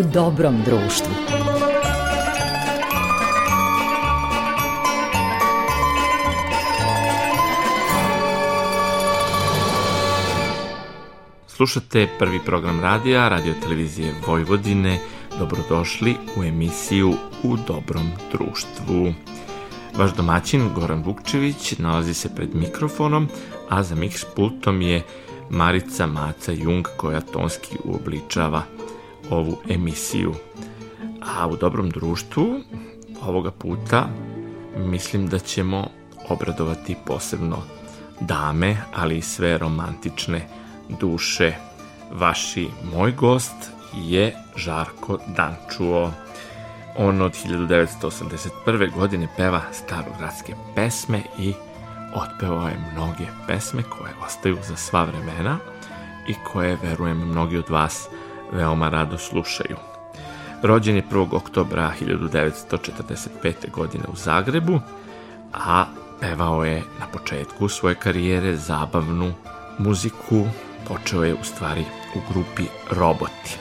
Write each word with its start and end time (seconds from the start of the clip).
u 0.00 0.02
dobrom 0.02 0.62
društvu. 0.64 1.12
Slušate 11.46 12.08
prvi 12.18 12.40
program 12.46 12.80
radija, 12.80 13.28
radio 13.28 13.54
televizije 13.62 14.14
Vojvodine. 14.26 14.98
Dobrodošli 15.38 16.16
u 16.36 16.44
emisiju 16.44 17.14
U 17.42 17.56
dobrom 17.56 18.10
društvu. 18.32 19.14
Vaš 19.98 20.14
domaćin 20.16 20.70
Goran 20.74 21.02
Vukčević 21.02 21.78
nalazi 21.78 22.14
se 22.14 22.34
pred 22.36 22.54
mikrofonom, 22.54 23.28
a 23.68 23.82
za 23.82 23.94
mix 23.94 24.80
je 24.80 25.02
Marica 25.50 26.06
Maca 26.06 26.52
Jung 26.52 26.86
koja 26.96 27.20
tonski 27.20 27.76
uobličava 27.84 28.62
ovu 29.30 29.56
emisiju. 29.68 30.34
A 31.36 31.48
u 31.48 31.56
dobrom 31.56 31.90
društvu 31.90 32.60
ovoga 33.22 33.50
puta 33.50 34.08
mislim 34.76 35.28
da 35.28 35.38
ćemo 35.38 35.86
obradovati 36.28 36.96
posebno 37.06 37.58
dame, 38.20 38.76
ali 38.94 39.18
i 39.18 39.22
sve 39.22 39.58
romantične 39.58 40.48
duše. 41.00 41.52
Vaši 42.12 42.68
moj 42.94 43.12
gost 43.12 43.70
je 43.94 44.34
Žarko 44.56 45.18
Dančuo. 45.36 46.12
On 46.96 47.22
od 47.22 47.32
1981. 47.32 48.94
godine 48.94 49.28
peva 49.36 49.62
starogradske 49.72 50.54
pesme 50.74 51.22
i 51.38 51.52
otpevao 52.14 52.68
je 52.68 52.90
mnoge 52.92 53.24
pesme 53.46 53.82
koje 53.82 54.12
ostaju 54.26 54.58
za 54.68 54.76
sva 54.76 55.04
vremena 55.04 55.58
i 56.28 56.34
koje, 56.52 56.78
verujem, 56.82 57.28
mnogi 57.28 57.56
od 57.56 57.68
vas 57.68 58.08
veoma 58.52 58.88
rado 58.88 59.18
slušaju. 59.18 59.76
Rođen 60.62 60.96
je 60.96 61.02
1. 61.10 61.36
oktobra 61.36 61.92
1945. 62.00 63.70
godine 63.70 64.04
u 64.12 64.16
Zagrebu, 64.16 64.80
a 65.52 65.84
pevao 66.20 66.64
je 66.64 66.82
na 67.00 67.06
početku 67.12 67.68
svoje 67.68 67.94
karijere 67.94 68.56
zabavnu 68.56 69.34
muziku, 69.78 70.46
počeo 70.88 71.24
je 71.24 71.34
u 71.34 71.44
stvari 71.44 71.84
u 72.14 72.32
grupi 72.32 72.62
Roboti. 72.90 73.56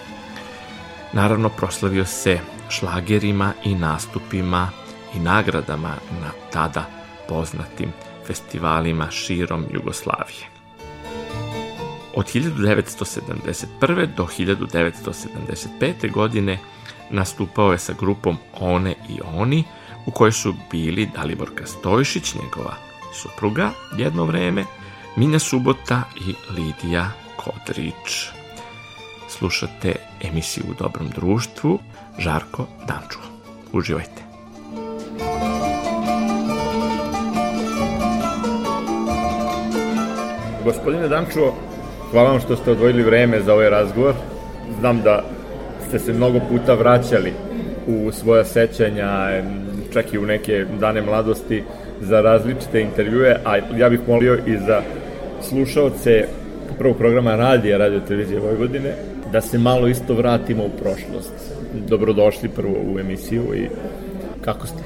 Naravno, 1.13 1.49
proslavio 1.49 2.05
se 2.05 2.39
šlagerima 2.69 3.53
i 3.63 3.75
nastupima 3.75 4.69
i 5.15 5.19
nagradama 5.19 5.93
na 6.21 6.31
tada 6.51 6.85
poznatim 7.29 7.91
festivalima 8.27 9.11
širom 9.11 9.65
Jugoslavije. 9.71 10.58
Od 12.20 12.25
1971. 12.25 14.08
do 14.16 14.25
1975. 14.25 16.12
godine 16.12 16.58
nastupao 17.09 17.72
je 17.72 17.78
sa 17.80 17.94
grupom 18.00 18.38
One 18.59 18.95
i 19.09 19.20
Oni, 19.36 19.64
u 20.06 20.12
kojoj 20.12 20.31
su 20.31 20.53
bili 20.72 21.09
Daliborka 21.16 21.66
Stojšić, 21.66 22.36
njegova 22.36 22.73
supruga, 23.14 23.72
jedno 23.97 24.25
vreme, 24.25 24.66
Mina 25.16 25.40
Subota 25.40 26.03
i 26.16 26.36
Lidija 26.53 27.12
Kodrić. 27.36 28.28
Slušate 29.30 29.95
emisiju 30.22 30.64
u 30.70 30.73
dobrom 30.73 31.09
društvu 31.09 31.80
Žarko 32.17 32.67
Danču. 32.88 33.20
Uživajte. 33.72 34.22
Gospodine 40.66 41.08
Dančuo, 41.08 41.56
hvala 42.11 42.29
vam 42.31 42.39
što 42.39 42.55
ste 42.55 42.71
odvojili 42.71 43.03
vreme 43.03 43.41
za 43.41 43.53
ovaj 43.53 43.69
razgovor. 43.69 44.13
Znam 44.79 45.02
da 45.02 45.23
ste 45.88 45.99
se 45.99 46.13
mnogo 46.13 46.39
puta 46.49 46.73
vraćali 46.73 47.33
u 47.88 48.11
svoja 48.11 48.45
sećanja, 48.45 49.41
čak 49.94 50.13
i 50.13 50.17
u 50.17 50.25
neke 50.25 50.66
dane 50.79 51.01
mladosti 51.01 51.63
za 52.01 52.22
različite 52.22 52.81
intervjue, 52.81 53.35
a 53.45 53.57
ja 53.78 53.89
bih 53.89 54.00
molio 54.07 54.38
i 54.45 54.57
za 54.57 54.81
slušalce 55.41 56.25
prvog 56.78 56.97
programa 56.97 57.35
radija 57.35 57.78
Radio 57.78 58.00
Televizije 58.00 58.39
Vojvodine 58.39 58.94
da 59.31 59.41
se 59.41 59.57
malo 59.57 59.88
isto 59.88 60.13
vratimo 60.13 60.63
u 60.63 60.69
prošlost. 60.69 61.34
Dobrodošli 61.88 62.50
prvo 62.50 62.75
u 62.94 63.00
emisiju 63.00 63.44
i 63.55 63.67
kako 64.41 64.67
ste? 64.67 64.84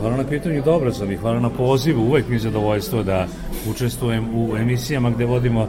Hvala 0.00 0.16
na 0.16 0.24
pitanju, 0.24 0.62
dobro 0.64 0.92
sam 0.92 1.10
i 1.10 1.16
hvala 1.16 1.40
na 1.40 1.50
pozivu. 1.50 2.02
Uvek 2.02 2.28
mi 2.28 2.34
je 2.34 2.38
zadovoljstvo 2.38 3.02
da 3.02 3.26
učestvujem 3.70 4.24
u 4.34 4.56
emisijama 4.56 5.10
gde 5.10 5.24
vodimo 5.24 5.68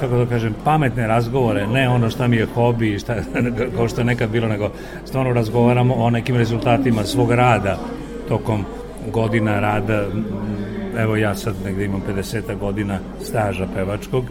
kako 0.00 0.16
da 0.16 0.26
kažem, 0.26 0.54
pametne 0.64 1.06
razgovore, 1.06 1.66
ne 1.66 1.88
ono 1.88 2.10
šta 2.10 2.28
mi 2.28 2.36
je 2.36 2.46
hobi, 2.54 2.98
šta, 2.98 3.16
kao 3.76 3.88
što 3.88 4.00
je 4.00 4.04
nekad 4.04 4.30
bilo, 4.30 4.48
nego 4.48 4.70
stvarno 5.04 5.32
razgovaramo 5.32 5.94
o 5.94 6.10
nekim 6.10 6.36
rezultatima 6.36 7.04
svog 7.04 7.32
rada 7.32 7.78
tokom 8.28 8.64
godina 9.12 9.60
rada. 9.60 10.06
Evo 10.98 11.16
ja 11.16 11.34
sad 11.34 11.54
negde 11.64 11.84
imam 11.84 12.02
50 12.16 12.58
godina 12.58 12.98
staža 13.22 13.66
pevačkog, 13.74 14.24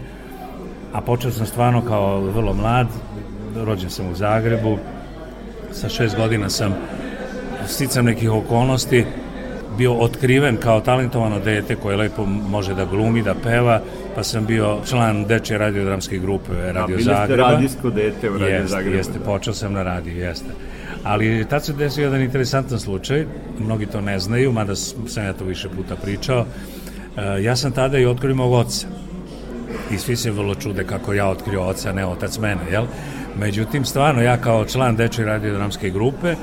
a 0.94 1.02
počeo 1.02 1.32
sam 1.32 1.46
stvarno 1.46 1.82
kao 1.82 2.20
vrlo 2.20 2.54
mlad, 2.54 2.88
rođen 3.56 3.90
sam 3.90 4.12
u 4.12 4.16
Zagrebu, 4.16 4.78
sa 5.72 5.90
šest 5.90 6.16
godina 6.16 6.50
sam 6.50 6.76
sticam 7.68 8.06
nekih 8.06 8.32
okolnosti, 8.32 9.06
bio 9.78 9.94
otkriven 9.94 10.58
kao 10.58 10.82
talentovano 10.82 11.40
dete 11.40 11.76
koje 11.76 11.98
lepo 11.98 12.26
može 12.26 12.74
da 12.74 12.86
glumi, 12.86 13.24
da 13.24 13.36
peva, 13.36 13.82
pa 14.16 14.24
sam 14.24 14.46
bio 14.46 14.80
član 14.90 15.26
dečje 15.26 15.58
radiodramske 15.58 16.18
grupe 16.18 16.52
Radio 16.72 16.98
Zagreba. 17.00 17.24
A 17.24 17.28
bili 17.28 17.36
ste 17.36 17.36
radijsko 17.36 17.90
dete 17.90 18.30
u 18.30 18.34
Radio 18.34 18.56
jeste, 18.56 18.68
Zagrebu. 18.68 18.98
Jeste, 18.98 19.20
počeo 19.26 19.54
sam 19.54 19.74
na 19.74 19.84
radiju, 19.84 20.18
jeste. 20.18 20.50
Ali 21.04 21.46
tad 21.50 21.66
se 21.66 21.74
desio 21.74 22.04
jedan 22.04 22.22
interesantan 22.22 22.80
slučaj, 22.80 23.26
mnogi 23.60 23.86
to 23.86 24.02
ne 24.02 24.20
znaju, 24.20 24.52
mada 24.52 24.76
sam 24.76 25.26
ja 25.26 25.34
to 25.34 25.46
više 25.46 25.70
puta 25.70 25.96
pričao. 25.96 26.46
E, 27.18 27.44
ja 27.44 27.56
sam 27.56 27.72
tada 27.72 27.98
i 27.98 28.06
otkrio 28.06 28.36
mog 28.36 28.54
oca. 28.54 28.88
I 29.92 29.98
svi 29.98 30.16
se 30.16 30.32
vrlo 30.32 30.56
čude 30.56 30.84
kako 30.84 31.14
ja 31.14 31.28
otkrio 31.30 31.62
oca, 31.62 31.92
ne 31.92 32.06
otac 32.06 32.38
mene, 32.38 32.62
jel? 32.72 32.86
Međutim, 33.40 33.86
stvarno, 33.86 34.22
ja 34.22 34.38
kao 34.38 34.66
član 34.66 34.96
dečje 34.96 35.26
radiodramske 35.26 35.90
grupe, 35.90 36.36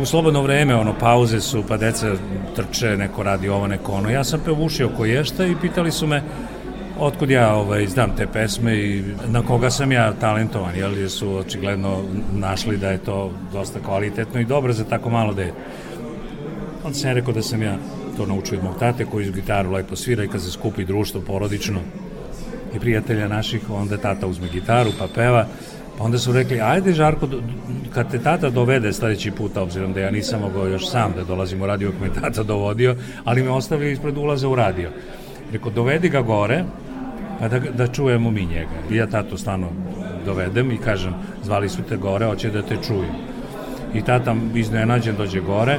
u 0.00 0.06
slobodno 0.06 0.42
vreme, 0.42 0.74
ono, 0.74 0.94
pauze 0.98 1.40
su, 1.40 1.64
pa 1.68 1.76
deca 1.76 2.12
trče, 2.56 2.96
neko 2.96 3.22
radi 3.22 3.48
ovo, 3.48 3.66
neko 3.66 3.92
ono. 3.92 4.10
Ja 4.10 4.24
sam 4.24 4.40
pevušio 4.44 4.88
ko 4.96 5.04
ješta 5.04 5.46
i 5.46 5.56
pitali 5.60 5.92
su 5.92 6.06
me 6.06 6.22
otkud 6.98 7.30
ja 7.30 7.54
ovaj, 7.54 7.86
znam 7.86 8.16
te 8.16 8.26
pesme 8.26 8.76
i 8.76 9.04
na 9.26 9.42
koga 9.42 9.70
sam 9.70 9.92
ja 9.92 10.12
talentovan, 10.12 10.76
jel, 10.76 11.08
su 11.08 11.36
očigledno 11.36 12.02
našli 12.32 12.76
da 12.76 12.90
je 12.90 12.98
to 12.98 13.32
dosta 13.52 13.80
kvalitetno 13.80 14.40
i 14.40 14.44
dobro 14.44 14.72
za 14.72 14.84
tako 14.84 15.10
malo 15.10 15.34
dete. 15.34 15.52
Onda 16.84 16.98
sam 16.98 17.10
ja 17.10 17.14
rekao 17.14 17.34
da 17.34 17.42
sam 17.42 17.62
ja 17.62 17.76
to 18.16 18.26
naučio 18.26 18.58
od 18.58 18.64
mog 18.64 18.78
tate 18.78 19.04
koji 19.04 19.24
iz 19.24 19.30
gitaru 19.30 19.70
lepo 19.70 19.96
svira 19.96 20.24
i 20.24 20.28
kad 20.28 20.42
se 20.42 20.50
skupi 20.50 20.84
društvo 20.84 21.20
porodično 21.20 21.80
i 22.74 22.80
prijatelja 22.80 23.28
naših, 23.28 23.70
onda 23.70 23.96
tata 23.96 24.26
uzme 24.26 24.48
gitaru 24.48 24.90
pa 24.98 25.06
peva 25.14 25.46
Pa 25.98 26.04
onda 26.04 26.18
su 26.18 26.32
rekli, 26.32 26.60
ajde 26.60 26.92
Žarko, 26.92 27.28
kad 27.94 28.10
te 28.10 28.18
tata 28.18 28.50
dovede 28.50 28.92
sledeći 28.92 29.30
put, 29.30 29.56
obzirom 29.56 29.92
da 29.92 30.00
ja 30.00 30.10
nisam 30.10 30.40
mogao 30.40 30.66
još 30.66 30.90
sam 30.90 31.12
da 31.16 31.24
dolazim 31.24 31.62
u 31.62 31.66
radio, 31.66 31.92
kako 31.92 32.04
me 32.04 32.20
tata 32.20 32.42
dovodio, 32.42 32.96
ali 33.24 33.42
me 33.42 33.50
ostavili 33.50 33.92
ispred 33.92 34.18
ulaza 34.18 34.48
u 34.48 34.54
radio. 34.54 34.90
Rekao, 35.52 35.70
dovedi 35.70 36.08
ga 36.08 36.22
gore, 36.22 36.64
pa 37.40 37.48
da, 37.48 37.58
da 37.58 37.86
čujemo 37.86 38.30
mi 38.30 38.46
njega. 38.46 38.76
I 38.90 38.96
ja 38.96 39.06
tatu 39.06 39.36
stano 39.36 39.68
dovedem 40.26 40.72
i 40.72 40.78
kažem, 40.78 41.14
zvali 41.44 41.68
su 41.68 41.82
te 41.88 41.96
gore, 41.96 42.26
hoće 42.26 42.50
da 42.50 42.62
te 42.62 42.76
čuju. 42.86 43.12
I 43.94 44.02
tata 44.02 44.36
iznenađen 44.54 45.16
dođe 45.16 45.40
gore 45.40 45.78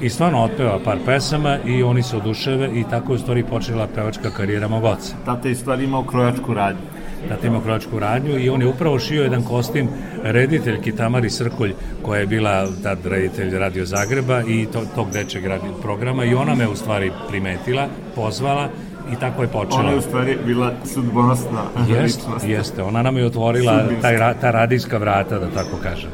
i 0.00 0.08
stvarno 0.10 0.42
otpeva 0.42 0.78
par 0.84 0.98
pesama 1.06 1.58
i 1.66 1.82
oni 1.82 2.02
se 2.02 2.16
oduševe 2.16 2.70
i 2.74 2.84
tako 2.90 3.12
je 3.12 3.16
u 3.16 3.18
stvari 3.18 3.44
počela 3.44 3.88
pevačka 3.94 4.30
karijera 4.30 4.68
mog 4.68 4.84
oca. 4.84 5.14
Tata 5.24 5.48
je 5.48 5.54
stvari 5.54 5.84
imao 5.84 6.04
krojačku 6.04 6.54
radnju 6.54 6.82
da 7.28 7.46
ima 7.46 7.62
krojačku 7.62 7.98
radnju 7.98 8.38
i 8.38 8.48
on 8.48 8.62
je 8.62 8.68
upravo 8.68 8.98
šio 8.98 9.22
jedan 9.22 9.42
kostim 9.42 9.88
rediteljki 10.22 10.92
Tamari 10.92 11.30
Srkolj 11.30 11.74
koja 12.02 12.20
je 12.20 12.26
bila 12.26 12.68
tad 12.82 13.06
reditelj 13.06 13.58
Radio 13.58 13.86
Zagreba 13.86 14.42
i 14.42 14.66
to, 14.72 14.82
tog 14.94 15.10
dečeg 15.10 15.44
programa 15.82 16.24
i 16.24 16.34
ona 16.34 16.54
me 16.54 16.68
u 16.68 16.76
stvari 16.76 17.12
primetila, 17.28 17.86
pozvala 18.14 18.68
i 19.12 19.16
tako 19.20 19.42
je 19.42 19.48
počela. 19.48 19.80
Ona 19.80 19.90
je 19.90 19.96
u 19.96 20.02
stvari 20.02 20.36
bila 20.46 20.72
sudbonosna 20.94 21.62
Jest. 21.88 22.28
Jeste, 22.46 22.82
ona 22.82 23.02
nam 23.02 23.16
je 23.16 23.26
otvorila 23.26 23.84
taj, 24.02 24.34
ta 24.40 24.50
radijska 24.50 24.98
vrata, 24.98 25.38
da 25.38 25.50
tako 25.50 25.76
kažem. 25.82 26.10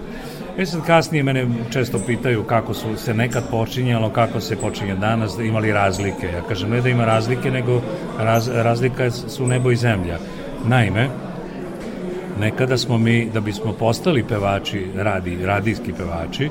E 0.59 0.67
sad 0.67 0.87
kasnije 0.87 1.23
mene 1.23 1.47
često 1.71 1.99
pitaju 2.07 2.45
kako 2.45 2.75
su 2.75 2.97
se 2.97 3.15
nekad 3.15 3.51
počinjalo, 3.51 4.11
kako 4.11 4.41
se 4.41 4.57
počinje 4.57 4.95
danas, 4.95 5.37
da 5.37 5.43
imali 5.43 5.73
razlike. 5.73 6.27
Ja 6.27 6.43
kažem 6.49 6.71
ne 6.71 6.81
da 6.81 6.89
ima 6.89 7.05
razlike, 7.05 7.51
nego 7.51 7.81
raz, 8.19 8.49
razlika 8.49 9.11
su 9.11 9.47
nebo 9.47 9.71
i 9.71 9.77
zemlja. 9.77 10.19
Naime, 10.69 11.09
nekada 12.41 12.79
smo 12.79 12.99
mi, 12.99 13.31
da 13.35 13.41
bismo 13.41 13.73
postali 13.73 14.25
pevači, 14.29 14.87
radi, 14.97 15.39
radijski 15.45 15.93
pevači, 15.93 16.51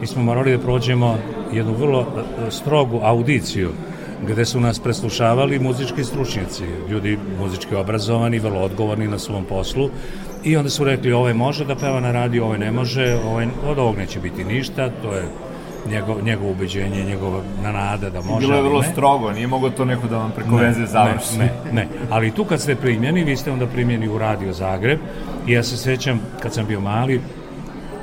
mi 0.00 0.06
smo 0.06 0.22
morali 0.22 0.56
da 0.56 0.62
prođemo 0.62 1.18
jednu 1.52 1.72
vrlo 1.72 2.00
e, 2.00 2.50
strogu 2.50 3.00
audiciju 3.02 3.70
gde 4.28 4.44
su 4.44 4.60
nas 4.60 4.78
preslušavali 4.80 5.58
muzički 5.58 6.04
stručnjaci, 6.04 6.64
ljudi 6.90 7.18
muzički 7.40 7.74
obrazovani, 7.74 8.38
vrlo 8.38 8.60
odgovorni 8.60 9.08
na 9.08 9.18
svom 9.18 9.44
poslu 9.44 9.90
i 10.44 10.56
onda 10.56 10.70
su 10.70 10.84
rekli 10.84 11.12
ovaj 11.12 11.34
može 11.34 11.64
da 11.64 11.74
peva 11.74 12.00
na 12.00 12.12
radiju, 12.12 12.44
ovaj 12.44 12.58
ne 12.58 12.70
može, 12.70 13.18
ovaj, 13.26 13.46
od 13.66 13.78
ovog 13.78 13.96
neće 13.96 14.20
biti 14.20 14.44
ništa, 14.44 14.90
to 15.02 15.12
je 15.12 15.28
njegov, 15.90 16.24
njegovo 16.24 16.50
ubeđenje, 16.50 17.04
njegova 17.04 17.40
nada 17.62 18.10
da 18.10 18.20
može. 18.20 18.46
Bilo 18.46 18.56
je 18.56 18.62
vrlo 18.62 18.80
ne. 18.80 18.88
strogo, 18.92 19.32
nije 19.32 19.46
mogo 19.46 19.70
to 19.70 19.84
neko 19.84 20.06
da 20.06 20.18
vam 20.18 20.30
preko 20.30 20.56
ne, 20.56 20.62
veze 20.62 20.86
završi. 20.86 21.38
Ne, 21.38 21.44
ne, 21.44 21.72
ne, 21.72 21.88
ali 22.10 22.30
tu 22.30 22.44
kad 22.44 22.60
ste 22.60 22.76
primjeni, 22.76 23.24
vi 23.24 23.36
ste 23.36 23.52
onda 23.52 23.66
primjeni 23.66 24.08
u 24.08 24.18
Radio 24.18 24.52
Zagreb 24.52 24.98
i 25.46 25.52
ja 25.52 25.62
se 25.62 25.76
sećam 25.76 26.20
kad 26.42 26.54
sam 26.54 26.66
bio 26.66 26.80
mali 26.80 27.20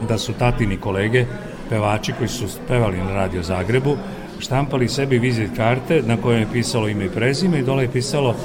da 0.10 0.18
su 0.18 0.34
tatini 0.34 0.78
kolege, 0.78 1.26
pevači 1.70 2.14
koji 2.18 2.28
su 2.28 2.46
pevali 2.68 2.98
na 2.98 3.14
Radio 3.14 3.44
Zagrebu, 3.44 3.96
štampali 4.40 4.88
sebi 4.88 5.20
vizit 5.20 5.56
karte 5.56 6.02
na 6.06 6.18
kojoj 6.18 6.40
je 6.40 6.48
pisalo 6.54 6.88
ime 6.88 7.06
i 7.06 7.10
prezime 7.10 7.60
i 7.60 7.64
dole 7.64 7.84
je 7.84 7.92
pisalo 7.92 8.36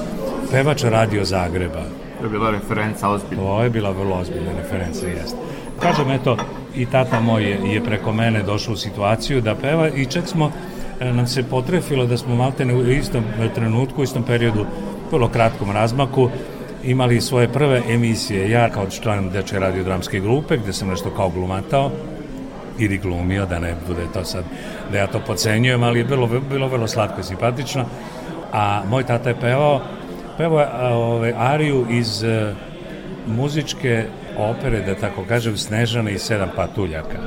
pevač 0.51 0.85
Radio 0.85 1.25
Zagreba. 1.25 1.83
To 2.19 2.25
je 2.25 2.31
bila 2.31 2.51
referenca 2.51 3.09
ozbiljna. 3.09 3.43
To 3.43 3.63
je 3.63 3.71
bila 3.71 3.91
vrlo 3.91 4.17
ozbiljna 4.17 4.53
referenca, 4.57 5.07
jeste. 5.07 5.37
Kažem, 5.81 6.11
eto, 6.11 6.37
i 6.77 6.87
tata 6.87 7.21
moj 7.21 7.45
je, 7.45 7.59
je 7.75 7.85
preko 7.85 8.13
mene 8.13 8.43
došao 8.43 8.75
u 8.75 8.77
situaciju 8.77 9.41
da 9.41 9.55
peva 9.55 9.89
i 9.89 10.07
čak 10.07 10.27
smo, 10.27 10.51
e, 11.01 11.13
nam 11.13 11.27
se 11.27 11.43
potrefilo 11.43 12.07
da 12.07 12.17
smo 12.17 12.35
maltene 12.35 12.75
u 12.75 12.91
istom 12.91 13.25
trenutku, 13.55 14.01
u 14.01 14.05
istom 14.05 14.23
periodu, 14.23 14.67
vrlo 15.13 15.29
kratkom 15.29 15.71
razmaku, 15.71 16.31
imali 16.85 17.21
svoje 17.21 17.49
prve 17.49 17.83
emisije, 17.89 18.51
ja 18.51 18.69
kao 18.71 18.87
član 18.91 19.31
Deče 19.31 19.59
radiodramske 19.59 20.21
grupe, 20.21 20.57
gde 20.57 20.73
sam 20.73 20.89
nešto 20.89 21.11
kao 21.11 21.31
glumatao, 21.31 21.91
ili 22.79 22.99
glumio, 22.99 23.47
da 23.47 23.59
ne 23.59 23.75
bude 23.87 24.03
to 24.13 24.25
sad, 24.25 24.45
da 24.93 24.99
ja 24.99 25.07
to 25.07 25.21
pocenjujem, 25.27 25.83
ali 25.83 25.99
je 25.99 26.05
bilo, 26.05 26.29
bilo 26.51 26.69
vrlo 26.69 26.89
slatko 26.89 27.21
i 27.21 27.25
simpatično. 27.25 27.85
A 28.53 28.83
moj 28.89 29.07
tata 29.07 29.29
je 29.29 29.41
pevao, 29.41 29.81
pevao 30.39 30.61
je 30.61 30.95
ove, 30.95 31.35
ariju 31.37 31.87
iz 31.91 32.25
e, 32.25 32.55
muzičke 33.27 34.05
opere, 34.39 34.81
da 34.81 34.95
tako 34.95 35.25
kažem, 35.29 35.57
Snežana 35.57 36.11
i 36.11 36.19
sedam 36.19 36.49
patuljaka. 36.57 37.19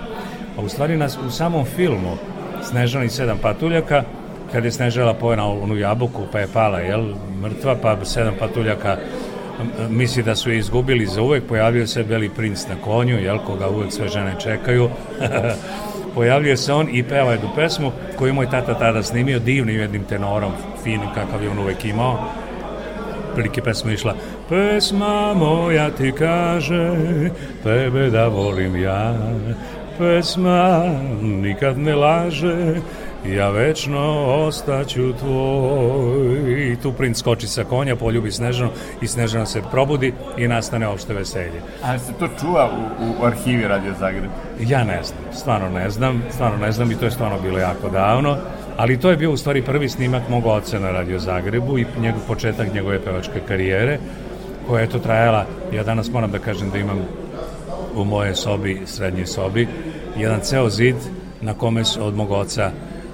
A 0.57 0.61
u 0.61 0.69
stvari 0.69 0.97
nas, 0.97 1.17
u 1.27 1.31
samom 1.31 1.65
filmu 1.65 2.17
Snežana 2.63 3.05
i 3.05 3.09
sedam 3.09 3.37
patuljaka, 3.37 4.03
kad 4.51 4.65
je 4.65 4.71
Snežala 4.71 5.13
pojena 5.13 5.47
onu 5.47 5.77
jabuku, 5.77 6.27
pa 6.31 6.39
je 6.39 6.47
pala, 6.53 6.79
jel, 6.79 7.13
mrtva, 7.41 7.75
pa 7.81 8.05
sedam 8.05 8.33
patuljaka 8.39 8.97
misli 9.89 10.23
da 10.23 10.35
su 10.35 10.51
je 10.51 10.57
izgubili 10.57 11.05
za 11.05 11.21
uvek, 11.21 11.43
pojavio 11.43 11.87
se 11.87 12.03
Beli 12.03 12.29
princ 12.29 12.67
na 12.67 12.75
konju, 12.83 13.19
jel, 13.19 13.37
koga 13.37 13.69
uvek 13.69 13.91
sve 13.91 14.07
žene 14.07 14.35
čekaju. 14.39 14.89
pojavljuje 16.15 16.57
se 16.57 16.73
on 16.73 16.87
i 16.91 17.03
peva 17.03 17.31
jednu 17.31 17.49
pesmu 17.55 17.91
koju 18.17 18.33
moj 18.33 18.49
tata 18.49 18.73
tada 18.79 19.03
snimio 19.03 19.39
divnim 19.39 19.79
jednim 19.79 20.03
tenorom, 20.03 20.51
finim 20.83 21.09
kakav 21.15 21.43
je 21.43 21.49
on 21.49 21.59
uvek 21.59 21.85
imao. 21.85 22.19
Prilike 23.39 23.61
pesma 23.61 23.91
išla 23.91 24.13
Pesma 24.49 25.33
moja 25.33 25.89
ti 25.89 26.11
kaže, 26.11 26.91
tebe 27.63 28.09
da 28.09 28.27
volim 28.27 28.75
ja. 28.75 29.15
Pesma 29.97 30.83
nikad 31.21 31.77
ne 31.77 31.95
laže, 31.95 32.75
ja 33.25 33.49
večno 33.49 34.25
ostaću 34.47 35.13
tvoj. 35.13 36.71
I 36.71 36.75
tu 36.83 36.91
princ 36.93 37.17
skoči 37.17 37.47
sa 37.47 37.63
konja, 37.63 37.95
poljubi 37.95 38.31
Snežanu 38.31 38.71
i 39.01 39.07
Snežana 39.07 39.45
se 39.45 39.61
probudi 39.71 40.13
i 40.37 40.47
nastane 40.47 40.87
opšte 40.87 41.13
veselje. 41.13 41.61
A 41.83 41.99
se 41.99 42.13
to 42.19 42.27
čuva 42.39 42.69
u, 42.99 43.23
u 43.23 43.25
arhivi 43.25 43.67
Radio 43.67 43.93
Zagreb? 43.99 44.31
Ja 44.59 44.83
ne 44.83 44.99
znam, 45.03 45.19
stvarno 45.33 45.69
ne 45.69 45.89
znam, 45.89 46.23
stvarno 46.29 46.57
ne 46.57 46.71
znam 46.71 46.91
i 46.91 46.95
to 46.95 47.05
je 47.05 47.11
stvarno 47.11 47.39
bilo 47.39 47.59
jako 47.59 47.89
davno. 47.89 48.37
Ali 48.79 48.99
to 48.99 49.09
je 49.09 49.17
bio 49.17 49.31
u 49.31 49.37
stvari 49.37 49.61
prvi 49.61 49.89
snimak 49.89 50.29
mog 50.29 50.45
oca 50.45 50.79
na 50.79 50.91
Radio 50.91 51.19
Zagrebu 51.19 51.77
i 51.77 51.85
njegov 52.01 52.21
početak 52.27 52.73
njegove 52.73 52.99
pevačke 52.99 53.41
karijere 53.47 53.97
koja 54.67 54.81
je 54.81 54.89
to 54.89 54.99
trajala, 54.99 55.45
ja 55.73 55.83
danas 55.83 56.11
moram 56.11 56.31
da 56.31 56.39
kažem 56.39 56.69
da 56.69 56.77
imam 56.77 56.99
u 57.95 58.03
moje 58.03 58.35
sobi, 58.35 58.81
srednjoj 58.85 59.25
sobi, 59.25 59.67
jedan 60.17 60.39
ceo 60.39 60.69
zid 60.69 60.95
na 61.41 61.53
kome 61.53 61.85
su 61.85 62.05
od 62.05 62.15
mog 62.15 62.31
oca 62.31 62.71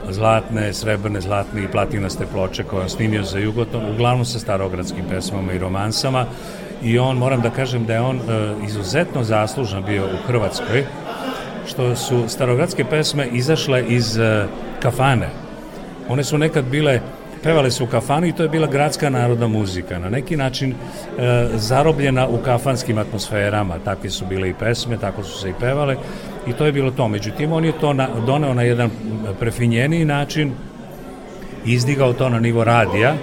zlatne, 0.10 0.74
srebrne, 0.74 1.22
zlatne 1.22 1.64
i 1.64 1.68
platinaste 1.68 2.26
ploče 2.34 2.64
koje 2.64 2.82
on 2.82 2.90
snimio 2.90 3.24
za 3.24 3.40
Jugoton, 3.40 3.92
uglavnom 3.94 4.26
sa 4.26 4.40
starogradskim 4.40 5.06
pesmama 5.10 5.54
i 5.54 5.60
romansama 5.60 6.26
i 6.84 7.00
on, 7.00 7.18
moram 7.18 7.42
da 7.42 7.50
kažem 7.50 7.86
da 7.86 7.94
je 7.94 8.02
on 8.02 8.18
e, 8.18 8.22
izuzetno 8.66 9.24
zaslužan 9.24 9.84
bio 9.84 10.06
u 10.06 10.28
Hrvatskoj, 10.28 10.86
što 11.68 11.96
su 11.96 12.24
starogradske 12.28 12.86
pesme 12.86 13.28
izašle 13.28 13.84
iz 13.88 14.18
e, 14.18 14.48
kafane. 14.80 15.45
One 16.10 16.24
su 16.24 16.38
nekad 16.38 16.66
bile 16.66 17.02
pevale 17.46 17.72
su 17.72 17.84
u 17.84 17.88
kafanu 17.88 18.28
i 18.28 18.32
to 18.32 18.44
je 18.44 18.50
bila 18.50 18.68
gradska 18.68 19.10
narodna 19.10 19.48
muzika, 19.48 20.00
na 20.00 20.10
neki 20.10 20.38
način 20.38 20.72
e, 20.72 20.76
zarobljena 21.56 22.28
u 22.28 22.38
kafanskim 22.38 22.98
atmosferama, 22.98 23.80
takve 23.80 24.10
su 24.10 24.26
bile 24.26 24.50
i 24.50 24.54
pesme, 24.54 24.98
tako 24.98 25.24
su 25.24 25.40
se 25.40 25.50
i 25.50 25.54
pevale 25.60 25.96
i 26.48 26.54
to 26.54 26.66
je 26.66 26.72
bilo 26.72 26.92
to. 26.92 27.08
Međutim, 27.08 27.52
on 27.52 27.66
je 27.66 27.72
to 27.72 27.94
na, 27.94 28.08
doneo 28.26 28.54
na 28.54 28.62
jedan 28.62 28.90
prefinjeniji 29.40 30.06
način, 30.06 30.52
izdigao 31.66 32.14
to 32.14 32.30
na 32.30 32.40
nivo 32.40 32.64
radija 32.64 33.16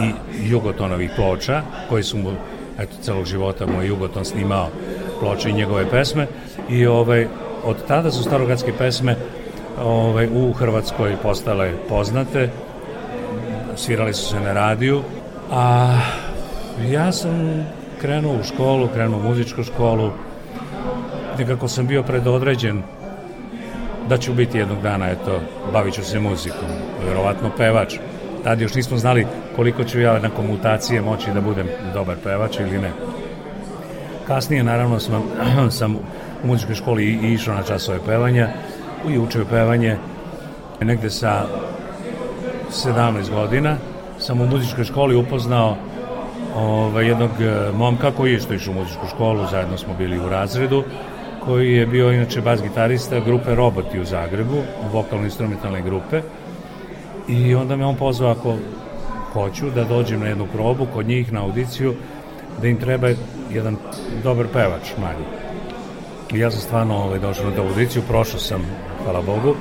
i 0.00 0.10
jugotonovih 0.48 1.10
ploča, 1.16 1.62
koji 1.88 2.02
su 2.02 2.18
mu, 2.18 2.32
eto, 2.78 2.96
celog 3.02 3.24
života 3.24 3.66
moj 3.66 3.86
jugoton 3.86 4.24
snimao 4.24 4.68
ploče 5.20 5.50
i 5.50 5.52
njegove 5.52 5.90
pesme. 5.90 6.26
I 6.70 6.86
ovaj, 6.86 7.26
od 7.64 7.76
tada 7.88 8.10
su 8.10 8.22
starogatske 8.22 8.72
pesme 8.78 9.16
ovaj, 9.82 10.28
u 10.34 10.52
Hrvatskoj 10.52 11.16
postale 11.22 11.72
poznate, 11.88 12.50
svirali 13.76 14.14
su 14.14 14.28
se 14.28 14.40
na 14.40 14.52
radiju, 14.52 15.02
a 15.50 15.96
ja 16.90 17.12
sam 17.12 17.66
krenuo 18.00 18.34
u 18.40 18.44
školu, 18.44 18.88
krenuo 18.88 19.20
u 19.20 19.22
muzičku 19.22 19.62
školu, 19.62 20.10
nekako 21.38 21.68
sam 21.68 21.86
bio 21.86 22.02
predodređen 22.02 22.82
da 24.08 24.18
ću 24.18 24.32
biti 24.32 24.58
jednog 24.58 24.82
dana, 24.82 25.10
eto, 25.10 25.40
bavit 25.72 25.94
ću 25.94 26.04
se 26.04 26.20
muzikom, 26.20 26.68
verovatno 27.06 27.50
pevač. 27.56 27.94
Tad 28.44 28.60
još 28.60 28.74
nismo 28.74 28.96
znali 28.96 29.26
koliko 29.56 29.84
ću 29.84 30.00
ja 30.00 30.18
na 30.18 30.30
komutacije 30.30 31.00
moći 31.02 31.30
da 31.34 31.40
budem 31.40 31.66
dobar 31.94 32.16
pevač 32.24 32.58
ili 32.60 32.78
ne. 32.78 32.90
Kasnije, 34.26 34.64
naravno, 34.64 34.98
sam, 35.00 35.22
sam 35.78 35.96
u 35.96 36.46
muzičkoj 36.46 36.74
školi 36.74 37.32
išao 37.32 37.54
na 37.54 37.62
časove 37.62 37.98
pevanja 38.06 38.48
i 39.10 39.18
učio 39.18 39.44
pevanje 39.50 39.96
negde 40.80 41.10
sa 41.10 41.46
17 42.70 43.30
godina 43.30 43.76
sam 44.18 44.40
u 44.40 44.46
muzičkoj 44.46 44.84
školi 44.84 45.16
upoznao 45.16 45.76
ovaj, 46.56 47.06
jednog 47.06 47.30
e, 47.40 47.72
momka 47.76 48.10
koji 48.10 48.30
je 48.30 48.36
isto 48.36 48.54
išao 48.54 48.72
u 48.72 48.74
muzičku 48.74 49.06
školu, 49.06 49.46
zajedno 49.50 49.78
smo 49.78 49.94
bili 49.98 50.18
u 50.18 50.28
razredu, 50.28 50.84
koji 51.44 51.72
je 51.72 51.86
bio 51.86 52.12
inače 52.12 52.40
bas 52.40 52.62
gitarista 52.62 53.20
grupe 53.20 53.54
Roboti 53.54 54.00
u 54.00 54.04
Zagrebu, 54.04 54.62
vokalno-instrumentalne 54.92 55.82
grupe. 55.82 56.20
I 57.28 57.54
onda 57.54 57.76
me 57.76 57.86
on 57.86 57.96
pozvao 57.96 58.30
ako 58.30 58.56
hoću 59.32 59.70
da 59.70 59.84
dođem 59.84 60.20
na 60.20 60.26
jednu 60.26 60.46
probu 60.52 60.86
kod 60.94 61.06
njih 61.06 61.32
na 61.32 61.42
audiciju, 61.42 61.94
da 62.62 62.68
im 62.68 62.76
treba 62.76 63.08
jedan 63.50 63.76
dobar 64.22 64.46
pevač 64.52 64.92
manji. 65.00 65.43
Ja 66.36 66.50
sam 66.50 66.60
stvarno 66.60 66.96
ovaj, 66.96 67.18
došao 67.18 67.50
na 67.50 67.62
audiciju, 67.62 68.02
prošao 68.08 68.40
sam, 68.40 68.62
hvala 69.04 69.22
Bogu, 69.22 69.54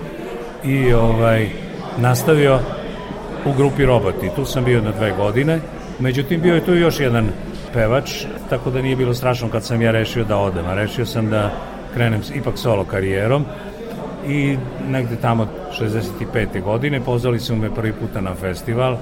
i 0.63 0.93
ovaj, 0.93 1.49
nastavio 1.97 2.59
u 3.45 3.53
grupi 3.53 3.85
Roboti. 3.85 4.29
Tu 4.35 4.45
sam 4.45 4.63
bio 4.63 4.81
na 4.81 4.91
dve 4.91 5.11
godine, 5.11 5.59
međutim 5.99 6.41
bio 6.41 6.55
je 6.55 6.65
tu 6.65 6.75
još 6.75 6.99
jedan 6.99 7.29
pevač, 7.73 8.25
tako 8.49 8.71
da 8.71 8.81
nije 8.81 8.95
bilo 8.95 9.13
strašno 9.13 9.49
kad 9.49 9.63
sam 9.63 9.81
ja 9.81 9.91
rešio 9.91 10.23
da 10.23 10.37
odem, 10.37 10.65
a 10.65 10.73
rešio 10.73 11.05
sam 11.05 11.29
da 11.29 11.51
krenem 11.93 12.21
ipak 12.35 12.57
solo 12.57 12.83
karijerom 12.83 13.45
i 14.27 14.57
negde 14.89 15.15
tamo 15.15 15.47
65. 15.79 16.61
godine 16.63 17.01
pozvali 17.01 17.39
su 17.39 17.55
me 17.55 17.75
prvi 17.75 17.93
puta 17.93 18.21
na 18.21 18.35
festival, 18.35 18.97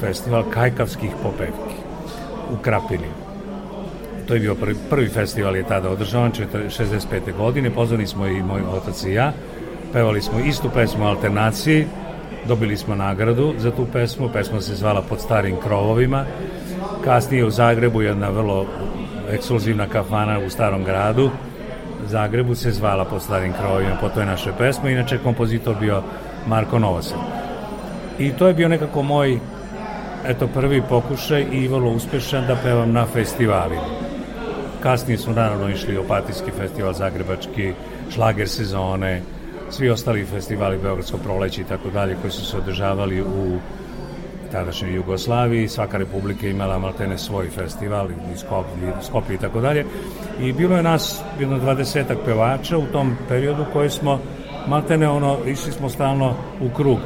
festival 0.00 0.44
Kajkavskih 0.50 1.10
popevki 1.22 1.76
u 2.52 2.56
Krapini. 2.62 3.25
To 4.26 4.34
je 4.34 4.40
bio 4.40 4.54
prvi, 4.54 4.76
prvi 4.90 5.08
festival 5.08 5.56
je 5.56 5.62
tada 5.62 5.90
održavan, 5.90 6.32
65. 6.32 7.36
godine, 7.36 7.70
pozvali 7.70 8.06
smo 8.06 8.26
i 8.26 8.42
moj 8.42 8.60
otac 8.60 9.04
i 9.04 9.12
ja, 9.12 9.32
pevali 9.92 10.22
smo 10.22 10.38
istu 10.38 10.70
pesmu 10.74 11.06
alternaciji, 11.06 11.86
dobili 12.48 12.76
smo 12.76 12.94
nagradu 12.94 13.54
za 13.58 13.70
tu 13.70 13.86
pesmu, 13.92 14.28
pesma 14.32 14.60
se 14.60 14.74
zvala 14.74 15.02
Pod 15.02 15.20
starim 15.20 15.56
krovovima, 15.56 16.24
kasnije 17.04 17.44
u 17.44 17.50
Zagrebu 17.50 18.02
jedna 18.02 18.28
vrlo 18.28 18.66
ekskluzivna 19.30 19.86
kafana 19.86 20.38
u 20.38 20.50
starom 20.50 20.84
gradu, 20.84 21.30
Zagrebu 22.06 22.54
se 22.54 22.70
zvala 22.70 23.04
Pod 23.04 23.22
starim 23.22 23.52
krovovima, 23.52 23.96
po 24.00 24.08
toj 24.08 24.26
naše 24.26 24.52
pesme, 24.58 24.92
inače 24.92 25.18
kompozitor 25.18 25.76
bio 25.80 26.02
Marko 26.46 26.78
Novosel. 26.78 27.18
I 28.18 28.32
to 28.32 28.46
je 28.48 28.54
bio 28.54 28.68
nekako 28.68 29.02
moj 29.02 29.38
eto 30.26 30.46
prvi 30.46 30.82
pokušaj 30.88 31.46
i 31.52 31.68
vrlo 31.68 31.90
uspešan 31.90 32.46
da 32.46 32.56
pevam 32.56 32.92
na 32.92 33.06
festivalima. 33.06 34.05
Kasnije 34.86 35.18
smo 35.18 35.32
naravno 35.32 35.68
išli 35.68 35.96
Opatijski 35.96 36.50
festival 36.50 36.92
Zagrebački, 36.92 37.72
šlager 38.14 38.48
sezone, 38.48 39.22
svi 39.70 39.90
ostali 39.90 40.24
festivali, 40.24 40.78
Beogradsko 40.78 41.18
proleće 41.18 41.60
i 41.60 41.64
tako 41.64 41.90
dalje, 41.90 42.16
koji 42.20 42.30
su 42.30 42.44
se 42.44 42.56
održavali 42.56 43.22
u 43.22 43.58
tadašnjoj 44.52 44.94
Jugoslaviji, 44.94 45.68
svaka 45.68 45.98
republika 45.98 46.46
imala 46.46 46.78
maltene 46.78 47.18
svoj 47.18 47.50
festival, 47.50 48.08
Skopje 49.02 49.34
i 49.34 49.38
tako 49.38 49.60
dalje. 49.60 49.84
I 50.40 50.52
bilo 50.52 50.76
je 50.76 50.82
nas 50.82 51.22
jedno 51.40 51.58
dvadesetak 51.58 52.18
pevača 52.24 52.78
u 52.78 52.86
tom 52.86 53.16
periodu 53.28 53.64
koji 53.72 53.90
smo 53.90 54.20
maltene 54.68 55.08
ono, 55.08 55.38
išli 55.46 55.72
smo 55.72 55.88
stalno 55.88 56.34
u 56.60 56.68
krug 56.76 56.98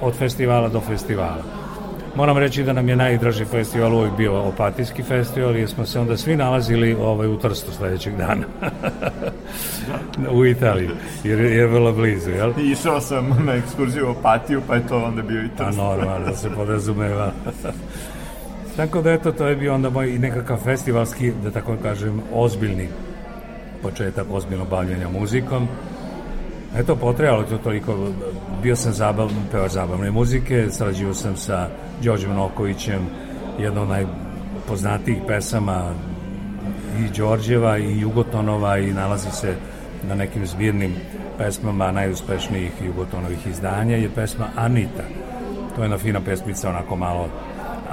od 0.00 0.14
festivala 0.14 0.68
do 0.68 0.80
festivala. 0.80 1.61
Moram 2.14 2.38
reći 2.38 2.64
da 2.64 2.72
nam 2.72 2.88
je 2.88 2.96
najdraži 2.96 3.44
festival 3.44 3.94
uvijek 3.94 4.16
bio 4.16 4.42
Opatijski 4.42 5.02
festival 5.02 5.56
jer 5.56 5.68
smo 5.68 5.86
se 5.86 6.00
onda 6.00 6.16
svi 6.16 6.36
nalazili 6.36 6.94
ovaj, 6.94 7.28
u 7.28 7.38
Trstu 7.38 7.72
sledećeg 7.72 8.16
dana. 8.16 8.44
u 10.38 10.46
Italiji, 10.46 10.90
jer 11.24 11.40
je 11.40 11.66
vrlo 11.66 11.92
blizu, 11.92 12.30
jel? 12.30 12.52
Išao 12.58 13.00
sam 13.00 13.44
na 13.46 13.52
ekskurziju 13.52 14.06
u 14.06 14.10
Opatiju, 14.10 14.62
pa 14.66 14.74
je 14.74 14.86
to 14.86 15.04
onda 15.04 15.22
bio 15.22 15.42
i 15.42 15.48
pa 15.56 15.64
Trst. 15.64 15.78
A 15.78 15.82
normalno, 15.82 16.26
da 16.26 16.36
se 16.36 16.50
podrazumeva. 16.50 17.32
tako 18.76 19.02
da 19.02 19.12
eto, 19.12 19.32
to 19.32 19.46
je 19.46 19.56
bio 19.56 19.74
onda 19.74 19.90
moj 19.90 20.18
nekakav 20.18 20.58
festivalski, 20.64 21.32
da 21.42 21.50
tako 21.50 21.76
kažem, 21.82 22.22
ozbiljni 22.32 22.88
početak 23.82 24.26
ozbiljno 24.30 24.64
bavljanja 24.64 25.08
muzikom. 25.08 25.68
Eto, 26.76 26.96
potrebalo 26.96 27.42
to 27.42 27.58
toliko, 27.58 28.08
bio 28.62 28.76
sam 28.76 28.92
zabav, 28.92 29.30
pevač 29.52 29.72
zabavne 29.72 30.10
muzike, 30.10 30.66
sarađivao 30.70 31.14
sam 31.14 31.36
sa 31.36 31.68
Đorđem 32.02 32.34
Nokovićem, 32.34 33.00
jedna 33.58 33.82
od 33.82 33.88
najpoznatijih 33.88 35.18
pesama 35.26 35.94
i 36.98 37.18
Đorđeva 37.18 37.78
i 37.78 38.00
Jugotonova 38.00 38.78
i 38.78 38.92
nalazi 38.92 39.30
se 39.30 39.54
na 40.08 40.14
nekim 40.14 40.46
zbirnim 40.46 40.94
pesmama 41.38 41.92
najuspešnijih 41.92 42.72
Jugotonovih 42.86 43.46
izdanja 43.46 43.96
je 43.96 44.10
pesma 44.14 44.48
Anita. 44.56 45.02
To 45.76 45.82
je 45.82 45.84
jedna 45.84 45.98
fina 45.98 46.20
pesmica, 46.20 46.68
onako 46.68 46.96
malo 46.96 47.28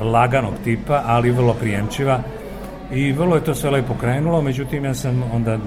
laganog 0.01 0.53
tipa, 0.63 1.03
ali 1.05 1.31
vrlo 1.31 1.53
prijemčiva 1.53 2.19
i 2.91 3.11
vrlo 3.11 3.35
je 3.35 3.43
to 3.43 3.55
sve 3.55 3.69
lepo 3.69 3.93
krenulo, 4.01 4.41
međutim 4.41 4.85
ja 4.85 4.93
sam 4.93 5.23
onda 5.33 5.57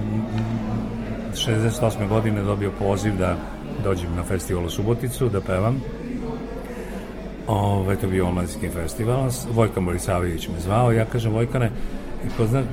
68. 1.35 2.07
godine 2.09 2.43
dobio 2.43 2.71
poziv 2.79 3.17
da 3.17 3.37
dođem 3.83 4.15
na 4.15 4.23
festival 4.23 4.65
u 4.65 4.69
Suboticu, 4.69 5.29
da 5.29 5.41
pevam. 5.41 5.81
Ove, 7.47 7.95
to 7.95 8.05
je 8.05 8.11
bio 8.11 8.27
omladinski 8.27 8.69
festival. 8.69 9.29
Vojka 9.53 9.79
Morisavljević 9.79 10.47
me 10.47 10.59
zvao. 10.59 10.91
Ja 10.91 11.05
kažem, 11.05 11.33
Vojkane, 11.33 11.71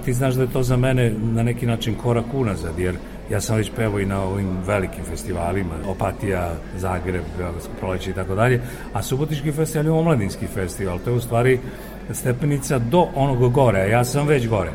ti 0.05 0.13
znaš 0.13 0.35
da 0.35 0.43
je 0.43 0.53
to 0.53 0.63
za 0.63 0.77
mene 0.77 1.13
na 1.21 1.43
neki 1.43 1.67
način 1.67 1.95
korak 1.95 2.25
unazad, 2.35 2.79
jer 2.79 2.95
ja 3.31 3.41
sam 3.41 3.57
već 3.57 3.71
pevao 3.77 4.01
i 4.01 4.07
na 4.07 4.23
ovim 4.23 4.49
velikim 4.67 5.05
festivalima, 5.05 5.75
Opatija, 5.89 6.53
Zagreb, 6.77 7.23
Beogradsko 7.39 7.73
proleće 7.81 8.11
i 8.11 8.15
tako 8.15 8.35
dalje, 8.35 8.61
a 8.93 9.03
Subotički 9.03 9.53
festival 9.53 9.87
je 9.87 9.93
omladinski 9.93 10.47
festival, 10.47 10.99
to 11.05 11.11
je 11.11 11.17
u 11.17 11.21
stvari 11.21 11.59
stepenica 12.13 12.79
do 12.79 13.09
onog 13.15 13.53
gore, 13.53 13.81
a 13.81 13.87
ja 13.87 14.05
sam 14.05 14.27
već 14.27 14.49
gore. 14.49 14.71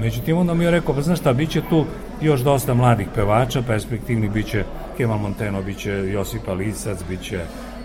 Međutim, 0.00 0.38
onda 0.38 0.54
mi 0.54 0.64
je 0.64 0.70
rekao, 0.70 0.94
pa 0.94 1.02
znaš 1.02 1.18
šta, 1.18 1.32
bit 1.32 1.50
će 1.50 1.62
tu 1.70 1.84
još 2.20 2.40
dosta 2.40 2.74
mladih 2.74 3.06
pevača, 3.14 3.62
perspektivni 3.62 4.28
bit 4.28 4.46
će 4.46 4.64
Kemal 4.96 5.18
Monteno, 5.18 5.62
bit 5.62 5.78
će 5.78 5.90
Josipa 5.90 6.52
Lisac, 6.52 6.98
bit 7.08 7.22
će, 7.22 7.40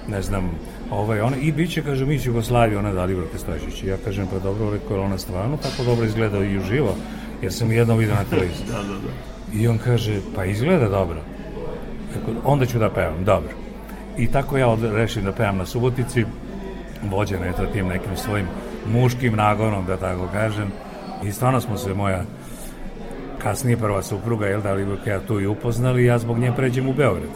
ne 0.08 0.22
znam, 0.22 0.51
ovaj, 0.92 1.22
ona, 1.22 1.38
i 1.38 1.51
bit 1.51 1.72
će, 1.72 1.82
kaže, 1.82 2.06
mi 2.06 2.20
Jugoslavija, 2.24 2.80
ona 2.80 2.94
Dalibor 2.94 3.24
Kestojičić. 3.32 3.84
Ja 3.84 3.98
kažem, 4.06 4.27
pa 4.32 4.39
dobro, 4.39 4.72
rekao 4.72 4.98
je 4.98 5.04
ona 5.04 5.18
stvarno 5.18 5.58
tako 5.58 5.84
dobro 5.84 6.06
izgleda 6.06 6.38
i 6.38 6.58
uživo, 6.58 6.96
jer 7.42 7.54
sam 7.54 7.72
jednom 7.72 7.98
vidio 7.98 8.15
na 8.15 8.24
televiziji. 8.24 8.68
da, 8.72 8.77
da, 8.77 8.94
da. 8.94 9.60
I 9.60 9.68
on 9.68 9.77
kaže, 9.77 10.20
pa 10.36 10.46
izgleda 10.46 10.89
dobro. 10.89 11.22
Tako, 12.13 12.32
onda 12.44 12.65
ću 12.65 12.80
da 12.80 12.89
pevam, 12.89 13.24
dobro. 13.24 13.50
I 14.18 14.27
tako 14.27 14.58
ja 14.58 14.77
rešim 14.94 15.24
da 15.24 15.32
pevam 15.32 15.58
na 15.58 15.65
Subotici, 15.65 16.25
vođen 17.04 17.44
eto 17.44 17.65
tim 17.65 17.88
nekim 17.88 18.18
svojim 18.18 18.46
muškim 18.92 19.36
nagonom, 19.36 19.86
da 19.86 19.98
tako 19.98 20.27
kažem. 20.34 20.72
I 21.24 21.32
stvarno 21.32 21.62
smo 21.62 21.77
se 21.77 21.94
moja 21.94 22.24
kasnije 23.45 23.77
prva 23.77 24.01
supruga, 24.01 24.47
jel 24.47 24.61
da 24.61 24.73
li 24.73 24.87
ja 25.05 25.19
tu 25.19 25.39
i 25.39 25.47
upoznali, 25.47 26.05
ja 26.05 26.17
zbog 26.17 26.39
nje 26.39 26.51
pređem 26.55 26.89
u 26.89 26.93
Beograd. 26.93 27.29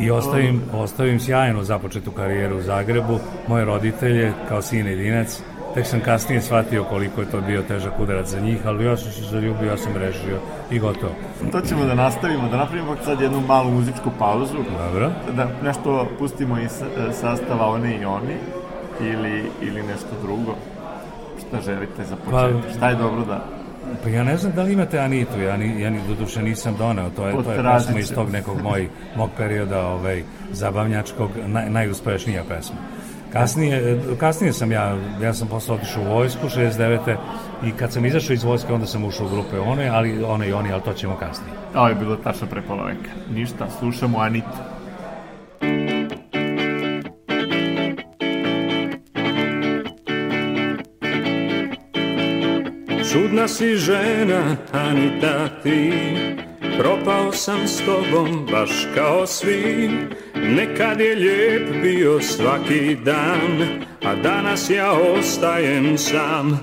I 0.00 0.10
ostavim, 0.10 0.62
ostavim 0.72 1.20
sjajnu 1.20 1.64
započetu 1.64 2.10
karijeru 2.10 2.58
u 2.58 2.62
Zagrebu, 2.62 3.18
moje 3.48 3.64
roditelje 3.64 4.32
kao 4.48 4.62
sin 4.62 4.86
jedinac, 4.86 5.42
tek 5.74 5.86
sam 5.86 6.00
kasnije 6.00 6.40
shvatio 6.40 6.84
koliko 6.84 7.20
je 7.20 7.30
to 7.30 7.40
bio 7.40 7.62
težak 7.62 8.00
udarac 8.00 8.28
za 8.28 8.40
njih, 8.40 8.66
ali 8.66 8.84
ja 8.84 8.96
sam 8.96 9.12
se 9.12 9.22
zaljubio, 9.22 9.70
ja 9.70 9.76
sam 9.76 9.96
rešio 9.96 10.38
i 10.70 10.78
gotovo. 10.78 11.12
To 11.52 11.60
ćemo 11.60 11.84
da 11.84 11.94
nastavimo, 11.94 12.48
da 12.48 12.56
napravimo 12.56 12.96
sad 13.04 13.20
jednu 13.20 13.40
malu 13.40 13.70
muzičku 13.70 14.10
pauzu. 14.18 14.58
Dobro. 14.78 15.10
Da 15.36 15.48
nešto 15.62 16.08
pustimo 16.18 16.58
iz 16.58 16.70
sastava 17.20 17.66
one 17.66 17.96
i 17.96 18.04
oni, 18.04 18.36
ili, 19.00 19.42
ili 19.62 19.82
nešto 19.82 20.10
drugo. 20.22 20.54
Šta 21.40 21.60
želite 21.60 22.04
za 22.04 22.16
početak? 22.16 22.62
Pa, 22.66 22.72
Šta 22.76 22.88
je 22.88 22.96
dobro 22.96 23.24
da 23.24 23.61
Pa 24.02 24.08
ja 24.08 24.24
ne 24.24 24.36
znam 24.36 24.52
da 24.52 24.62
li 24.62 24.72
imate 24.72 24.98
Anitu, 24.98 25.40
ja, 25.40 25.56
ni, 25.56 25.80
ja 25.80 25.90
ni 25.90 26.00
doduše 26.08 26.42
nisam 26.42 26.74
doneo, 26.78 27.10
to 27.10 27.26
je, 27.26 27.32
to 27.32 27.52
je 27.52 27.62
pesma 27.62 27.98
iz 27.98 28.12
tog 28.14 28.30
nekog 28.30 28.62
moj, 28.62 28.88
mog 29.16 29.30
perioda 29.36 29.86
ovaj, 29.86 30.22
zabavnjačkog, 30.52 31.30
naj, 31.46 31.70
najuspešnija 31.70 32.44
pesma. 32.48 32.76
Kasnije, 33.32 34.00
kasnije 34.20 34.52
sam 34.52 34.72
ja, 34.72 34.96
ja 35.22 35.34
sam 35.34 35.48
posle 35.48 35.74
otišao 35.74 36.02
u 36.02 36.14
vojsku 36.14 36.48
69. 36.48 37.16
i 37.64 37.72
kad 37.72 37.92
sam 37.92 38.06
izašao 38.06 38.34
iz 38.34 38.44
vojske 38.44 38.72
onda 38.72 38.86
sam 38.86 39.04
ušao 39.04 39.26
u 39.26 39.30
grupe 39.30 39.58
one, 39.58 39.88
ali 39.88 40.24
one 40.24 40.48
i 40.48 40.52
oni, 40.52 40.72
ali 40.72 40.82
to 40.82 40.92
ćemo 40.92 41.16
kasnije. 41.16 41.52
Ovo 41.74 41.88
je 41.88 41.94
bilo 41.94 42.16
tačno 42.16 42.46
pre 42.46 42.62
pola 42.62 42.84
veka. 42.84 43.10
Ništa, 43.34 43.66
slušamo 43.78 44.18
Anitu. 44.18 44.71
Čudna 53.42 53.54
si 53.58 53.76
žena, 53.76 54.56
Anita 54.72 55.48
ti. 55.62 55.92
Propao 56.78 57.32
sam 57.32 57.66
s 57.66 57.82
tobom 57.82 58.46
baš 58.52 58.70
kao 58.94 59.26
svi. 59.26 59.90
Nekad 60.34 61.00
je 61.00 61.16
lijep 61.16 61.82
bio 61.82 62.20
svaki 62.20 62.96
dan 63.04 63.82
A 64.04 64.14
danas 64.14 64.70
ja 64.70 64.92
ostajem 64.92 65.98
sam. 65.98 66.60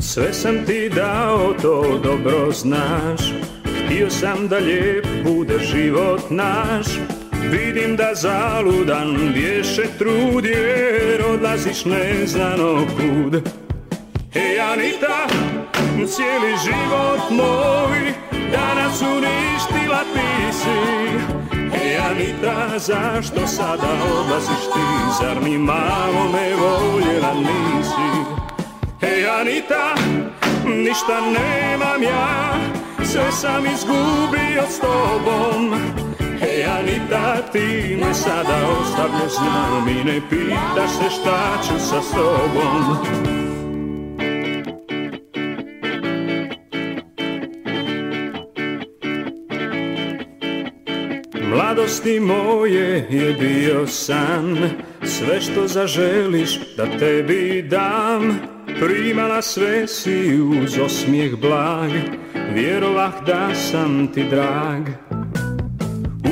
Sve 0.00 0.32
sam 0.32 0.66
ti 0.66 0.90
dao, 0.96 1.54
to 1.62 2.00
dobro 2.02 2.52
znaš. 2.52 3.20
Htio 3.64 4.10
sam 4.10 4.48
da 4.48 4.58
lijep 4.58 5.06
bude 5.24 5.58
život 5.58 6.30
naš. 6.30 6.86
Vidim 7.50 7.96
da 7.96 8.14
zaludan 8.14 9.32
vješe 9.34 9.84
trud 9.98 10.44
Jer 10.44 11.22
odlaziš 11.34 11.84
neznano 11.84 12.86
kud. 12.96 13.42
Hej 14.32 14.60
Anita, 14.60 15.26
cijeli 16.06 16.54
život 16.64 17.30
moj 17.30 18.14
Danas 18.52 19.02
uništila 19.02 20.02
ti 20.14 20.52
si. 20.52 20.78
Hej 21.72 21.96
Anita, 21.96 22.78
zašto 22.78 23.46
sada 23.46 23.92
odlaziš 24.18 24.64
ti? 24.72 24.86
Zar 25.20 25.42
ni 25.42 25.58
malo 25.58 26.28
me 26.32 26.54
voljela 26.54 27.34
nisi? 27.34 28.10
Hej 29.00 29.26
Anita, 29.28 29.94
ništa 30.64 31.20
nemam 31.20 32.02
ja 32.02 32.54
Sve 33.04 33.32
sam 33.32 33.66
izgubio 33.66 34.62
s 34.68 34.80
tobom. 34.80 35.74
Hej 36.40 36.64
Anita, 36.64 37.50
ti 37.52 37.98
me 38.00 38.14
sada 38.14 38.58
ostavljaš 38.80 39.32
Znam 39.32 39.88
i 39.88 40.04
ne 40.04 40.20
pitaš 40.30 40.90
se 40.90 41.10
šta 41.10 41.62
ću 41.62 41.78
sa 41.78 42.02
sobom 42.02 43.39
mladosti 51.70 52.20
moje 52.20 53.06
je 53.10 53.32
bio 53.32 53.86
san. 53.86 54.58
Sve 55.04 55.40
što 55.40 55.66
zaželiš 55.66 56.58
da 56.76 56.98
tebi 56.98 57.62
dam 57.62 58.40
Primala 58.80 59.42
sve 59.42 59.86
si 59.86 60.40
uz 60.40 60.78
osmijeh 60.78 61.36
blag. 61.36 61.90
Vjerovah 62.54 63.24
da 63.26 63.54
sam 63.54 64.12
ti 64.14 64.24
drag. 64.30 64.82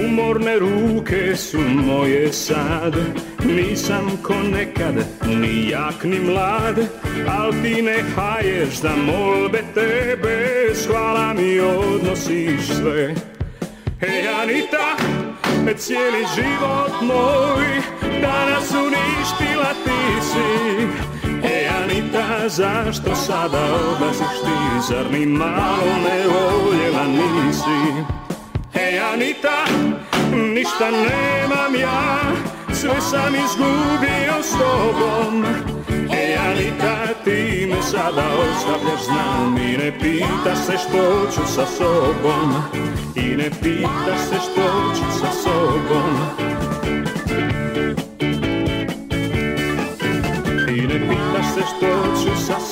Umorne 0.05 0.59
ruke 0.59 1.37
su 1.37 1.59
moje 1.61 2.33
sad. 2.33 2.97
Nisam 3.45 4.11
ko 4.23 4.35
nekad, 4.53 4.95
ni 5.27 5.69
jak 5.69 6.05
ni 6.05 6.21
mlad. 6.21 6.79
Al 7.29 7.53
ti 7.63 7.83
ne 7.83 8.03
haješ 8.17 8.81
da 8.83 8.97
molbe 8.97 9.63
tebe 9.75 10.69
S 10.75 10.87
hvala 10.87 11.35
mi 11.35 11.61
odnosiš 11.61 12.67
sve. 12.67 13.15
Hej 14.01 14.29
Anita, 14.31 14.95
cijeli 15.75 16.25
život 16.35 16.93
moj 17.03 17.65
Danas 18.23 18.71
uništila 18.71 19.73
ti 19.85 20.23
si. 20.23 20.87
Hej 21.43 21.69
Anita, 21.69 22.49
zašto 22.49 23.15
sada 23.15 23.59
odlaziš 23.75 24.41
ti? 24.45 24.59
Zar 24.89 25.13
ni 25.13 25.27
malo 25.27 25.93
ne 26.05 26.25
voljela 26.27 27.05
nisi? 27.07 28.05
Hej 28.75 29.01
Anita, 29.01 29.65
ništa 30.33 30.91
nemam 30.91 31.75
ja, 31.81 32.21
sve 32.81 33.01
sam 33.01 33.35
izgubio 33.35 34.43
s 34.43 34.51
tobom. 34.51 35.45
E, 36.13 36.37
Anita, 36.49 37.15
ti 37.25 37.67
me 37.71 37.83
sada 37.83 38.25
ostavljaš, 38.41 39.05
znam 39.05 39.57
i 39.57 39.77
ne 39.77 39.99
pitaš 39.99 40.59
se 40.67 40.79
što 40.79 41.31
ću 41.35 41.53
sa 41.55 41.67
sobom. 41.67 42.55
I 43.15 43.37
ne 43.37 43.51
pitaš 43.51 44.21
se 44.29 44.37
što 44.37 44.95
ću 44.97 45.19
sa 45.21 45.33
sobom. 45.43 46.15
I 50.69 50.81
ne 50.81 51.09
pitaš 51.09 51.47
se 51.55 51.61
što 51.61 52.23
ću 52.23 52.47
sa 52.47 52.61
sobom. 52.61 52.68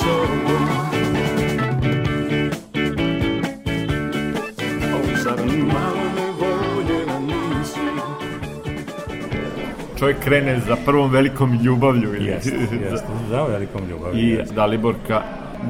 Čovjek 9.99 10.19
krene 10.19 10.59
za 10.59 10.75
prvom 10.85 11.11
velikom 11.11 11.53
ljubavlju. 11.63 12.15
Ili, 12.15 12.25
jeste, 12.25 12.57
za 13.29 13.43
velikom 13.43 13.81
ljubavi. 13.89 14.19
I 14.19 14.29
jeste. 14.29 14.55
Daliborka, 14.55 15.21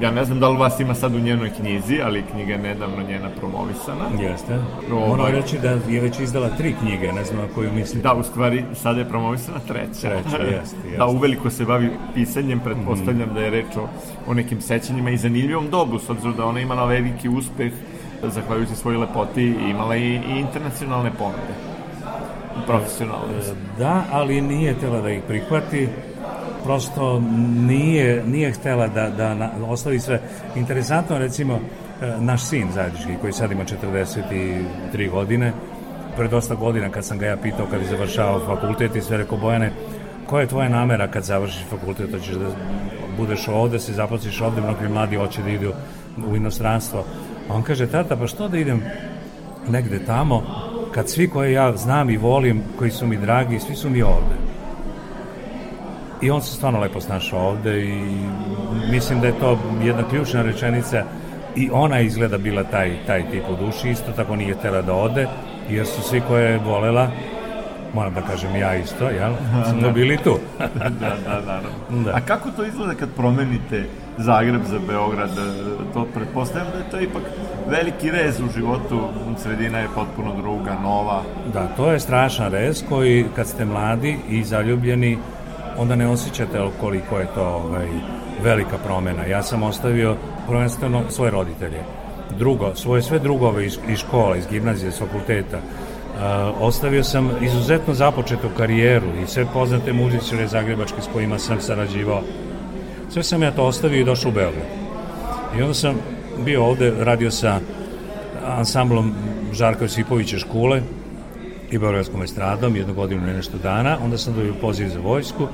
ja 0.01 0.11
ne 0.11 0.25
znam 0.25 0.39
da 0.39 0.49
li 0.49 0.57
vas 0.57 0.79
ima 0.79 0.93
sad 0.93 1.15
u 1.15 1.19
njenoj 1.19 1.49
knjizi, 1.59 1.99
ali 2.03 2.23
knjiga 2.31 2.51
je 2.51 2.57
nedavno 2.57 3.03
njena 3.07 3.29
promovisana. 3.39 4.05
Jeste. 4.21 4.59
Ovaj. 4.91 5.07
Moram 5.09 5.27
reći 5.27 5.57
da 5.59 5.69
je 5.69 6.01
već 6.01 6.19
izdala 6.19 6.49
tri 6.49 6.75
knjige, 6.81 7.11
ne 7.11 7.23
znam 7.23 7.41
na 7.41 7.47
koju 7.55 7.71
mislite. 7.73 8.07
Da, 8.07 8.13
u 8.13 8.23
stvari, 8.23 8.63
sada 8.73 8.99
je 8.99 9.09
promovisana 9.09 9.59
treća. 9.67 10.09
Treća, 10.09 10.43
jeste, 10.43 10.55
jeste. 10.55 10.97
Da, 10.97 11.05
uveliko 11.05 11.49
se 11.49 11.65
bavi 11.65 11.89
pisanjem, 12.13 12.59
pretpostavljam 12.59 13.33
da 13.33 13.39
je 13.39 13.49
reč 13.49 13.77
o, 13.77 13.87
o 14.27 14.33
nekim 14.33 14.61
sećanjima 14.61 15.09
i 15.09 15.17
zanimljivom 15.17 15.69
dobu, 15.69 15.99
s 15.99 16.09
obzirom 16.09 16.35
da 16.37 16.45
ona 16.45 16.59
imala 16.59 16.85
veliki 16.85 17.29
uspeh, 17.29 17.71
zahvaljujući 18.23 18.75
svojoj 18.75 18.97
lepoti, 18.97 19.55
imala 19.69 19.95
i, 19.95 20.13
i 20.13 20.39
internacionalne 20.39 21.11
ponude. 21.17 21.76
Profesionalne. 22.65 23.33
Da, 23.79 24.03
ali 24.11 24.41
nije 24.41 24.73
htjela 24.73 25.01
da 25.01 25.09
ih 25.09 25.21
prihvati, 25.27 25.89
prosto 26.63 27.19
nije, 27.67 28.23
nije 28.25 28.51
htjela 28.51 28.87
da, 28.87 29.09
da 29.09 29.33
na, 29.33 29.49
ostavi 29.67 29.99
sve. 29.99 30.21
Interesantno, 30.55 31.17
recimo, 31.17 31.53
e, 32.01 32.13
naš 32.19 32.43
sin 32.43 32.71
zajednički, 32.73 33.11
koji 33.21 33.33
sad 33.33 33.51
ima 33.51 33.63
43 33.63 35.11
godine, 35.11 35.53
pre 36.17 36.27
dosta 36.27 36.55
godina 36.55 36.89
kad 36.89 37.05
sam 37.05 37.17
ga 37.17 37.25
ja 37.25 37.37
pitao 37.37 37.65
kad 37.71 37.81
je 37.81 37.87
završavao 37.87 38.45
fakultet 38.45 38.95
i 38.95 39.01
sve 39.01 39.17
rekao 39.17 39.37
Bojane, 39.37 39.71
koja 40.25 40.41
je 40.41 40.47
tvoja 40.47 40.69
namera 40.69 41.07
kad 41.07 41.23
završiš 41.23 41.65
fakultet, 41.69 42.11
hoćeš 42.11 42.35
da 42.35 42.49
budeš 43.17 43.47
ovde, 43.47 43.79
se 43.79 43.93
zaposliš 43.93 44.41
ovde, 44.41 44.61
mnogi 44.61 44.89
mladi 44.89 45.15
hoće 45.15 45.41
da 45.41 45.49
idu 45.49 45.73
u 46.31 46.35
inostranstvo. 46.35 47.05
A 47.49 47.53
on 47.53 47.63
kaže, 47.63 47.87
tata, 47.87 48.15
pa 48.15 48.27
što 48.27 48.47
da 48.47 48.57
idem 48.57 48.83
negde 49.69 50.05
tamo, 50.05 50.43
kad 50.91 51.09
svi 51.09 51.29
koje 51.29 51.51
ja 51.51 51.77
znam 51.77 52.09
i 52.09 52.17
volim, 52.17 52.63
koji 52.79 52.91
su 52.91 53.07
mi 53.07 53.17
dragi, 53.17 53.59
svi 53.59 53.75
su 53.75 53.89
mi 53.89 54.01
ovde. 54.01 54.35
I 56.21 56.31
on 56.31 56.41
se 56.41 56.55
stvarno 56.55 56.79
lepo 56.79 57.01
snašao 57.01 57.39
ovde 57.39 57.85
i 57.85 58.01
mislim 58.91 59.21
da 59.21 59.27
je 59.27 59.39
to 59.39 59.59
jedna 59.83 60.03
ključna 60.09 60.41
rečenica 60.41 61.03
i 61.55 61.69
ona 61.73 61.99
izgleda 61.99 62.37
bila 62.37 62.63
taj, 62.63 62.97
taj 63.07 63.31
tip 63.31 63.43
u 63.49 63.65
duši, 63.65 63.89
isto 63.89 64.11
tako 64.11 64.35
nije 64.35 64.55
htela 64.55 64.81
da 64.81 64.93
ode, 64.93 65.27
jer 65.69 65.85
su 65.85 66.01
svi 66.01 66.21
koje 66.27 66.51
je 66.51 66.57
volela, 66.57 67.09
moram 67.93 68.13
da 68.13 68.21
kažem 68.21 68.55
ja 68.55 68.75
isto, 68.75 69.09
jel, 69.09 69.33
smo 69.79 69.91
bili 69.91 70.17
tu. 70.17 70.37
da, 70.79 70.89
da, 71.25 71.41
naravno. 71.45 71.69
Da. 72.05 72.11
A 72.15 72.21
kako 72.21 72.49
to 72.51 72.65
izgleda 72.65 72.93
kad 72.93 73.09
promenite 73.15 73.83
Zagreb 74.17 74.61
za 74.63 74.79
Beograd? 74.87 75.29
To 75.93 76.07
pretpostavljam 76.13 76.67
da 76.71 76.77
je 76.77 76.91
to 76.91 76.99
ipak 76.99 77.23
veliki 77.69 78.11
rez 78.11 78.39
u 78.39 78.49
životu, 78.55 78.99
sredina 79.37 79.79
je 79.79 79.87
potpuno 79.95 80.35
druga, 80.41 80.77
nova. 80.83 81.21
Da, 81.53 81.67
to 81.67 81.91
je 81.91 81.99
strašan 81.99 82.51
rez 82.51 82.83
koji 82.89 83.25
kad 83.35 83.47
ste 83.47 83.65
mladi 83.65 84.17
i 84.29 84.43
zaljubljeni, 84.43 85.17
onda 85.77 85.95
ne 85.95 86.07
osjećate 86.07 86.59
koliko 86.79 87.19
je 87.19 87.27
to 87.35 87.43
ovaj, 87.43 87.87
velika 88.43 88.77
promena. 88.85 89.25
Ja 89.25 89.43
sam 89.43 89.63
ostavio 89.63 90.15
prvenstveno 90.47 91.01
svoje 91.09 91.31
roditelje. 91.31 91.81
Drugo, 92.37 92.75
svoje 92.75 93.01
sve 93.01 93.19
drugove 93.19 93.65
iz, 93.65 93.77
iz 93.89 93.99
škola, 93.99 94.37
iz 94.37 94.47
gimnazije, 94.47 94.89
iz 94.89 94.99
fakulteta. 94.99 95.57
Uh, 95.57 96.21
ostavio 96.61 97.03
sam 97.03 97.31
izuzetno 97.41 97.93
započetu 97.93 98.47
karijeru 98.57 99.07
i 99.23 99.27
sve 99.27 99.45
poznate 99.53 99.93
muzičare 99.93 100.47
zagrebačke 100.47 101.01
s 101.01 101.07
kojima 101.13 101.39
sam 101.39 101.61
sarađivao. 101.61 102.21
Sve 103.09 103.23
sam 103.23 103.43
ja 103.43 103.51
to 103.51 103.63
ostavio 103.63 104.01
i 104.01 104.05
došao 104.05 104.29
u 104.29 104.33
Beograd. 104.33 104.65
I 105.57 105.61
onda 105.61 105.73
sam 105.73 105.95
bio 106.45 106.65
ovde, 106.65 106.93
radio 106.99 107.31
sa 107.31 107.59
ansamblom 108.45 109.13
Žarka 109.53 109.85
Josipovića 109.85 110.37
škole 110.37 110.81
i 111.71 111.77
Beogradskom 111.77 112.23
estradom, 112.23 112.75
jednu 112.75 112.93
godinu 112.93 113.27
i 113.27 113.33
nešto 113.33 113.57
dana, 113.57 113.97
onda 114.03 114.17
sam 114.17 114.33
dobio 114.33 114.53
poziv 114.61 114.89
za 114.89 114.99
vojsku, 114.99 115.47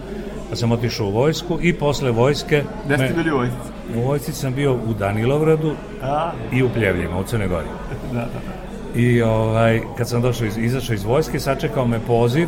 pa 0.49 0.55
sam 0.55 0.71
otišao 0.71 1.07
u 1.07 1.11
vojsku 1.11 1.59
i 1.61 1.73
posle 1.73 2.11
vojske... 2.11 2.63
Gde 2.85 2.97
ste 2.97 3.13
bili 3.15 3.31
u 3.31 3.37
vojsci? 3.37 3.57
U 3.95 4.01
vojsci 4.01 4.33
sam 4.33 4.53
bio 4.53 4.73
u 4.73 4.93
Danilovgradu 4.99 5.75
A, 6.03 6.31
i 6.51 6.63
u 6.63 6.69
Pljevljima, 6.69 7.19
u 7.19 7.23
Crnoj 7.23 7.47
Gori. 7.47 7.67
da, 8.13 8.19
da, 8.19 8.25
da. 8.25 8.99
I 8.99 9.21
ovaj, 9.21 9.81
kad 9.97 10.09
sam 10.09 10.21
došao 10.21 10.47
iz, 10.47 10.57
izašao 10.57 10.93
iz 10.93 11.03
vojske, 11.03 11.39
sačekao 11.39 11.87
me 11.87 11.99
poziv 11.99 12.47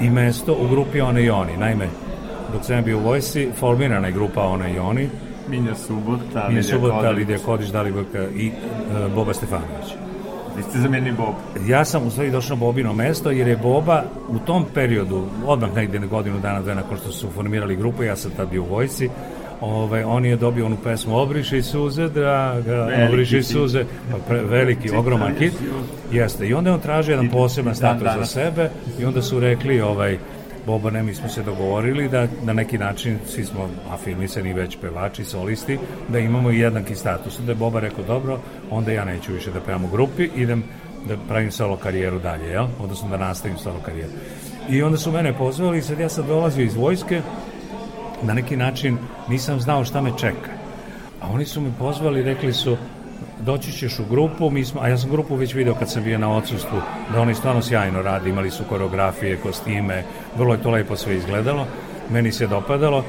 i 0.00 0.10
mesto 0.10 0.52
u 0.52 0.68
grupi 0.68 1.00
One 1.00 1.22
i 1.22 1.30
Oni. 1.30 1.56
Naime, 1.56 1.88
dok 2.52 2.64
sam 2.64 2.84
bio 2.84 2.98
u 2.98 3.02
vojsci, 3.02 3.48
formirana 3.56 4.06
je 4.06 4.12
grupa 4.12 4.42
One 4.42 4.74
i 4.74 4.78
Oni, 4.78 5.08
Minja 5.50 5.74
Subota, 5.74 6.48
Minja 6.48 6.62
Subota. 6.62 7.10
Lidija 7.10 7.38
Kodić, 7.38 7.68
Dalibojka 7.68 8.22
i 8.36 8.46
e, 8.48 8.52
Boba 9.14 9.34
Stefanović. 9.34 9.94
Vi 10.56 10.62
ste 10.62 10.78
zamenili 10.78 11.16
Bob. 11.16 11.34
Ja 11.68 11.84
sam 11.84 12.06
u 12.06 12.10
stvari 12.10 12.30
došao 12.30 12.56
na 12.56 12.60
Bobino 12.60 12.92
mesto 12.92 13.30
jer 13.30 13.48
je 13.48 13.56
Boba 13.56 14.04
u 14.28 14.38
tom 14.38 14.64
periodu, 14.74 15.24
odmah 15.46 15.74
negde 15.74 16.00
na 16.00 16.06
godinu 16.06 16.38
dana, 16.38 16.60
dve 16.60 16.74
nakon 16.74 16.96
što 16.98 17.12
su 17.12 17.28
formirali 17.34 17.76
grupu, 17.76 18.02
ja 18.02 18.16
sam 18.16 18.30
tad 18.30 18.50
bio 18.50 18.62
u 18.62 18.66
vojci, 18.66 19.08
Ove, 19.60 20.04
on 20.04 20.24
je 20.24 20.36
dobio 20.36 20.66
onu 20.66 20.76
pesmu 20.84 21.16
Obriši 21.16 21.62
suze, 21.62 22.08
draga, 22.08 22.72
Veliki 22.74 23.08
Obriši 23.08 23.42
suze, 23.42 23.84
pa 24.10 24.18
pre, 24.28 24.42
veliki, 24.42 24.90
ogroman 24.90 25.34
hit. 25.38 25.52
Jeste, 26.12 26.48
i 26.48 26.54
onda 26.54 26.70
je 26.70 26.74
on 26.74 26.80
tražio 26.80 27.12
jedan 27.12 27.28
poseban 27.28 27.74
status 27.74 28.02
za 28.02 28.10
danas. 28.10 28.32
sebe 28.32 28.70
i 29.00 29.04
onda 29.04 29.22
su 29.22 29.40
rekli, 29.40 29.80
ovaj, 29.80 30.18
Bobane, 30.66 31.02
mi 31.02 31.14
smo 31.14 31.28
se 31.28 31.42
dogovorili 31.42 32.08
da 32.08 32.26
na 32.42 32.52
neki 32.52 32.78
način, 32.78 33.18
svi 33.26 33.44
smo 33.44 33.68
afirmisani 33.90 34.52
već 34.52 34.78
pevači, 34.80 35.24
solisti, 35.24 35.78
da 36.08 36.18
imamo 36.18 36.50
jednaki 36.50 36.94
status. 36.94 37.38
Da 37.38 37.52
je 37.52 37.56
Boba 37.56 37.80
rekao, 37.80 38.04
dobro, 38.04 38.40
onda 38.70 38.92
ja 38.92 39.04
neću 39.04 39.32
više 39.32 39.50
da 39.50 39.60
pevam 39.60 39.84
u 39.84 39.88
grupi, 39.88 40.28
idem 40.36 40.64
da 41.08 41.16
pravim 41.28 41.52
solo 41.52 41.76
karijeru 41.76 42.18
dalje, 42.18 42.48
jel? 42.48 42.66
Odnosno 42.80 43.08
da 43.08 43.16
nastavim 43.16 43.58
solo 43.58 43.80
karijeru. 43.84 44.12
I 44.68 44.82
onda 44.82 44.98
su 44.98 45.12
mene 45.12 45.32
pozvali 45.32 45.78
i 45.78 45.82
sad 45.82 46.00
ja 46.00 46.08
sam 46.08 46.26
dolazio 46.26 46.64
iz 46.64 46.74
vojske, 46.74 47.20
na 48.22 48.34
neki 48.34 48.56
način 48.56 48.98
nisam 49.28 49.60
znao 49.60 49.84
šta 49.84 50.00
me 50.00 50.10
čeka. 50.18 50.50
A 51.20 51.28
oni 51.32 51.44
su 51.44 51.60
me 51.60 51.72
pozvali, 51.78 52.22
rekli 52.22 52.52
su, 52.52 52.76
doći 53.40 53.72
ćeš 53.72 53.98
u 53.98 54.04
grupu, 54.10 54.50
mi 54.50 54.64
smo, 54.64 54.80
a 54.80 54.88
ja 54.88 54.98
sam 54.98 55.10
grupu 55.10 55.34
već 55.34 55.54
video 55.54 55.74
kad 55.74 55.90
sam 55.90 56.04
bio 56.04 56.18
na 56.18 56.36
odsustvu, 56.36 56.80
da 57.12 57.20
oni 57.20 57.34
stvarno 57.34 57.62
sjajno 57.62 58.02
rade, 58.02 58.30
imali 58.30 58.50
su 58.50 58.64
koreografije, 58.68 59.36
kostime, 59.36 60.04
vrlo 60.38 60.54
je 60.54 60.62
to 60.62 60.70
lepo 60.70 60.96
sve 60.96 61.16
izgledalo, 61.16 61.66
meni 62.10 62.32
se 62.32 62.46
dopadalo, 62.46 63.04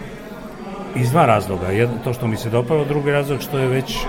iz 0.96 1.12
dva 1.12 1.26
razloga. 1.26 1.68
Jedno, 1.68 1.96
to 2.04 2.14
što 2.14 2.28
mi 2.28 2.38
se 2.38 2.50
dopadalo, 2.50 2.86
drugi 2.86 3.12
razlog 3.12 3.42
što 3.42 3.60
je 3.60 3.68
već 3.68 3.96
e, 3.96 4.06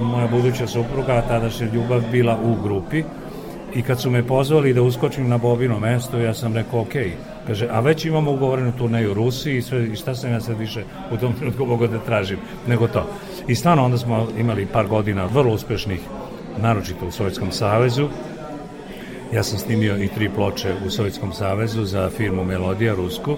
moja 0.00 0.26
buduća 0.26 0.66
supruga, 0.66 1.12
a 1.12 1.28
tadašnja 1.28 1.66
ljubav, 1.74 2.02
bila 2.12 2.38
u 2.42 2.54
grupi 2.62 3.02
i 3.74 3.82
kad 3.82 4.00
su 4.00 4.10
me 4.10 4.22
pozvali 4.22 4.74
da 4.74 4.82
uskočim 4.82 5.28
na 5.28 5.38
Bobino 5.38 5.78
mesto, 5.78 6.18
ja 6.18 6.34
sam 6.34 6.54
rekao 6.54 6.80
ok. 6.80 6.94
Kaže, 7.46 7.68
a 7.70 7.80
već 7.80 8.04
imamo 8.04 8.32
ugovorenu 8.32 8.72
turneju 8.78 9.10
u 9.10 9.14
Rusiji 9.14 9.58
i, 9.58 9.62
sve, 9.62 9.86
i 9.86 9.96
šta 9.96 10.14
sam 10.14 10.32
ja 10.32 10.40
sad 10.40 10.58
više 10.58 10.84
u 11.12 11.16
tom 11.16 11.32
trenutku 11.32 11.66
mogao 11.66 11.88
da 11.88 11.98
tražim 11.98 12.38
nego 12.66 12.88
to. 12.88 13.06
I 13.48 13.54
stvarno 13.54 13.84
onda 13.84 13.98
smo 13.98 14.28
imali 14.38 14.66
par 14.66 14.86
godina 14.86 15.26
vrlo 15.26 15.54
uspešnih, 15.54 16.00
naročito 16.58 17.06
u 17.06 17.10
Sovjetskom 17.10 17.52
savezu. 17.52 18.08
Ja 19.32 19.42
sam 19.42 19.58
snimio 19.58 20.02
i 20.02 20.08
tri 20.08 20.28
ploče 20.28 20.74
u 20.86 20.90
Sovjetskom 20.90 21.32
savezu 21.32 21.84
za 21.84 22.10
firmu 22.10 22.44
Melodija 22.44 22.94
Rusku. 22.94 23.36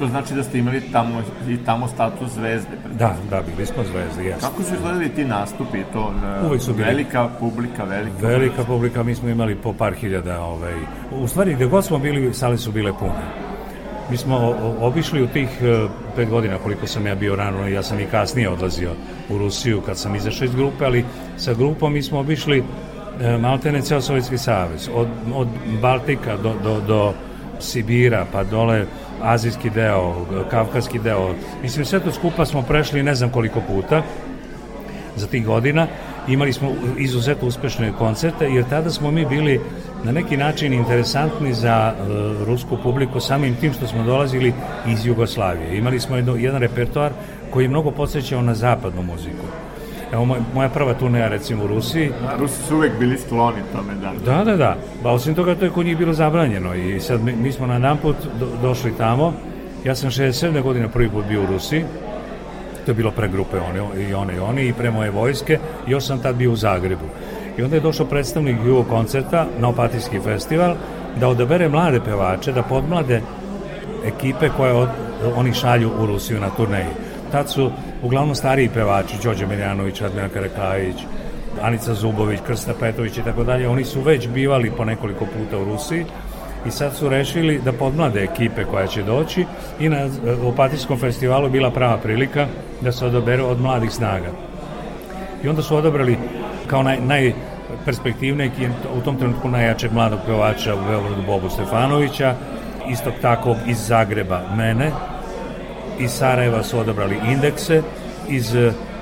To 0.00 0.06
znači 0.08 0.34
da 0.34 0.42
ste 0.42 0.58
imali 0.58 0.80
tamo, 0.92 1.22
i 1.48 1.56
tamo 1.56 1.88
status 1.88 2.32
zvezde. 2.32 2.70
Da, 2.98 3.16
da, 3.30 3.42
bili 3.42 3.66
smo 3.66 3.84
zvezde, 3.84 4.24
jesmo. 4.24 4.48
Kako 4.48 4.62
su 4.62 4.74
izgledali 4.74 5.08
ti 5.08 5.24
nastupi? 5.24 5.78
To, 5.92 6.14
e, 6.42 6.46
Uvijek 6.46 6.62
su 6.62 6.72
bili. 6.72 6.84
Velika 6.84 7.28
publika, 7.40 7.84
velika... 7.84 8.26
Velika 8.26 8.64
publika, 8.64 9.02
mi 9.02 9.14
smo 9.14 9.28
imali 9.28 9.54
po 9.54 9.72
par 9.72 9.94
hiljada. 9.94 10.40
Ovaj. 10.40 10.74
U 11.12 11.26
stvari, 11.26 11.54
gde 11.54 11.66
god 11.66 11.84
smo 11.84 11.98
bili, 11.98 12.34
sale 12.34 12.58
su 12.58 12.72
bile 12.72 12.92
pune. 12.98 13.50
Mi 14.10 14.16
smo 14.16 14.54
obišli 14.80 15.22
u 15.22 15.26
tih 15.26 15.48
e, 15.62 15.86
pet 16.16 16.28
godina 16.28 16.58
koliko 16.58 16.86
sam 16.86 17.06
ja 17.06 17.14
bio 17.14 17.36
rano, 17.36 17.68
ja 17.68 17.82
sam 17.82 18.00
i 18.00 18.06
kasnije 18.06 18.48
odlazio 18.48 18.90
u 19.30 19.38
Rusiju 19.38 19.80
kad 19.80 19.98
sam 19.98 20.14
izašao 20.14 20.44
iz 20.44 20.54
grupe, 20.54 20.84
ali 20.84 21.04
sa 21.36 21.54
grupom 21.54 21.92
mi 21.92 22.02
smo 22.02 22.18
obišli 22.18 22.64
e, 23.20 23.36
maltene 23.38 23.82
ceo 23.82 24.00
Sovjetski 24.00 24.38
savez, 24.38 24.88
od, 24.94 25.08
od 25.34 25.48
Baltika 25.82 26.36
do, 26.36 26.54
do, 26.64 26.80
do 26.80 27.12
Sibira, 27.58 28.26
pa 28.32 28.44
dole 28.44 28.86
azijski 29.22 29.70
deo, 29.70 30.26
kavkaski 30.50 30.98
deo. 30.98 31.34
Mislim, 31.62 31.84
sve 31.84 32.00
to 32.00 32.12
skupa 32.12 32.46
smo 32.46 32.62
prešli 32.62 33.02
ne 33.02 33.14
znam 33.14 33.30
koliko 33.30 33.60
puta 33.60 34.02
za 35.16 35.26
tih 35.26 35.46
godina 35.46 35.86
imali 36.28 36.52
smo 36.52 36.72
izuzetno 36.98 37.48
uspešne 37.48 37.92
koncerte, 37.98 38.44
jer 38.44 38.64
tada 38.68 38.90
smo 38.90 39.10
mi 39.10 39.26
bili 39.26 39.60
na 40.04 40.12
neki 40.12 40.36
način 40.36 40.72
interesantni 40.72 41.54
za 41.54 41.94
uh, 41.94 42.46
rusku 42.46 42.78
publiku 42.82 43.20
samim 43.20 43.56
tim 43.56 43.72
što 43.72 43.86
smo 43.86 44.04
dolazili 44.04 44.52
iz 44.86 45.06
Jugoslavije. 45.06 45.78
Imali 45.78 46.00
smo 46.00 46.16
jedno, 46.16 46.36
jedan 46.36 46.60
repertoar 46.60 47.12
koji 47.50 47.64
je 47.64 47.68
mnogo 47.68 47.90
podsjećao 47.90 48.42
na 48.42 48.54
zapadnu 48.54 49.02
muziku. 49.02 49.44
Evo, 50.12 50.24
moj, 50.24 50.38
moja 50.54 50.68
prva 50.68 50.94
turneja, 50.94 51.28
recimo, 51.28 51.64
u 51.64 51.66
Rusiji. 51.66 52.10
Da, 52.22 52.36
Rusi 52.36 52.62
su 52.62 52.76
uvek 52.76 52.92
bili 52.98 53.18
skloni 53.18 53.62
tome, 53.72 53.94
da. 53.94 54.32
Da, 54.32 54.44
da, 54.44 54.56
da. 54.56 54.76
Ba, 55.02 55.10
osim 55.10 55.34
toga, 55.34 55.54
to 55.54 55.64
je 55.64 55.70
kod 55.70 55.86
njih 55.86 55.98
bilo 55.98 56.12
zabranjeno 56.12 56.74
i 56.74 57.00
sad 57.00 57.24
mi, 57.24 57.32
mi 57.32 57.52
smo 57.52 57.66
na 57.66 57.74
jedan 57.74 57.96
put 57.96 58.16
do, 58.40 58.46
došli 58.62 58.92
tamo. 58.98 59.32
Ja 59.84 59.94
sam 59.94 60.10
67. 60.10 60.62
godine 60.62 60.88
prvi 60.88 61.10
put 61.10 61.24
bio 61.26 61.42
u 61.42 61.46
Rusiji. 61.46 61.84
To 62.84 62.90
je 62.90 62.94
bilo 62.94 63.10
pre 63.10 63.28
grupe 63.28 63.56
one, 63.58 64.08
i 64.08 64.14
one 64.14 64.36
i 64.36 64.38
oni 64.38 64.66
i 64.66 64.72
pre 64.72 64.90
moje 64.90 65.10
vojske. 65.10 65.58
Još 65.86 66.06
sam 66.06 66.18
tad 66.18 66.36
bio 66.36 66.52
u 66.52 66.56
Zagrebu. 66.56 67.04
I 67.58 67.62
onda 67.62 67.76
je 67.76 67.80
došao 67.80 68.06
predstavnik 68.06 68.56
Jugo 68.66 68.82
koncerta 68.82 69.46
na 69.58 69.68
Opatijski 69.68 70.20
festival 70.20 70.74
da 71.20 71.28
odabere 71.28 71.68
mlade 71.68 72.00
pevače, 72.00 72.52
da 72.52 72.62
podmlade 72.62 73.20
ekipe 74.04 74.48
koje 74.56 74.72
od, 74.72 74.88
oni 75.36 75.54
šalju 75.54 75.90
u 76.00 76.06
Rusiju 76.06 76.40
na 76.40 76.50
turneji. 76.56 77.09
Tad 77.32 77.50
su 77.50 77.70
uglavnom 78.02 78.34
stariji 78.34 78.68
pevači, 78.74 79.16
Đorđe 79.22 79.46
Miljanović, 79.46 80.00
Admina 80.00 80.28
Karakajić, 80.28 80.96
Anica 81.62 81.94
Zubović, 81.94 82.40
Krsta 82.46 82.74
Petović 82.80 83.18
i 83.18 83.22
tako 83.22 83.44
dalje, 83.44 83.68
oni 83.68 83.84
su 83.84 84.00
već 84.00 84.28
bivali 84.28 84.70
po 84.70 84.84
nekoliko 84.84 85.24
puta 85.26 85.58
u 85.58 85.64
Rusiji 85.64 86.04
i 86.66 86.70
sad 86.70 86.96
su 86.96 87.08
rešili 87.08 87.60
da 87.64 87.72
podmlade 87.72 88.22
ekipe 88.22 88.64
koja 88.64 88.86
će 88.86 89.02
doći 89.02 89.44
i 89.80 89.88
na 89.88 90.08
Opatijskom 90.44 90.98
festivalu 90.98 91.50
bila 91.50 91.70
prava 91.70 91.96
prilika 91.96 92.46
da 92.80 92.92
se 92.92 93.06
odaberu 93.06 93.46
od 93.46 93.60
mladih 93.60 93.90
snaga. 93.90 94.30
I 95.44 95.48
onda 95.48 95.62
su 95.62 95.76
odabrali 95.76 96.16
kao 96.66 96.82
naj, 96.82 96.98
najperspektivnijeg 97.00 98.52
i 98.60 98.68
u 98.98 99.00
tom 99.00 99.16
trenutku 99.16 99.48
najjačeg 99.48 99.92
mladog 99.92 100.18
pevača 100.26 100.74
u 100.74 100.84
Beogradu 100.88 101.22
Bobu 101.26 101.50
Stefanovića, 101.50 102.34
istog 102.88 103.12
takvog 103.22 103.56
iz 103.66 103.86
Zagreba 103.86 104.40
mene, 104.56 104.90
iz 106.00 106.10
Sarajeva 106.10 106.62
su 106.62 106.78
odabrali 106.78 107.16
indekse, 107.32 107.82
iz 108.28 108.56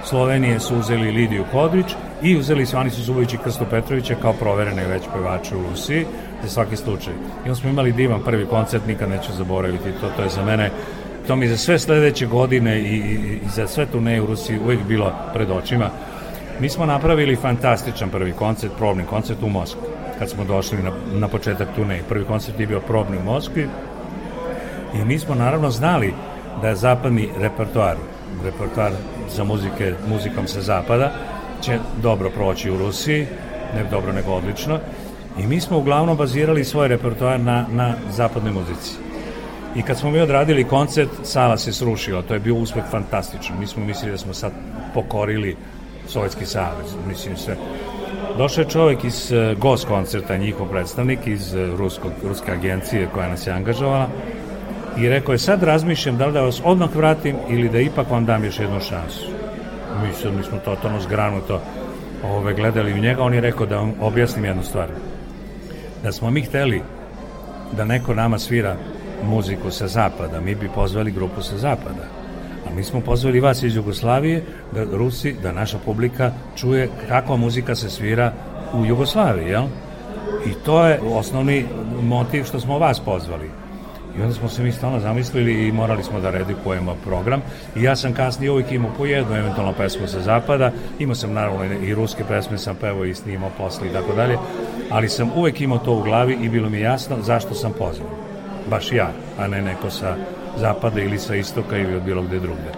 Slovenije 0.05 0.61
su 0.61 0.79
uzeli 0.79 1.11
Lidiju 1.11 1.45
Kodrić 1.53 1.87
i 2.23 2.37
uzeli 2.37 2.67
su 2.67 2.77
Anisu 2.77 3.03
Zubović 3.03 3.35
i 3.35 3.39
Krsto 3.39 3.65
Petrovića 3.71 4.15
kao 4.23 4.33
proverene 4.33 4.87
već 4.87 5.03
pevače 5.13 5.57
u 5.57 5.63
Rusiji 5.71 6.07
za 6.43 6.49
svaki 6.49 6.77
slučaj. 6.77 7.13
I 7.13 7.49
onda 7.49 7.55
smo 7.55 7.71
imali 7.71 7.93
divan 7.93 8.21
prvi 8.25 8.47
koncert, 8.47 8.87
nikad 8.87 9.11
neću 9.11 9.33
zaboraviti, 9.33 9.93
to, 10.01 10.09
to 10.17 10.23
je 10.23 10.29
za 10.29 10.45
mene 10.45 10.71
to 11.29 11.37
mi 11.37 11.49
za 11.49 11.57
sve 11.57 11.79
sledeće 11.79 12.27
godine 12.27 12.81
i, 12.81 12.85
i, 12.85 13.41
i 13.45 13.49
za 13.55 13.67
sve 13.67 13.87
turneje 13.87 14.23
u 14.23 14.27
Rusiji 14.27 14.59
uvijek 14.59 14.81
bilo 14.89 15.13
pred 15.35 15.51
očima. 15.51 15.91
Mi 16.61 16.69
smo 16.69 16.87
napravili 16.87 17.37
fantastičan 17.37 18.11
prvi 18.11 18.33
koncert, 18.33 18.73
probni 18.79 19.05
koncert 19.05 19.43
u 19.43 19.49
Moskvi, 19.49 19.83
kad 20.19 20.31
smo 20.31 20.45
došli 20.45 20.83
na, 20.83 20.93
na 21.13 21.29
početak 21.29 21.69
turneje. 21.77 22.03
Prvi 22.09 22.25
koncert 22.25 22.61
je 22.61 22.67
bio 22.67 22.81
probni 22.81 23.17
u 23.17 23.25
Moskvi 23.25 23.69
i 24.95 25.05
mi 25.05 25.19
smo 25.19 25.35
naravno 25.35 25.71
znali 25.71 26.15
da 26.62 26.75
zapadni 26.75 27.29
repertoar, 27.38 27.97
repertoar 28.44 28.92
za 29.31 29.44
muzike, 29.44 29.94
muzikom 30.09 30.47
sa 30.47 30.61
zapada, 30.61 31.12
će 31.62 31.79
dobro 32.03 32.31
proći 32.31 32.71
u 32.71 32.79
Rusiji, 32.79 33.27
ne 33.75 33.85
dobro 33.90 34.12
nego 34.12 34.33
odlično, 34.33 34.79
i 35.38 35.47
mi 35.47 35.61
smo 35.61 35.79
uglavnom 35.79 36.16
bazirali 36.16 36.64
svoj 36.64 36.88
repertoar 36.88 37.40
na, 37.40 37.66
na 37.73 37.94
zapadnoj 38.11 38.53
muzici. 38.53 38.92
I 39.77 39.83
kad 39.83 39.99
smo 39.99 40.11
mi 40.11 40.21
odradili 40.21 40.64
koncert, 40.64 41.11
sala 41.23 41.57
se 41.57 41.73
srušila, 41.73 42.23
to 42.23 42.35
je 42.35 42.40
bio 42.40 42.55
uspeh 42.55 42.85
fantastičan. 42.90 43.59
Mi 43.61 43.66
smo 43.66 43.85
mislili 43.85 44.12
da 44.12 44.18
smo 44.18 44.35
sad 44.35 44.53
pokorili 44.94 45.57
Sovjetski 46.09 46.47
savez, 46.47 46.94
mislim 47.09 47.37
se. 47.37 47.57
Došao 48.38 48.62
je 48.62 48.68
čovek 48.68 49.05
iz 49.05 49.33
e, 49.33 49.55
GOS 49.59 49.85
koncerta, 49.85 50.37
njihov 50.37 50.68
predstavnik 50.68 51.27
iz 51.27 51.55
e, 51.55 51.66
ruskog, 51.66 52.12
ruske 52.29 52.53
agencije 52.53 53.09
koja 53.14 53.29
nas 53.29 53.47
je 53.47 53.53
angažovala 53.53 54.09
i 55.01 55.09
rekao 55.09 55.33
je 55.33 55.39
sad 55.39 55.63
razmišljam 55.63 56.17
da 56.17 56.27
li 56.27 56.33
da 56.33 56.43
vas 56.43 56.61
odmah 56.65 56.97
vratim 56.97 57.37
ili 57.49 57.69
da 57.69 57.81
ipak 57.81 58.11
vam 58.11 58.25
dam 58.25 58.45
još 58.45 58.59
jednu 58.59 58.81
šansu. 58.81 59.27
Mi, 60.03 60.13
sad, 60.13 60.35
mi 60.35 60.43
smo 60.43 60.59
totalno 60.59 61.01
zgranuto 61.01 61.61
ove, 62.25 62.55
gledali 62.55 62.93
u 62.93 62.99
njega, 62.99 63.23
on 63.23 63.35
je 63.35 63.41
rekao 63.41 63.67
da 63.67 63.77
vam 63.77 63.93
objasnim 64.01 64.45
jednu 64.45 64.63
stvar. 64.63 64.89
Da 66.03 66.13
smo 66.13 66.31
mi 66.31 66.43
hteli 66.43 66.83
da 67.77 67.85
neko 67.85 68.15
nama 68.15 68.39
svira 68.39 68.77
muziku 69.25 69.71
sa 69.71 69.87
zapada, 69.87 70.41
mi 70.41 70.55
bi 70.55 70.69
pozvali 70.75 71.11
grupu 71.11 71.43
sa 71.43 71.59
zapada. 71.59 72.05
A 72.67 72.75
mi 72.75 72.85
smo 72.85 73.01
pozvali 73.01 73.41
vas 73.41 73.63
iz 73.63 73.77
Jugoslavije, 73.77 74.43
da 74.75 74.85
Rusi, 74.85 75.37
da 75.43 75.53
naša 75.53 75.79
publika 75.79 76.33
čuje 76.57 76.89
kakva 77.09 77.37
muzika 77.37 77.75
se 77.75 77.91
svira 77.91 78.33
u 78.75 78.87
Jugoslaviji, 78.87 79.49
jel? 79.49 79.65
I 80.47 80.55
to 80.65 80.87
je 80.87 81.01
osnovni 81.01 81.65
motiv 82.03 82.45
što 82.45 82.61
smo 82.61 82.79
vas 82.79 83.01
pozvali. 83.01 83.51
I 84.18 84.22
onda 84.22 84.35
smo 84.35 84.48
se 84.48 84.62
mi 84.62 84.72
stalno 84.72 85.00
zamislili 85.00 85.68
i 85.68 85.72
morali 85.72 86.02
smo 86.02 86.20
da 86.20 86.31
redikujemo 86.31 86.96
program. 87.04 87.42
I 87.76 87.83
ja 87.83 87.96
sam 87.96 88.14
kasnije 88.14 88.50
uvijek 88.50 88.72
imao 88.72 88.90
po 88.96 89.07
jednu 89.07 89.37
eventualno 89.37 89.72
pesmu 89.72 90.07
sa 90.07 90.20
zapada. 90.20 90.72
Imao 90.98 91.14
sam 91.14 91.33
naravno 91.33 91.64
i 91.64 91.94
ruske 91.94 92.24
pesme 92.28 92.59
sam 92.59 92.76
pevao 92.76 93.04
i 93.04 93.14
snimao 93.14 93.50
posle 93.59 93.88
i 93.88 93.92
tako 93.92 94.12
dalje. 94.12 94.37
Ali 94.90 95.09
sam 95.09 95.31
uvijek 95.37 95.61
imao 95.61 95.78
to 95.78 95.92
u 95.92 96.02
glavi 96.02 96.38
i 96.42 96.48
bilo 96.48 96.70
mi 96.70 96.81
jasno 96.81 97.16
zašto 97.22 97.54
sam 97.54 97.72
pozvan. 97.78 98.09
Baš 98.70 98.92
ja, 98.92 99.11
a 99.38 99.46
ne 99.46 99.62
neko 99.62 99.90
sa 99.90 100.16
zapada 100.57 101.00
ili 101.00 101.18
sa 101.18 101.35
istoka 101.35 101.76
ili 101.78 101.96
od 101.96 102.02
bilo 102.02 102.22
gde 102.22 102.38
drugde. 102.38 102.72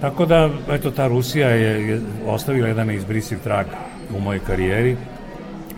Tako 0.00 0.26
da, 0.26 0.50
eto, 0.70 0.90
ta 0.90 1.06
Rusija 1.06 1.48
je, 1.48 1.88
je 1.88 2.00
ostavila 2.26 2.68
jedan 2.68 2.90
izbrisiv 2.90 3.38
trag 3.44 3.66
u 4.16 4.20
mojoj 4.20 4.40
karijeri. 4.46 4.96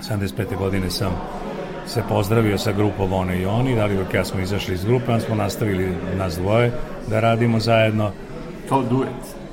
75. 0.02 0.58
godine 0.58 0.90
sam 0.90 1.39
se 1.86 2.02
pozdravio 2.08 2.58
sa 2.58 2.72
grupom 2.72 3.12
One 3.12 3.40
i 3.40 3.46
Oni, 3.46 3.74
da 3.76 3.86
li 3.86 3.96
dok 3.96 4.14
ja 4.14 4.24
smo 4.24 4.40
izašli 4.40 4.74
iz 4.74 4.84
grupe, 4.84 5.12
onda 5.12 5.24
smo 5.24 5.34
nastavili 5.34 5.96
nas 6.18 6.36
dvoje 6.36 6.72
da 7.06 7.20
radimo 7.20 7.60
zajedno. 7.60 8.10
Kao 8.68 8.82
duet? 8.82 9.08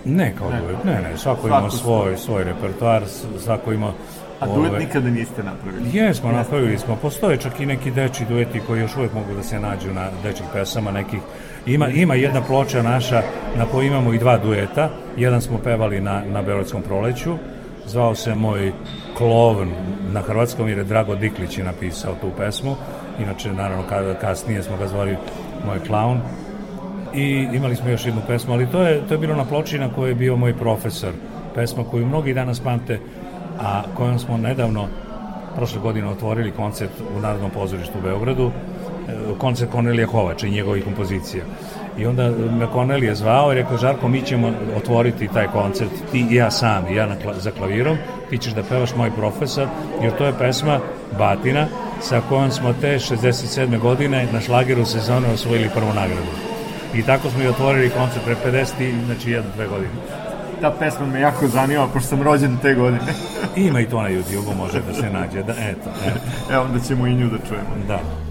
Ne 0.06 0.34
kao 0.38 0.52
ne. 0.52 0.62
duet, 0.62 0.84
ne, 0.84 1.02
ne, 1.02 1.18
svako, 1.18 1.48
svako 1.48 1.48
ima 1.48 1.70
svoj, 1.70 2.18
svoj 2.18 2.44
repertoar, 2.44 3.04
svako 3.40 3.72
ima 3.74 3.92
A 4.40 4.46
duet 4.46 4.72
ove... 4.72 4.80
nikada 4.80 5.10
niste 5.10 5.44
napravili? 5.44 5.90
Jesmo, 5.94 6.32
napravili 6.32 6.78
smo. 6.78 6.96
Postoje 6.96 7.38
čak 7.38 7.60
i 7.60 7.66
neki 7.66 7.92
deči 7.92 8.26
dueti 8.30 8.62
koji 8.68 8.82
još 8.82 8.96
uvijek 8.96 9.14
mogu 9.14 9.34
da 9.34 9.44
se 9.44 9.60
nađu 9.60 9.94
na 9.94 10.10
dečih 10.24 10.46
pesama 10.54 10.92
nekih. 10.92 11.20
Ima, 11.66 11.90
ima 11.90 12.16
jedna 12.16 12.42
ploča 12.42 12.82
naša 12.82 13.22
na 13.58 13.66
kojoj 13.66 13.88
imamo 13.88 14.14
i 14.14 14.18
dva 14.18 14.38
dueta. 14.38 14.90
Jedan 15.18 15.42
smo 15.42 15.58
pevali 15.58 16.02
na, 16.02 16.24
na 16.26 16.42
Beorodskom 16.42 16.82
proleću, 16.82 17.36
zvao 17.88 18.16
se 18.16 18.36
moj 18.36 18.72
klovn 19.18 19.70
na 20.14 20.22
hrvatskom 20.22 20.70
jer 20.70 20.78
je 20.78 20.84
Drago 20.84 21.16
Diklić 21.16 21.58
je 21.58 21.64
napisao 21.64 22.16
tu 22.22 22.28
pesmu. 22.38 22.76
Inače 23.20 23.54
naravno 23.54 23.84
kasnije 24.22 24.64
smo 24.64 24.78
ga 24.78 24.88
zvali 24.88 25.18
moj 25.66 25.80
klaun. 25.88 26.20
I 27.14 27.48
imali 27.54 27.76
smo 27.76 27.90
još 27.90 28.06
jednu 28.06 28.22
pesmu 28.28 28.54
ali 28.54 28.68
to 28.68 28.82
je, 28.82 29.08
to 29.08 29.14
je 29.14 29.18
bilo 29.18 29.36
na 29.36 29.46
ploči 29.46 29.80
na 29.80 29.94
kojoj 29.94 30.12
je 30.12 30.16
bio 30.16 30.36
moj 30.36 30.58
profesor. 30.58 31.14
Pesma 31.56 31.84
koju 31.84 32.06
mnogi 32.06 32.34
danas 32.34 32.60
pamte 32.60 33.00
a 33.60 33.82
kojom 33.96 34.20
smo 34.20 34.38
nedavno 34.38 34.88
prošle 35.56 35.82
godine 35.82 36.08
otvorili 36.08 36.52
koncert 36.52 36.92
u 37.18 37.20
Narodnom 37.20 37.52
pozorištu 37.52 37.98
u 38.00 38.02
Beogradu 38.02 38.52
e, 38.52 39.14
koncert 39.38 39.72
Kornelija 39.72 40.08
Kovača 40.08 40.48
i 40.48 40.52
njegovih 40.52 40.84
kompozicija 40.84 41.44
I 41.98 42.06
onda 42.06 42.30
me 42.60 42.68
Cornelije 42.74 43.16
zvao 43.16 43.52
i 43.52 43.56
rekao, 43.56 43.78
Žarko, 43.78 44.08
mi 44.08 44.22
ćemo 44.22 44.52
otvoriti 44.78 45.28
taj 45.28 45.48
koncert, 45.48 45.92
ti 46.12 46.28
i 46.30 46.36
ja 46.36 46.52
sam, 46.52 46.88
i 46.88 46.96
ja 46.96 47.06
na, 47.06 47.16
za 47.38 47.52
klavirom, 47.52 47.98
ti 48.30 48.38
ćeš 48.38 48.54
da 48.54 48.64
pevaš 48.64 48.96
moj 48.96 49.12
profesor, 49.12 49.68
jer 50.02 50.18
to 50.18 50.26
je 50.26 50.34
pesma 50.40 50.80
Batina, 51.18 51.68
sa 52.02 52.22
kojom 52.30 52.52
smo 52.52 52.74
te 52.82 53.00
67. 53.00 53.80
godine 53.80 54.28
na 54.34 54.42
šlageru 54.42 54.86
sezone 54.86 55.28
osvojili 55.34 55.70
prvu 55.74 55.94
nagradu. 55.94 56.32
I 56.94 57.04
tako 57.04 57.30
smo 57.30 57.44
i 57.44 57.48
otvorili 57.48 57.90
koncert 57.90 58.26
pre 58.26 58.36
50, 58.52 59.06
znači 59.06 59.32
jedno, 59.32 59.52
dve 59.56 59.68
godine. 59.68 59.92
Ta 60.62 60.72
pesma 60.80 61.06
me 61.06 61.22
jako 61.22 61.48
zanima, 61.48 61.88
pošto 61.94 62.10
sam 62.10 62.22
rođen 62.22 62.58
te 62.62 62.74
godine. 62.74 63.14
Ima 63.56 63.80
i 63.80 63.86
to 63.86 64.02
na 64.02 64.10
YouTube-u, 64.10 64.56
može 64.58 64.82
da 64.82 64.94
se 64.94 65.10
nađe, 65.10 65.44
da, 65.44 65.54
eto. 65.54 65.90
eto. 66.08 66.20
Evo, 66.54 66.64
onda 66.64 66.80
ćemo 66.80 67.08
i 67.08 67.16
nju 67.16 67.30
da 67.30 67.38
čujemo. 67.48 67.70
Da. 67.88 68.27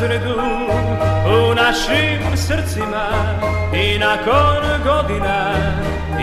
Razredu, 0.00 0.34
u 1.26 1.54
našim 1.54 2.36
srcima 2.36 3.08
i 3.74 3.98
nakon 3.98 4.62
godina 4.84 5.54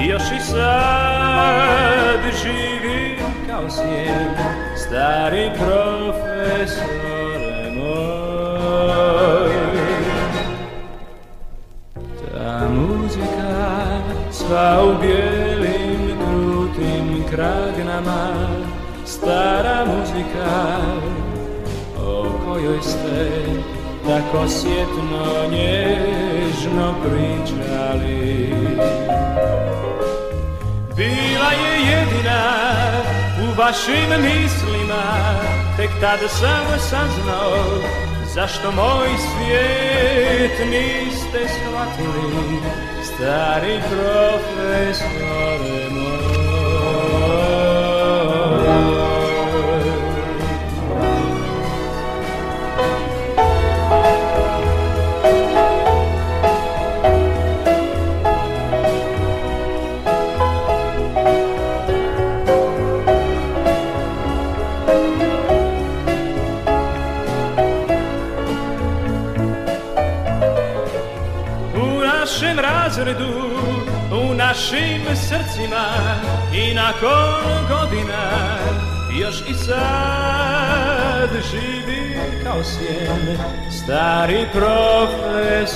još 0.08 0.24
i 0.38 0.40
sad 0.40 2.20
živim 2.44 3.18
kao 3.50 3.70
sjen, 3.70 4.30
stari 4.78 5.52
profesore 5.58 6.72
moj. 7.72 9.56
Ta 12.34 12.70
muzika 12.70 14.02
sva 14.32 14.84
u 14.84 15.02
bijelim 15.02 16.18
krutim 16.18 17.24
kragnama, 17.30 18.28
stara 19.06 19.86
muzika 19.86 20.76
kojoj 22.56 22.82
ste 22.82 23.46
tako 24.08 24.48
sjetno 24.48 25.26
nježno 25.52 26.96
pričali. 27.04 28.54
Bila 30.96 31.52
je 31.52 31.74
jedina 31.92 32.42
u 33.42 33.60
vašim 33.60 34.10
mislima, 34.22 35.04
tek 35.78 35.90
tada 36.02 36.28
sam 36.28 36.66
saznao 36.80 37.66
zašto 38.34 38.72
moj 38.72 39.10
svijet 39.18 40.60
niste 40.60 41.48
shvatili, 41.54 42.60
stari 43.04 43.80
profesore 43.90 45.10
moj. 45.92 46.05
Razredu 72.98 73.28
u 74.12 74.34
našim 74.34 75.02
srcima 75.16 75.86
i 76.54 76.74
nakon 76.74 77.68
godina 77.70 78.58
još 79.22 79.42
i 79.50 79.54
sad 79.54 81.30
živi 81.52 82.20
kao 82.44 82.64
sjen 82.64 83.38
stari 83.72 84.46
profesore 84.54 85.76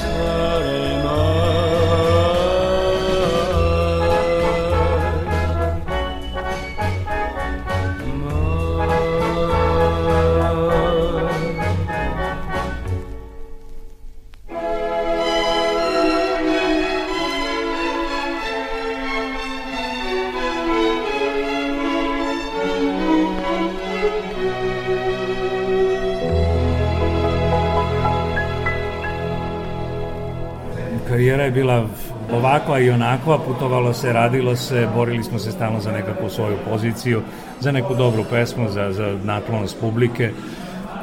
je 31.49 31.53
bila 31.53 31.85
ovakva 32.31 32.79
i 32.79 32.89
onakva, 32.89 33.39
putovalo 33.39 33.93
se, 33.93 34.13
radilo 34.13 34.55
se, 34.55 34.87
borili 34.95 35.23
smo 35.23 35.39
se 35.39 35.51
stalno 35.51 35.79
za 35.79 35.91
nekakvu 35.91 36.29
svoju 36.29 36.57
poziciju, 36.69 37.21
za 37.59 37.71
neku 37.71 37.95
dobru 37.95 38.23
pesmu, 38.29 38.69
za, 38.69 38.91
za 38.93 39.17
naklonost 39.23 39.79
publike, 39.79 40.31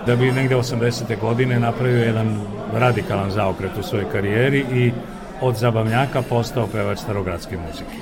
da 0.07 0.17
bi 0.17 0.33
negde 0.33 0.57
80. 0.57 1.21
godine 1.21 1.61
napravio 1.61 2.05
jedan 2.05 2.41
radikalan 2.75 3.31
zaokret 3.31 3.79
u 3.79 3.83
svojoj 3.83 4.11
karijeri 4.13 4.65
i 4.73 4.93
od 5.41 5.57
zabavnjaka 5.57 6.23
postao 6.23 6.67
pevač 6.67 6.99
starogradske 6.99 7.57
muzike. 7.57 7.97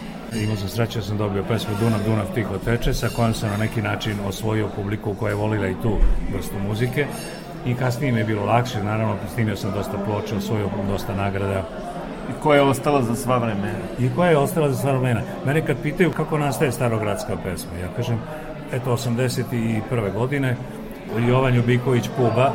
Imao 0.44 0.56
sam 0.56 0.68
sreće 0.68 0.98
da 0.98 1.04
sam 1.04 1.18
dobio 1.18 1.44
pesmu 1.48 1.74
Dunav, 1.80 2.00
Dunav 2.06 2.26
tiho 2.34 2.58
teče, 2.58 2.94
sa 2.94 3.08
kojom 3.16 3.34
sam 3.34 3.50
na 3.50 3.56
neki 3.56 3.82
način 3.82 4.16
osvojio 4.28 4.68
publiku 4.76 5.14
koja 5.14 5.30
je 5.30 5.36
volila 5.36 5.68
i 5.68 5.80
tu 5.82 5.96
vrstu 6.34 6.54
muzike 6.68 7.06
i 7.66 7.74
kasnije 7.74 8.12
mi 8.12 8.18
je 8.18 8.24
bilo 8.24 8.44
lakše, 8.44 8.82
naravno 8.82 9.16
snimio 9.34 9.56
sam 9.56 9.72
dosta 9.72 9.98
ploča, 10.06 10.36
osvojio 10.36 10.68
dosta 10.88 11.14
nagrada 11.14 11.62
I 12.30 12.42
koja 12.42 12.56
je 12.56 12.62
ostala 12.62 13.02
za 13.02 13.14
sva 13.14 13.38
vremena. 13.38 13.78
I 13.98 14.10
koja 14.16 14.30
je 14.30 14.38
ostala 14.38 14.68
za 14.68 14.76
sva 14.76 14.92
vremena. 14.92 15.20
Mene 15.46 15.66
kad 15.66 15.76
pitaju 15.82 16.10
kako 16.10 16.38
nastaje 16.38 16.72
starogradska 16.72 17.36
pesma, 17.44 17.78
ja 17.82 17.88
kažem, 17.96 18.18
eto, 18.72 18.92
81. 18.92 20.12
godine, 20.12 20.56
Jovan 21.28 21.54
Ljubiković 21.54 22.08
Puba, 22.16 22.52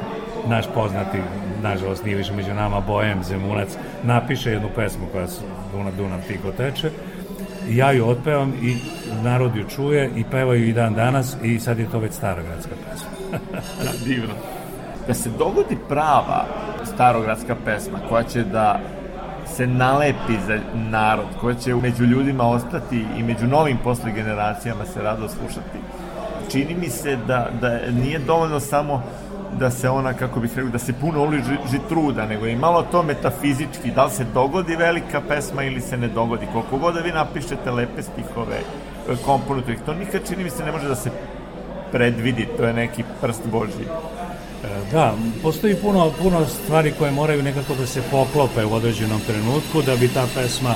naš 0.48 0.66
poznati, 0.74 1.18
nažalost 1.64 2.06
nije 2.06 2.18
više 2.18 2.34
među 2.34 2.54
nama, 2.54 2.80
Bojem 2.80 3.24
Zemunac, 3.24 3.70
napiše 4.04 4.52
jednu 4.52 4.70
pesmu 4.76 5.06
koja 5.12 5.28
se 5.28 5.42
Dunav, 5.72 5.96
Dunav 5.98 6.20
tiko 6.28 6.52
teče, 6.52 6.90
i 7.70 7.78
ja 7.78 7.92
ju 7.92 8.08
otpevam 8.08 8.54
i 8.62 8.78
narod 9.24 9.56
ju 9.56 9.64
čuje 9.76 10.12
i 10.16 10.24
pevaju 10.32 10.68
i 10.68 10.74
dan 10.74 10.94
danas 10.94 11.38
i 11.44 11.60
sad 11.60 11.80
je 11.80 11.90
to 11.92 12.00
već 12.00 12.14
starogradska 12.14 12.76
pesma. 12.92 13.10
Divno. 14.06 14.34
Da 15.08 15.14
se 15.14 15.30
dogodi 15.30 15.78
prava 15.90 16.46
starogradska 16.94 17.56
pesma 17.66 18.00
koja 18.10 18.24
će 18.24 18.44
da 18.44 18.80
se 19.56 19.68
nalepi 19.68 20.34
za 20.48 20.60
narod, 20.74 21.26
koja 21.42 21.56
će 21.56 21.76
među 21.76 22.04
ljudima 22.04 22.50
ostati 22.50 23.06
i 23.18 23.24
među 23.24 23.48
novim 23.48 23.78
posle 23.84 24.12
generacijama 24.12 24.86
se 24.86 25.02
rado 25.02 25.28
slušati. 25.28 25.80
Čini 26.52 26.76
mi 26.76 26.90
se 26.90 27.18
da, 27.28 27.50
da 27.62 27.92
nije 27.92 28.20
dovoljno 28.20 28.60
samo 28.60 29.04
da 29.60 29.70
se 29.70 29.90
ona, 29.90 30.14
kako 30.14 30.40
bih 30.40 30.52
rekao, 30.56 30.72
da 30.72 30.80
se 30.80 30.94
puno 30.94 31.24
uliži 31.24 31.80
truda, 31.90 32.26
nego 32.26 32.48
i 32.48 32.56
malo 32.56 32.86
to 32.92 33.04
metafizički, 33.04 33.92
da 33.96 34.06
li 34.06 34.12
se 34.12 34.26
dogodi 34.34 34.76
velika 34.76 35.22
pesma 35.28 35.64
ili 35.64 35.82
se 35.82 35.98
ne 35.98 36.08
dogodi. 36.08 36.48
Koliko 36.54 36.78
god 36.78 36.94
da 36.94 37.02
vi 37.02 37.12
napišete 37.12 37.72
lepe 37.72 38.02
stihove, 38.02 38.60
komponujete 39.26 39.72
ih, 39.72 39.80
to 39.86 39.94
nikad 39.94 40.22
čini 40.28 40.44
mi 40.44 40.50
se 40.50 40.66
ne 40.66 40.72
može 40.72 40.88
da 40.88 40.96
se 40.96 41.10
predvidi, 41.92 42.48
to 42.58 42.64
je 42.64 42.74
neki 42.74 43.04
prst 43.22 43.42
Božji. 43.52 43.86
Da, 44.92 45.14
postoji 45.42 45.76
puno, 45.76 46.12
puno 46.22 46.46
stvari 46.46 46.94
koje 47.00 47.12
moraju 47.12 47.44
nekako 47.44 47.76
da 47.76 47.86
se 47.86 48.02
poklope 48.12 48.66
u 48.66 48.74
određenom 48.74 49.20
trenutku 49.28 49.82
da 49.82 49.96
bi 49.96 50.08
ta 50.08 50.26
pesma 50.36 50.76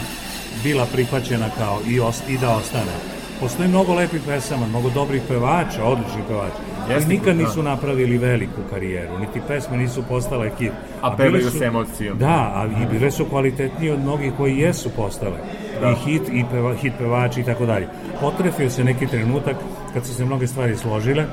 bila 0.63 0.85
prihvaćena 0.93 1.49
kao 1.57 1.79
i, 1.87 1.99
os, 1.99 2.21
i 2.29 2.37
da 2.37 2.55
ostane. 2.55 2.91
Postoji 3.39 3.69
mnogo 3.69 3.93
lepih 3.93 4.21
pesama, 4.27 4.67
mnogo 4.67 4.89
dobrih 4.89 5.21
pevača, 5.27 5.83
odličnih 5.83 6.23
pevača, 6.27 6.55
ali 6.89 7.05
nikad 7.05 7.37
nisu 7.37 7.61
da. 7.61 7.69
napravili 7.69 8.17
veliku 8.17 8.61
karijeru, 8.69 9.19
niti 9.19 9.41
pesme 9.47 9.77
nisu 9.77 10.03
postale 10.09 10.51
hit. 10.59 10.71
A, 11.01 11.07
a 11.07 11.15
pevaju 11.15 11.51
s 11.51 11.61
emocijom. 11.61 12.17
Da, 12.17 12.51
a 12.55 12.67
i 12.83 12.85
bile 12.91 13.11
su 13.11 13.25
kvalitetnije 13.25 13.93
od 13.93 13.99
mnogih 13.99 14.33
koji 14.37 14.57
jesu 14.57 14.89
postale. 14.89 15.37
Da. 15.81 15.89
I 15.89 15.95
hit, 15.95 16.21
i 16.31 16.43
peva, 16.51 16.75
hit 16.75 16.93
pevači 16.97 17.41
i 17.41 17.43
tako 17.43 17.65
dalje. 17.65 17.87
Potrefio 18.21 18.69
se 18.69 18.83
neki 18.83 19.07
trenutak 19.07 19.55
kad 19.93 20.05
su 20.05 20.13
se 20.13 20.25
mnoge 20.25 20.47
stvari 20.47 20.77
složile, 20.77 21.25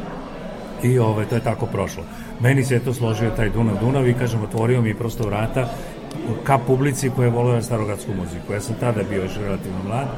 i 0.83 0.99
ove, 0.99 1.25
to 1.25 1.35
je 1.35 1.41
tako 1.41 1.67
prošlo. 1.67 2.05
Meni 2.41 2.65
se 2.65 2.75
je 2.75 2.85
to 2.85 2.95
složio 2.95 3.31
taj 3.31 3.51
Dunav 3.51 3.77
Dunav 3.81 4.09
i 4.09 4.15
kažem, 4.15 4.43
otvorio 4.43 4.83
mi 4.83 4.95
prosto 4.95 5.27
vrata 5.27 5.69
ka 6.45 6.59
publici 6.59 7.11
koja 7.17 7.27
je 7.27 7.33
volila 7.33 7.63
starogradsku 7.63 8.11
muziku. 8.15 8.53
Ja 8.53 8.61
sam 8.61 8.77
tada 8.81 9.03
bio 9.11 9.23
još 9.23 9.37
relativno 9.37 9.79
mlad, 9.87 10.09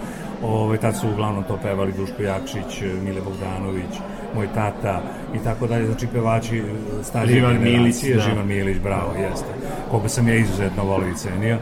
ove, 0.42 0.78
tad 0.78 0.96
su 0.96 1.08
uglavnom 1.08 1.44
to 1.44 1.58
pevali 1.62 1.92
Duško 1.92 2.22
Jakšić, 2.22 2.82
Mile 3.04 3.20
Bogdanović, 3.20 3.94
moj 4.34 4.48
tata 4.54 5.02
i 5.34 5.38
tako 5.44 5.66
dalje, 5.66 5.86
znači 5.86 6.06
pevači 6.06 6.62
starije 7.02 7.34
Živan 7.34 7.62
Milić, 7.62 8.02
da. 8.02 8.20
Živan 8.20 8.46
Milić, 8.46 8.78
bravo, 8.78 9.12
jeste, 9.18 9.48
koga 9.90 10.08
sam 10.08 10.28
ja 10.28 10.34
izuzetno 10.34 10.84
volio 10.84 11.08
i 11.08 11.16
cenio. 11.16 11.58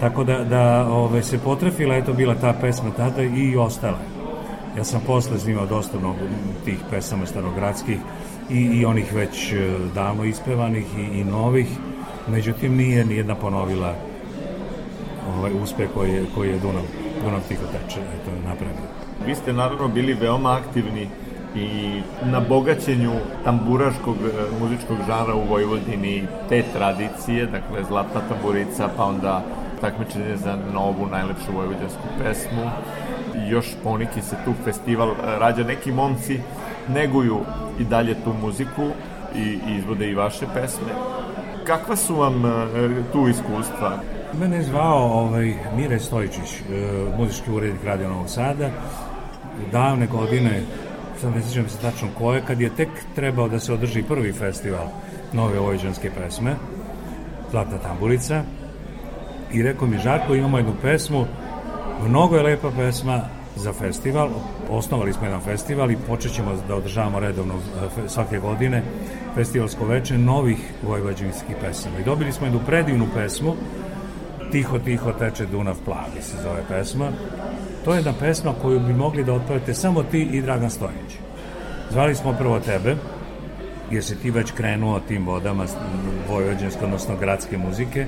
Tako 0.00 0.24
da, 0.24 0.44
da 0.44 0.86
ove, 0.88 1.22
se 1.22 1.38
potrefila, 1.38 1.96
eto 1.96 2.12
bila 2.12 2.34
ta 2.34 2.54
pesma 2.60 2.90
tada 2.96 3.22
i 3.22 3.56
ostala. 3.56 4.15
Ja 4.76 4.84
sam 4.84 5.00
posle 5.06 5.38
snimao 5.38 5.66
dosta 5.66 5.98
mnogo 5.98 6.18
tih 6.64 6.78
pesama 6.90 7.26
starogradskih 7.26 7.98
i, 8.50 8.60
i 8.60 8.84
onih 8.84 9.14
već 9.14 9.52
e, 9.52 9.56
davno 9.94 10.24
ispevanih 10.24 10.86
i, 10.98 11.20
i 11.20 11.24
novih, 11.24 11.66
međutim 12.28 12.76
nije 12.76 13.04
nijedna 13.04 13.34
ponovila 13.34 13.94
ovaj 15.38 15.52
uspeh 15.62 15.88
koji 15.94 16.10
je, 16.12 16.24
koji 16.34 16.48
je 16.48 16.58
Dunav, 16.58 16.82
Dunav 17.24 17.40
Tiho 17.48 17.62
teče 17.66 18.00
eto, 18.00 18.30
napravio. 18.48 18.88
Vi 19.26 19.34
ste 19.34 19.52
naravno 19.52 19.88
bili 19.88 20.14
veoma 20.14 20.52
aktivni 20.52 21.08
i 21.54 22.00
na 22.24 22.40
bogaćenju 22.40 23.12
tamburaškog 23.44 24.16
e, 24.16 24.60
muzičkog 24.60 24.96
žara 25.06 25.34
u 25.34 25.48
Vojvodini 25.48 26.26
te 26.48 26.64
tradicije, 26.72 27.46
dakle 27.46 27.84
Zlatna 27.88 28.20
tamburica, 28.28 28.88
pa 28.96 29.04
onda 29.04 29.44
takmičenje 29.80 30.36
za 30.36 30.58
novu 30.74 31.06
najlepšu 31.06 31.52
vojvođansku 31.54 32.02
pesmu. 32.22 32.70
Još 33.48 33.66
poniki 33.82 34.22
se 34.22 34.36
tu 34.44 34.52
festival 34.64 35.10
e, 35.10 35.14
rađa, 35.38 35.64
neki 35.64 35.92
momci 35.92 36.40
neguju 36.88 37.40
i 37.78 37.84
dalje 37.84 38.14
tu 38.24 38.32
muziku 38.42 38.88
i, 39.36 39.40
i 39.40 39.76
izvode 39.78 40.08
i 40.08 40.14
vaše 40.14 40.46
pesme. 40.54 40.92
Kakva 41.66 41.96
su 41.96 42.14
vam 42.14 42.46
e, 42.46 42.48
tu 43.12 43.28
iskustva? 43.28 43.98
Mene 44.40 44.56
je 44.56 44.62
zvao 44.62 44.98
ovaj, 44.98 45.54
Mire 45.76 45.98
Stojičić, 45.98 46.60
e, 46.60 46.62
muzički 47.18 47.50
urednik 47.50 47.84
Radio 47.84 48.08
Novog 48.08 48.28
Sada, 48.28 48.70
davne 49.72 50.06
godine, 50.06 50.62
sad 51.20 51.34
ne 51.34 51.42
sjećam 51.42 51.68
se 51.68 51.78
tačno 51.78 52.08
koje, 52.18 52.42
kad 52.46 52.60
je 52.60 52.76
tek 52.76 52.88
trebao 53.14 53.48
da 53.48 53.60
se 53.60 53.72
održi 53.72 54.02
prvi 54.02 54.32
festival 54.32 54.86
nove 55.32 55.58
vojđanske 55.58 56.10
pesme, 56.10 56.54
Zlatna 57.50 57.78
tamburica, 57.78 58.42
i 59.52 59.62
rekao 59.62 59.88
mi, 59.88 59.98
Žarko, 59.98 60.34
imamo 60.34 60.58
jednu 60.58 60.72
pesmu, 60.82 61.26
mnogo 62.08 62.36
je 62.36 62.42
lepa 62.42 62.70
pesma 62.76 63.20
za 63.56 63.72
festival, 63.72 64.28
osnovali 64.70 65.12
smo 65.12 65.24
jedan 65.24 65.40
festival 65.40 65.90
i 65.90 65.96
počet 65.96 66.32
ćemo 66.32 66.56
da 66.68 66.74
održavamo 66.74 67.20
redovno 67.20 67.54
e, 67.54 68.08
svake 68.08 68.38
godine 68.38 68.82
festivalsko 69.34 69.86
veče 69.86 70.18
novih 70.18 70.58
vojvođanskih 70.82 71.56
pesama. 71.60 71.98
I 71.98 72.04
dobili 72.04 72.32
smo 72.32 72.46
jednu 72.46 72.60
predivnu 72.66 73.06
pesmu, 73.14 73.54
Tiho, 74.52 74.78
tiho 74.78 75.12
teče 75.12 75.46
Dunav 75.46 75.76
plavi 75.84 76.22
se 76.22 76.36
zove 76.42 76.62
pesma. 76.68 77.10
To 77.84 77.92
je 77.92 77.98
jedna 77.98 78.12
pesma 78.20 78.54
koju 78.62 78.80
bi 78.80 78.92
mogli 78.92 79.24
da 79.24 79.32
otpevate 79.32 79.74
samo 79.74 80.02
ti 80.02 80.22
i 80.22 80.42
Dragan 80.42 80.70
Stojnić. 80.70 81.12
Zvali 81.90 82.14
smo 82.14 82.32
prvo 82.32 82.60
tebe, 82.60 82.96
jer 83.90 84.04
si 84.04 84.16
ti 84.16 84.30
već 84.30 84.50
krenuo 84.50 85.00
tim 85.00 85.26
vodama 85.26 85.64
vojvođanske, 86.28 86.84
odnosno 86.84 87.16
gradske 87.16 87.58
muzike, 87.58 88.06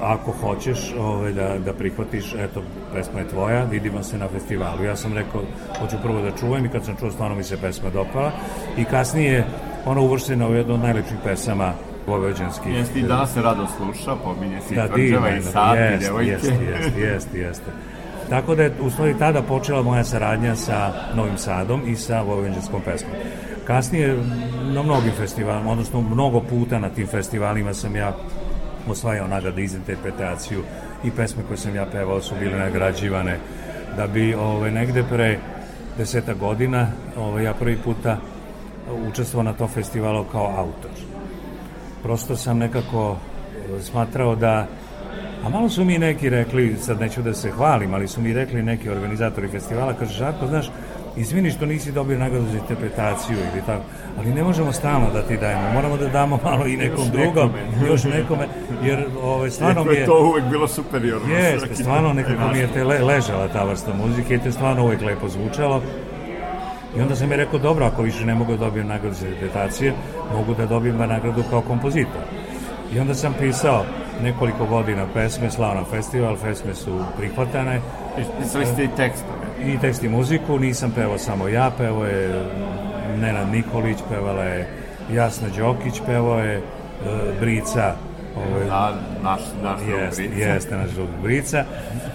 ako 0.00 0.32
hoćeš 0.32 0.94
ovaj, 0.98 1.32
da, 1.32 1.58
da 1.58 1.72
prihvatiš, 1.72 2.34
eto, 2.34 2.62
pesma 2.94 3.20
je 3.20 3.28
tvoja, 3.28 3.64
vidimo 3.64 4.02
se 4.02 4.18
na 4.18 4.28
festivalu. 4.28 4.84
Ja 4.84 4.96
sam 4.96 5.12
rekao, 5.12 5.42
hoću 5.80 5.96
prvo 6.02 6.20
da 6.20 6.30
čujem 6.30 6.64
i 6.64 6.68
kad 6.68 6.84
sam 6.84 6.96
čuo, 6.96 7.10
stvarno 7.10 7.36
mi 7.36 7.42
se 7.42 7.56
pesma 7.56 7.90
dopala 7.90 8.32
i 8.78 8.84
kasnije 8.84 9.44
ona 9.86 10.00
uvrštena 10.00 10.48
u 10.48 10.54
jednu 10.54 10.74
od 10.74 10.80
najlepših 10.80 11.16
pesama 11.24 11.72
vojvođanskih. 12.06 12.74
Jeste 12.74 12.98
i 12.98 13.02
danas 13.02 13.32
se 13.32 13.42
rado 13.42 13.66
sluša, 13.76 14.16
pominje 14.24 14.60
se 14.60 14.74
da, 14.74 14.84
i 14.84 14.88
tvrđava 14.88 15.30
i 15.30 15.42
sad 15.42 15.76
i 15.94 15.98
djevojke. 15.98 16.30
Jeste, 16.30 16.64
jeste, 16.64 17.00
jeste, 17.00 17.38
jeste. 17.38 17.70
Tako 18.30 18.54
da 18.54 18.62
je 18.62 18.72
u 18.80 18.90
stvari 18.90 19.14
tada 19.18 19.42
počela 19.42 19.82
moja 19.82 20.04
saradnja 20.04 20.56
sa 20.56 20.92
Novim 21.14 21.38
Sadom 21.38 21.82
i 21.86 21.96
sa 21.96 22.22
vojvođanskom 22.22 22.80
pesmom. 22.84 23.12
Kasnije 23.66 24.18
na 24.62 24.82
mnogim 24.82 25.12
festivalima, 25.16 25.70
odnosno 25.70 26.00
mnogo 26.00 26.40
puta 26.40 26.78
na 26.78 26.88
tim 26.88 27.06
festivalima 27.06 27.74
sam 27.74 27.96
ja 27.96 28.16
osvajao 28.90 29.28
nagrade 29.28 29.62
iz 29.62 29.74
interpretaciju 29.74 30.62
i 31.04 31.10
pesme 31.10 31.42
koje 31.48 31.56
sam 31.56 31.74
ja 31.74 31.86
pevao 31.92 32.20
su 32.22 32.34
bile 32.40 32.58
nagrađivane 32.58 33.38
da 33.96 34.06
bi 34.06 34.34
ove, 34.34 34.70
negde 34.70 35.04
pre 35.10 35.38
deseta 35.98 36.34
godina 36.34 36.86
ove, 37.16 37.44
ja 37.44 37.54
prvi 37.54 37.76
puta 37.76 38.16
učestvovao 39.08 39.44
na 39.44 39.52
tom 39.52 39.68
festivalu 39.68 40.24
kao 40.24 40.54
autor. 40.56 40.90
Prosto 42.02 42.36
sam 42.36 42.58
nekako 42.58 43.16
smatrao 43.80 44.36
da 44.36 44.66
A 45.44 45.48
malo 45.48 45.68
su 45.68 45.84
mi 45.84 45.98
neki 45.98 46.28
rekli, 46.28 46.76
sad 46.80 47.00
neću 47.00 47.22
da 47.22 47.34
se 47.34 47.50
hvalim, 47.50 47.94
ali 47.94 48.08
su 48.08 48.20
mi 48.20 48.32
rekli 48.32 48.62
neki 48.62 48.90
organizatori 48.90 49.48
festivala, 49.48 49.94
kaže, 49.94 50.14
Žarko, 50.14 50.46
znaš, 50.46 50.70
izvini 51.16 51.50
što 51.50 51.66
nisi 51.66 51.92
dobio 51.92 52.18
nagradu 52.18 52.46
za 52.46 52.58
interpretaciju 52.58 53.36
ili 53.38 53.62
tako, 53.66 53.82
ali 54.18 54.34
ne 54.34 54.44
možemo 54.44 54.72
stalno 54.72 55.10
da 55.12 55.22
ti 55.22 55.36
dajemo, 55.36 55.72
moramo 55.74 55.96
da 55.96 56.08
damo 56.08 56.38
malo 56.44 56.66
i 56.66 56.76
nekom 56.76 57.04
još 57.04 57.12
drugom, 57.12 57.50
nekome. 57.52 57.88
još 57.88 58.04
nekome, 58.04 58.48
jer 58.82 59.04
ove, 59.22 59.50
stvarno 59.50 59.84
mi 59.84 59.94
je... 59.94 60.06
to 60.06 60.24
uvek 60.24 60.44
bilo 60.44 60.68
superiorno. 60.68 61.34
Jeste, 61.34 61.74
stvarno 61.74 62.12
nekako 62.12 62.48
mi 62.52 62.58
je 62.58 62.68
te 62.72 62.84
le, 62.84 62.98
ležala 62.98 63.48
ta 63.48 63.64
vrsta 63.64 63.94
muzike 63.94 64.34
i 64.34 64.38
te 64.38 64.52
stvarno 64.52 64.84
uvek 64.84 65.00
lepo 65.00 65.28
zvučalo. 65.28 65.82
I 66.96 67.00
onda 67.00 67.16
sam 67.16 67.30
je 67.30 67.36
rekao, 67.36 67.58
dobro, 67.58 67.86
ako 67.86 68.02
više 68.02 68.26
ne 68.26 68.34
mogu 68.34 68.52
da 68.52 68.58
dobijem 68.58 68.86
nagradu 68.86 69.14
za 69.14 69.28
interpretacije, 69.28 69.92
mogu 70.34 70.54
da 70.54 70.66
dobijem 70.66 70.96
nagradu 70.96 71.42
kao 71.50 71.60
kompozitor. 71.60 72.22
I 72.94 73.00
onda 73.00 73.14
sam 73.14 73.34
pisao 73.38 73.84
nekoliko 74.22 74.66
godina 74.66 75.06
pesme, 75.14 75.50
slao 75.50 75.74
na 75.74 75.84
festival, 75.84 76.36
pesme 76.42 76.74
su 76.74 76.98
prihvatane. 77.16 77.80
Pisali 78.40 78.66
ste 78.66 78.84
i 78.84 78.88
tekstove? 78.96 79.40
I 79.64 79.78
tekst 79.78 80.04
i 80.04 80.08
muziku, 80.08 80.58
nisam 80.58 80.90
pevao 80.90 81.18
samo 81.18 81.48
ja, 81.48 81.70
pevao 81.78 82.04
je 82.04 82.44
Nenad 83.20 83.48
Nikolić, 83.48 83.98
pevala 84.08 84.42
je 84.42 84.68
Jasna 85.12 85.48
Đokić, 85.58 86.00
pevao 86.06 86.38
je 86.38 86.56
e, 86.56 86.62
Brica, 87.40 87.94
Ove, 88.36 88.64
da, 88.64 88.94
naš, 89.22 89.40
naš 89.62 89.80
jest, 89.88 90.18
Brica. 90.18 90.34
Jeste, 90.34 90.76
naš 90.76 90.90
drug 90.90 91.08
Brica. 91.22 91.64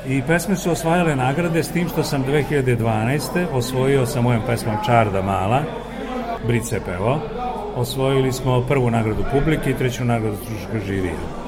I 0.08 0.22
pesme 0.28 0.56
su 0.56 0.72
osvajale 0.72 1.16
nagrade 1.16 1.64
s 1.64 1.72
tim 1.72 1.90
što 1.90 2.04
sam 2.04 2.26
2012. 2.26 3.46
osvojio 3.52 4.06
sa 4.06 4.22
mojom 4.22 4.42
pesmom 4.48 4.76
Čarda 4.86 5.22
Mala, 5.22 5.64
Brice 6.48 6.80
pevao. 6.86 7.20
Osvojili 7.76 8.32
smo 8.32 8.62
prvu 8.62 8.92
nagradu 8.92 9.24
publike 9.32 9.72
i 9.72 9.74
treću 9.74 10.06
nagradu 10.06 10.36
stručnog 10.36 10.84
žirija. 10.86 11.45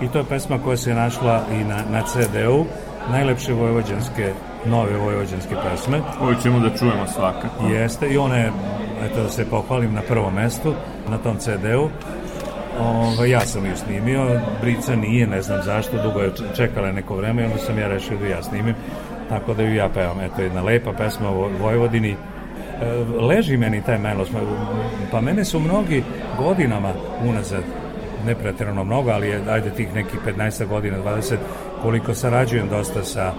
I 0.00 0.08
to 0.08 0.18
je 0.18 0.24
pesma 0.24 0.58
koja 0.58 0.76
se 0.76 0.94
našla 0.94 1.42
i 1.52 1.64
na, 1.64 1.76
na 1.90 2.02
CD-u, 2.02 2.64
najlepše 3.10 3.52
vojvođanske 3.52 4.32
nove 4.66 4.96
vojvođanske 4.96 5.54
pesme. 5.70 6.00
Ovo 6.20 6.34
ćemo 6.34 6.60
da 6.60 6.76
čujemo 6.76 7.06
svakako. 7.06 7.66
Jeste, 7.66 8.08
i 8.08 8.18
ona 8.18 8.36
je, 8.36 8.52
eto 9.04 9.22
da 9.22 9.28
se 9.28 9.50
pohvalim, 9.50 9.94
na 9.94 10.02
prvom 10.02 10.34
mestu 10.34 10.74
na 11.08 11.18
tom 11.18 11.36
CD-u. 11.38 11.88
Ove, 12.80 13.30
ja 13.30 13.40
sam 13.40 13.66
ju 13.66 13.76
snimio, 13.76 14.40
Brica 14.60 14.96
nije, 14.96 15.26
ne 15.26 15.42
znam 15.42 15.62
zašto, 15.62 16.02
dugo 16.02 16.20
je 16.20 16.32
čekala 16.56 16.92
neko 16.92 17.16
vreme 17.16 17.42
i 17.42 17.44
onda 17.44 17.58
sam 17.58 17.78
ja 17.78 17.88
rešio 17.88 18.18
da 18.18 18.26
ja 18.26 18.42
snimim, 18.42 18.74
tako 19.28 19.54
da 19.54 19.62
ju 19.62 19.74
ja 19.74 19.88
pevam. 19.88 20.20
Eto, 20.20 20.42
jedna 20.42 20.62
lepa 20.62 20.92
pesma 20.92 21.28
o 21.28 21.50
Vojvodini, 21.60 22.10
e, 22.10 22.16
leži 23.20 23.56
meni 23.56 23.82
taj 23.82 23.98
melos, 23.98 24.28
pa 25.10 25.20
mene 25.20 25.44
su 25.44 25.60
mnogi 25.60 26.04
godinama 26.38 26.92
unazad, 27.24 27.62
ne 28.26 28.34
pretjerano 28.34 28.84
mnogo, 28.84 29.10
ali 29.10 29.28
je, 29.28 29.40
ajde 29.50 29.70
tih 29.70 29.94
nekih 29.94 30.20
15 30.26 30.66
godina, 30.66 30.96
20, 30.98 31.36
koliko 31.82 32.14
sarađujem 32.14 32.68
dosta 32.68 33.04
sa 33.04 33.32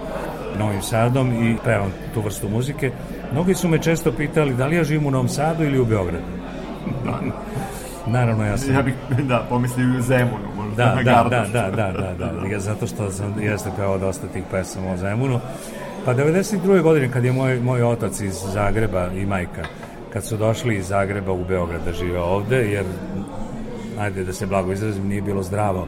Novim 0.58 0.82
Sadom 0.82 1.32
i 1.32 1.56
pevam 1.64 1.92
tu 2.14 2.20
vrstu 2.20 2.48
muzike. 2.48 2.90
Mnogi 3.32 3.54
su 3.54 3.68
me 3.68 3.82
često 3.82 4.12
pitali 4.12 4.54
da 4.54 4.66
li 4.66 4.76
ja 4.76 4.84
živim 4.84 5.06
u 5.06 5.10
Novom 5.10 5.28
Sadu 5.28 5.64
ili 5.64 5.80
u 5.80 5.84
Beogradu. 5.84 6.26
Da. 7.04 7.20
Naravno, 8.06 8.44
ja 8.44 8.58
sam... 8.58 8.74
Ja 8.74 8.82
bih, 8.82 8.94
da, 9.22 9.46
pomislio 9.48 9.86
i 9.86 9.98
u 9.98 10.02
Zemunu, 10.02 10.48
možda 10.56 10.84
da, 10.84 10.94
na 10.94 11.02
da, 11.02 11.28
da, 11.30 11.46
da, 11.52 11.70
da, 11.70 11.92
da, 11.92 12.12
da, 12.12 12.48
da, 12.48 12.58
zato 12.58 12.86
što 12.86 13.10
sam, 13.10 13.34
jeste 13.40 13.70
pevao 13.76 13.98
dosta 13.98 14.26
tih 14.26 14.42
pesama 14.50 14.92
o 14.92 14.96
Zemunu. 14.96 15.40
Pa 16.04 16.14
92. 16.14 16.82
godine, 16.82 17.12
kad 17.12 17.24
je 17.24 17.32
moj, 17.32 17.60
moj 17.60 17.82
otac 17.82 18.20
iz 18.20 18.34
Zagreba 18.52 19.08
i 19.14 19.26
majka, 19.26 19.62
kad 20.12 20.24
su 20.24 20.36
došli 20.36 20.76
iz 20.76 20.86
Zagreba 20.88 21.32
u 21.32 21.44
Beograd 21.44 21.80
da 21.84 21.92
žive 21.92 22.20
ovde, 22.20 22.56
jer, 22.56 22.84
ajde 24.00 24.24
da 24.24 24.32
se 24.32 24.46
blago 24.46 24.72
izrazim, 24.72 25.08
nije 25.08 25.22
bilo 25.22 25.42
zdravo 25.42 25.86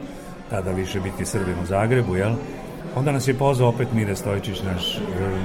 tada 0.49 0.71
više 0.71 0.99
biti 0.99 1.25
Srbim 1.25 1.55
u 1.63 1.65
Zagrebu, 1.65 2.15
jel? 2.15 2.33
Onda 2.95 3.11
nas 3.11 3.27
je 3.27 3.33
pozvao 3.33 3.69
opet 3.69 3.87
Mire 3.93 4.15
Stojčić, 4.15 4.63
naš 4.63 4.97
e, 4.97 4.99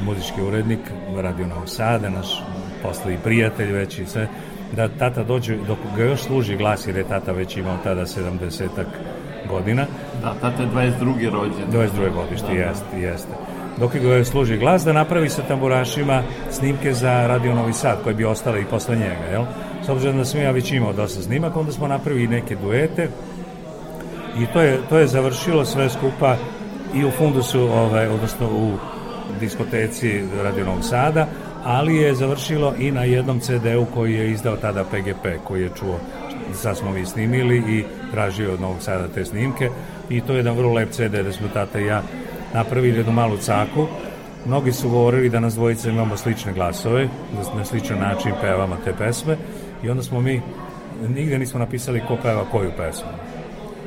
muzički 0.04 0.42
urednik 0.42 0.80
Radio 1.16 1.46
Novog 1.46 1.68
Sada, 1.68 2.10
naš 2.10 2.42
posle 2.82 3.14
i 3.14 3.18
prijatelj 3.24 3.72
već 3.72 3.98
i 3.98 4.06
sve, 4.06 4.28
da 4.76 4.88
tata 4.88 5.22
dođe, 5.22 5.56
dok 5.66 5.78
ga 5.96 6.02
još 6.02 6.20
služi 6.20 6.56
glas, 6.56 6.86
jer 6.86 6.96
je 6.96 7.08
tata 7.08 7.32
već 7.32 7.56
imao 7.56 7.76
tada 7.84 8.06
70 8.06 8.68
godina. 9.48 9.86
Da, 10.22 10.34
tata 10.40 10.62
je 10.62 10.68
22. 10.68 11.30
rođen. 11.30 11.64
22. 11.72 12.14
godište, 12.14 12.46
da, 12.46 12.52
jeste, 12.52 12.84
da. 12.92 12.96
jeste. 12.96 13.32
Dok 13.78 13.96
ga 13.96 14.24
služi 14.24 14.56
glas, 14.56 14.84
da 14.84 14.92
napravi 14.92 15.28
sa 15.28 15.42
tamburašima 15.42 16.22
snimke 16.50 16.92
za 16.92 17.26
Radio 17.26 17.54
Novi 17.54 17.72
Sad, 17.72 18.02
koje 18.02 18.14
bi 18.14 18.24
ostale 18.24 18.60
i 18.60 18.64
posle 18.64 18.96
njega, 18.96 19.24
jel? 19.30 19.44
S 19.88 19.90
obzirom 19.90 20.16
da 20.16 20.24
sam 20.24 20.40
ja 20.40 20.50
već 20.50 20.72
imao 20.72 20.92
dosta 20.92 21.22
snimaka, 21.22 21.60
onda 21.60 21.72
smo 21.72 21.88
napravili 21.88 22.26
neke 22.26 22.56
duete. 22.56 23.08
I 24.38 24.46
to 24.52 24.60
je, 24.60 24.80
to 24.88 24.98
je 24.98 25.06
završilo 25.06 25.64
sve 25.64 25.90
skupa 25.90 26.36
i 26.94 27.04
u 27.04 27.10
fundusu, 27.10 27.60
ovaj, 27.60 28.06
odnosno 28.06 28.46
u 28.46 28.72
diskoteci 29.40 30.22
Radio 30.42 30.64
Novog 30.64 30.84
Sada, 30.84 31.26
ali 31.64 31.96
je 31.96 32.14
završilo 32.14 32.74
i 32.78 32.90
na 32.90 33.04
jednom 33.04 33.40
CD-u 33.40 33.86
koji 33.94 34.14
je 34.14 34.30
izdao 34.30 34.56
tada 34.56 34.84
PGP, 34.84 35.26
koji 35.44 35.62
je 35.62 35.70
čuo 35.78 35.98
sad 36.54 36.76
smo 36.76 36.92
vi 36.92 37.06
snimili 37.06 37.56
i 37.56 37.84
tražio 38.12 38.52
od 38.52 38.60
Novog 38.60 38.82
Sada 38.82 39.08
te 39.14 39.24
snimke. 39.24 39.70
I 40.10 40.20
to 40.20 40.32
je 40.32 40.36
jedan 40.36 40.56
vrlo 40.56 40.72
lep 40.72 40.90
CD 40.90 41.12
da 41.12 41.32
smo 41.32 41.48
tata 41.48 41.80
i 41.80 41.86
ja 41.86 42.02
napravili 42.54 42.98
jednu 42.98 43.12
malu 43.12 43.36
caku. 43.36 43.86
Mnogi 44.46 44.72
su 44.72 44.90
govorili 44.90 45.28
da 45.28 45.40
nas 45.40 45.54
dvojica 45.54 45.90
imamo 45.90 46.16
slične 46.16 46.52
glasove 46.52 47.08
da 47.32 47.58
na 47.58 47.64
sličan 47.64 47.98
način 47.98 48.32
pevamo 48.40 48.76
te 48.84 48.92
pesme 48.98 49.36
i 49.82 49.90
onda 49.90 50.02
smo 50.02 50.20
mi 50.20 50.42
nigde 51.08 51.38
nismo 51.38 51.58
napisali 51.58 52.02
ko 52.08 52.16
peva 52.22 52.44
koju 52.52 52.70
pesmu 52.76 53.08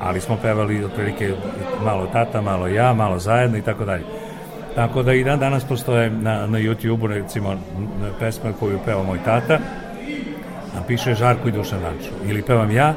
ali 0.02 0.22
smo 0.22 0.38
pevali 0.42 0.84
otprilike 0.84 1.34
malo 1.86 2.08
tata, 2.14 2.42
malo 2.42 2.68
ja, 2.68 2.94
malo 2.94 3.20
zajedno 3.20 3.58
i 3.58 3.62
tako 3.62 3.86
dalje. 3.86 4.04
Tako 4.76 5.04
da 5.04 5.14
i 5.14 5.24
dan 5.24 5.40
danas 5.40 5.64
postoje 5.64 6.10
na, 6.10 6.48
na 6.48 6.60
YouTube-u 6.60 7.08
recimo 7.08 7.56
pesma 8.20 8.54
koju 8.60 8.80
peva 8.86 9.04
moj 9.04 9.20
tata, 9.26 9.60
a 10.78 10.82
piše 10.88 11.14
Žarko 11.14 11.48
i 11.48 11.52
Dušan 11.52 11.82
Dančo. 11.82 12.10
Ili 12.26 12.42
pevam 12.42 12.72
ja, 12.72 12.94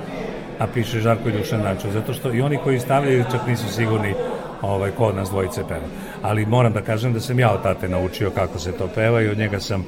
a 0.59 0.67
piše 0.75 1.01
Žarko 1.01 1.29
i 1.29 1.33
Dušan 1.33 1.63
Dančo. 1.63 1.91
Zato 1.91 2.13
što 2.13 2.33
i 2.33 2.41
oni 2.41 2.57
koji 2.57 2.81
stavljaju 2.81 3.25
čak 3.31 3.47
nisu 3.47 3.69
sigurni 3.69 4.15
ovaj, 4.63 4.91
kod 4.91 5.17
nas 5.17 5.31
dvojice 5.31 5.63
peva. 5.69 5.87
Ali 6.23 6.47
moram 6.47 6.73
da 6.73 6.83
kažem 6.83 7.13
da 7.13 7.21
sam 7.21 7.39
ja 7.39 7.51
od 7.51 7.63
tate 7.63 7.89
naučio 7.89 8.31
kako 8.31 8.59
se 8.59 8.73
to 8.73 8.89
peva 8.95 9.23
i 9.23 9.29
od 9.29 9.39
njega 9.39 9.61
sam 9.61 9.85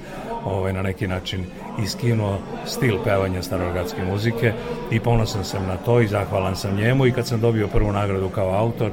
ovaj, 0.47 0.73
na 0.73 0.83
neki 0.83 1.09
način 1.09 1.45
iskinuo 1.83 2.39
stil 2.67 2.95
pevanja 3.05 3.43
starogradske 3.43 4.05
muzike 4.05 4.53
i 4.91 5.01
ponosan 5.01 5.45
sam 5.45 5.67
na 5.67 5.77
to 5.77 6.01
i 6.01 6.07
zahvalan 6.07 6.57
sam 6.57 6.77
njemu 6.77 7.07
i 7.07 7.13
kad 7.13 7.27
sam 7.27 7.41
dobio 7.41 7.69
prvu 7.69 7.93
nagradu 7.93 8.29
kao 8.29 8.51
autor 8.51 8.91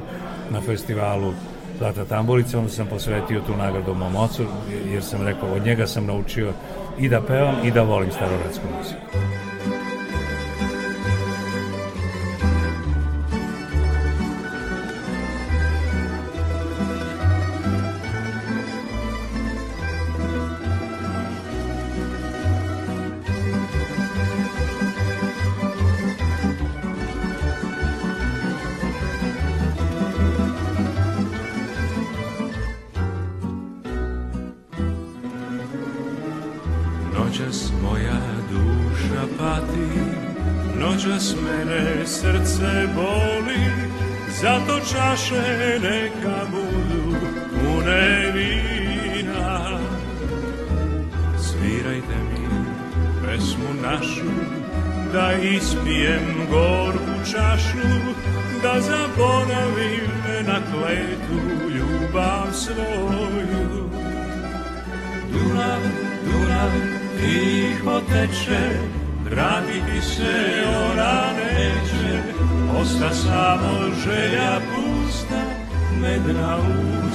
na 0.50 0.60
festivalu 0.60 1.32
Zlata 1.78 2.04
Tamburica, 2.04 2.58
onda 2.58 2.70
sam 2.70 2.86
posvetio 2.86 3.40
tu 3.40 3.56
nagradu 3.56 3.94
mom 3.94 4.16
ocu, 4.16 4.44
jer 4.92 5.02
sam 5.02 5.26
rekao, 5.26 5.52
od 5.52 5.66
njega 5.66 5.86
sam 5.86 6.06
naučio 6.06 6.52
i 6.98 7.08
da 7.08 7.22
pevam 7.22 7.54
i 7.64 7.70
da 7.70 7.82
volim 7.82 8.10
starogradsku 8.10 8.64
muziku. 8.78 9.53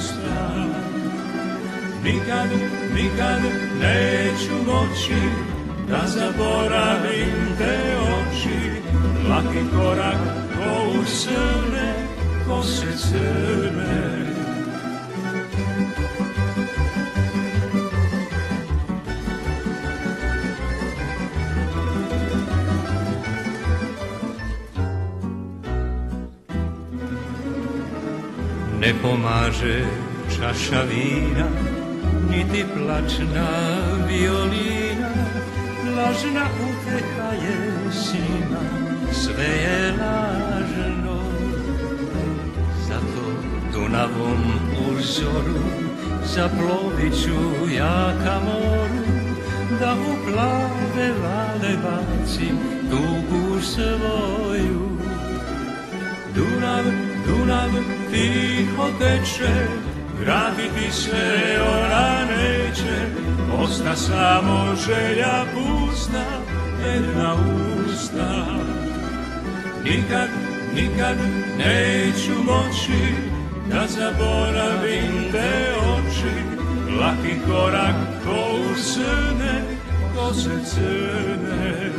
Usta 0.00 0.66
Nikad, 2.04 2.48
nikad 2.94 3.40
neću 3.80 4.54
moći 4.66 5.20
Da 5.88 6.00
zaboravim 6.06 7.56
te 7.58 7.96
oči. 7.98 8.82
Laki 9.28 9.70
korak 9.76 10.20
ko 10.56 11.00
u 11.00 11.04
srne 11.04 11.94
Kose 12.48 12.86
crne 12.96 14.20
Ne 28.90 28.96
pomaže 29.02 29.86
čaša 30.34 30.82
vina, 30.82 31.46
niti 32.30 32.64
plačna 32.74 33.50
violina, 34.08 35.10
lažna 35.96 36.46
uteha 36.66 37.30
je 37.44 37.58
sina, 37.92 38.62
sve 39.12 39.44
je 39.44 39.94
lažno. 40.00 41.22
Zato 42.88 43.26
Dunavom 43.72 44.42
uzoru 44.90 45.62
zaplovit 46.24 47.14
ću 47.24 47.74
ja 47.76 48.12
ka 48.24 48.40
moru, 48.44 49.04
da 49.80 49.94
u 49.94 50.12
plave 50.26 51.12
vale 51.22 51.76
bacim 51.82 52.58
tugu 52.90 53.60
svoju. 53.60 54.90
Dunav, 56.34 57.09
Dunav 57.30 57.70
tiho 58.10 58.86
teče, 58.98 59.54
vratiti 60.20 60.92
se 60.92 61.58
ona 61.62 62.24
neće, 62.24 62.96
osta 63.62 63.96
samo 63.96 64.74
želja 64.86 65.44
pusta, 65.54 66.24
jedna 66.86 67.34
usta. 67.34 68.46
Nikad, 69.84 70.28
nikad 70.74 71.16
neću 71.58 72.42
moći 72.44 73.14
da 73.70 73.86
zaboravim 73.86 75.32
te 75.32 75.74
oči, 75.76 76.34
laki 77.00 77.34
korak 77.46 77.94
ko 78.24 78.70
u 78.72 78.76
srne, 78.78 79.62
ko 80.14 80.34
se 80.34 80.50
crne. 80.64 81.89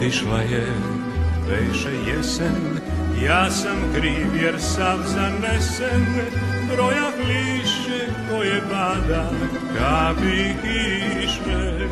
Otišla 0.00 0.40
je, 0.40 0.66
veše 1.48 1.90
jesen, 2.06 2.80
ja 3.24 3.50
sam 3.50 3.76
kriv 3.94 4.42
jer 4.42 4.60
sam 4.60 4.98
zanesen, 5.06 6.06
broja 6.72 7.08
liše 7.18 8.06
koje 8.30 8.60
pada, 8.70 9.30
kapi 9.78 10.54
kiše. 10.62 11.88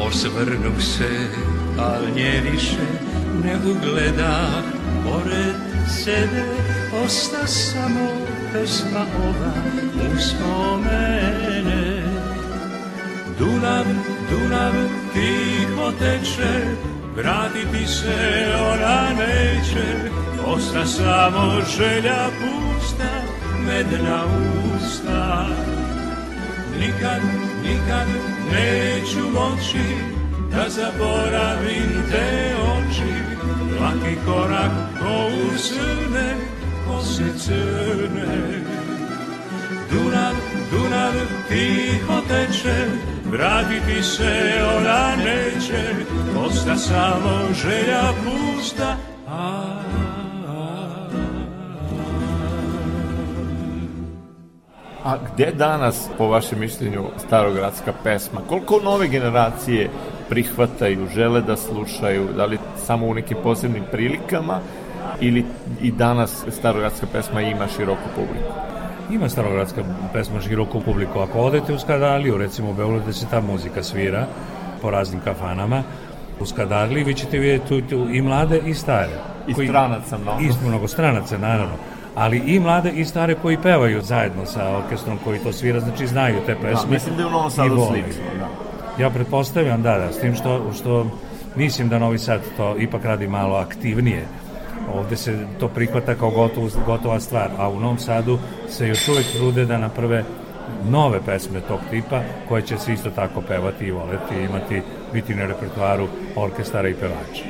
Osvrnu 0.00 0.80
se, 0.80 1.28
al 1.78 2.02
nje 2.16 2.42
više 2.52 2.86
ne 3.44 3.56
ugleda, 3.70 4.62
pored 5.04 5.54
sebe 5.88 6.44
osta 7.04 7.46
samo 7.46 8.08
pesma 8.52 9.06
ova 9.24 9.52
uspomene. 10.16 11.47
Dunav, 13.38 13.84
Dunav, 14.30 14.72
tiho 15.12 15.92
teče, 15.98 16.54
vratiti 17.16 17.86
se 17.86 18.46
ona 18.72 19.08
neće, 19.18 20.10
osta 20.46 20.86
samo 20.86 21.60
želja 21.76 22.26
pusta, 22.40 23.10
medna 23.66 24.24
usta. 24.74 25.46
Nikad, 26.80 27.22
nikad 27.62 28.06
neću 28.52 29.30
moći 29.34 30.18
da 30.50 30.68
zaboravim 30.68 32.02
te 32.10 32.54
oči, 32.62 33.12
laki 33.80 34.16
korak 34.26 34.72
ko 34.98 35.26
u 35.26 35.58
srne, 35.58 36.34
kose 36.86 37.38
crne. 37.38 38.62
Dunav, 39.90 40.34
Dunav, 40.70 41.12
tiho 41.48 42.20
teče, 42.28 42.86
Vratiti 43.30 44.02
se 44.02 44.62
ona 44.76 45.16
neće, 45.16 45.94
osta 46.46 46.76
samo 46.76 47.54
želja 47.62 48.02
pusta, 48.24 48.96
a, 49.28 49.78
A 55.04 55.16
gde 55.32 55.52
danas, 55.52 56.08
po 56.18 56.26
vašem 56.26 56.58
mišljenju, 56.58 57.04
starogradska 57.26 57.92
pesma? 58.04 58.40
Koliko 58.48 58.80
nove 58.84 59.08
generacije 59.08 59.90
prihvataju, 60.28 61.08
žele 61.14 61.40
da 61.40 61.56
slušaju, 61.56 62.28
da 62.36 62.44
li 62.44 62.58
samo 62.76 63.06
u 63.06 63.14
nekim 63.14 63.36
posebnim 63.42 63.84
prilikama 63.90 64.60
ili 65.20 65.44
i 65.82 65.92
danas 65.92 66.44
starogradska 66.50 67.06
pesma 67.12 67.40
ima 67.40 67.66
široku 67.76 68.08
publiku? 68.14 68.77
Ima 69.10 69.28
starogradska 69.28 69.82
pesma 70.12 70.40
široku 70.40 70.80
publiku. 70.80 71.18
Ako 71.18 71.38
odete 71.38 71.74
u 71.74 71.78
Skadaliju, 71.78 72.38
recimo 72.38 72.70
u 72.70 72.74
Beogradu, 72.74 73.06
da 73.06 73.12
se 73.12 73.26
ta 73.30 73.40
muzika 73.40 73.82
svira 73.82 74.26
po 74.82 74.90
raznim 74.90 75.20
kafanama, 75.20 75.82
u 76.40 76.46
Skadarliji 76.46 77.04
vi 77.04 77.14
ćete 77.14 77.38
vidjeti 77.38 77.68
tu, 77.68 77.80
tu 77.80 78.08
i 78.12 78.22
mlade 78.22 78.60
i 78.66 78.74
stare. 78.74 79.18
I 79.48 79.54
koji, 79.54 79.68
stranaca 79.68 80.18
mnogo. 80.18 80.40
I 80.40 80.68
mnogo 80.68 80.88
stranaca, 80.88 81.38
naravno. 81.38 81.74
Ali 82.14 82.38
i 82.38 82.60
mlade 82.60 82.90
i 82.90 83.04
stare 83.04 83.34
koji 83.34 83.58
pevaju 83.62 84.02
zajedno 84.02 84.46
sa 84.46 84.76
orkestrom 84.76 85.18
koji 85.24 85.38
to 85.38 85.52
svira, 85.52 85.80
znači 85.80 86.06
znaju 86.06 86.36
te 86.46 86.54
pesme. 86.54 86.86
Da, 86.86 86.90
mislim 86.90 87.16
da 87.16 87.22
je 87.22 87.26
u 87.26 87.30
Novom 87.30 87.50
Sadu 87.50 87.86
slično. 87.88 88.22
Da. 88.38 89.02
Ja 89.02 89.10
pretpostavljam, 89.10 89.82
da, 89.82 89.98
da, 89.98 90.12
s 90.12 90.20
tim 90.20 90.34
što, 90.34 90.72
što 90.72 91.06
mislim 91.56 91.88
da 91.88 91.98
Novi 91.98 92.18
Sad 92.18 92.40
to 92.56 92.76
ipak 92.78 93.04
radi 93.04 93.28
malo 93.28 93.56
aktivnije 93.56 94.26
ovde 94.94 95.16
se 95.16 95.46
to 95.60 95.68
prihvata 95.68 96.14
kao 96.14 96.30
gotov, 96.30 96.70
gotova 96.86 97.20
stvar, 97.20 97.50
a 97.58 97.68
u 97.68 97.80
Novom 97.80 97.98
Sadu 97.98 98.38
se 98.68 98.88
još 98.88 99.08
uvek 99.08 99.26
trude 99.36 99.64
da 99.64 99.78
naprave 99.78 100.24
nove 100.90 101.20
pesme 101.26 101.60
tog 101.60 101.80
tipa 101.90 102.20
koje 102.48 102.62
će 102.62 102.78
se 102.78 102.92
isto 102.92 103.10
tako 103.10 103.40
pevati 103.40 103.84
i 103.84 103.90
voleti 103.90 104.34
i 104.34 104.44
imati 104.44 104.82
biti 105.12 105.34
na 105.34 105.46
repertoaru 105.46 106.06
orkestara 106.36 106.88
i 106.88 106.94
pevača. 106.94 107.44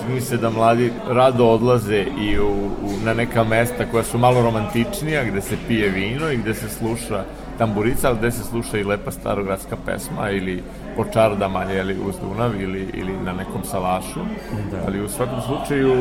Čini 0.00 0.20
se 0.20 0.36
da 0.36 0.50
mladi 0.50 0.92
rado 1.08 1.46
odlaze 1.46 2.04
i 2.20 2.38
u, 2.38 2.48
u, 2.82 3.04
na 3.04 3.14
neka 3.14 3.44
mesta 3.44 3.86
koja 3.90 4.04
su 4.04 4.18
malo 4.18 4.42
romantičnija, 4.42 5.24
gde 5.24 5.40
se 5.40 5.56
pije 5.68 5.88
vino 5.88 6.30
i 6.30 6.36
gde 6.36 6.54
se 6.54 6.68
sluša 6.68 7.24
tamburica, 7.58 8.08
ali 8.08 8.18
gde 8.18 8.30
se 8.30 8.44
sluša 8.44 8.78
i 8.78 8.84
lepa 8.84 9.10
starogradska 9.10 9.76
pesma 9.86 10.30
ili 10.30 10.62
po 11.00 11.06
čardama 11.12 11.62
jeli, 11.62 11.96
uz 12.08 12.14
Dunav 12.20 12.60
ili, 12.62 12.88
ili 12.94 13.12
na 13.24 13.32
nekom 13.32 13.64
salašu. 13.64 14.20
Da. 14.70 14.78
Ali 14.86 15.04
u 15.04 15.08
svakom 15.08 15.40
slučaju 15.40 15.92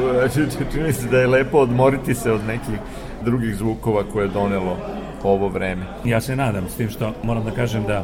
čini 0.72 0.94
se 0.94 1.08
da 1.08 1.18
je 1.18 1.28
lepo 1.28 1.58
odmoriti 1.58 2.16
se 2.16 2.32
od 2.32 2.42
nekih 2.48 2.80
drugih 3.26 3.56
zvukova 3.56 4.04
koje 4.04 4.26
je 4.26 4.28
donelo 4.28 4.78
ovo 5.24 5.48
vreme. 5.48 5.86
Ja 6.06 6.22
se 6.22 6.36
nadam 6.36 6.66
s 6.70 6.76
tim 6.76 6.90
što 6.90 7.14
moram 7.24 7.44
da 7.44 7.52
kažem 7.52 7.84
da 7.84 8.04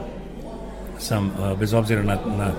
sam 0.98 1.32
bez 1.60 1.74
obzira 1.74 2.04
na, 2.04 2.18
na 2.38 2.52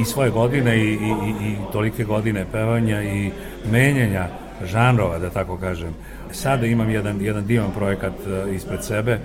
i 0.00 0.04
svoje 0.04 0.30
godine 0.30 0.76
i, 0.78 0.92
i, 0.92 1.48
i 1.48 1.56
tolike 1.72 2.04
godine 2.04 2.46
pevanja 2.52 3.02
i 3.02 3.30
menjanja 3.70 4.26
žanrova, 4.64 5.18
da 5.18 5.30
tako 5.30 5.56
kažem. 5.56 5.94
Sada 6.32 6.66
imam 6.66 6.90
jedan, 6.90 7.20
jedan 7.20 7.46
divan 7.46 7.70
projekat 7.70 8.14
ispred 8.54 8.84
sebe. 8.84 9.18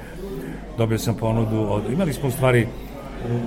Dobio 0.78 0.98
sam 0.98 1.16
ponudu 1.16 1.66
od... 1.70 1.84
Imali 1.92 2.14
smo 2.14 2.30
u 2.30 2.32
stvari 2.32 2.68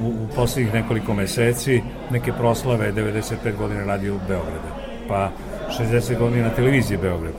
u, 0.02 0.08
u 0.08 0.28
poslednjih 0.36 0.74
nekoliko 0.74 1.14
meseci 1.14 1.82
neke 2.10 2.32
proslave 2.32 2.92
95 2.92 3.56
godina 3.58 3.84
radio 3.84 4.18
Beograda, 4.28 4.76
pa 5.08 5.30
60 5.78 6.18
godina 6.18 6.50
televizije 6.50 6.98
Beograd. 6.98 7.32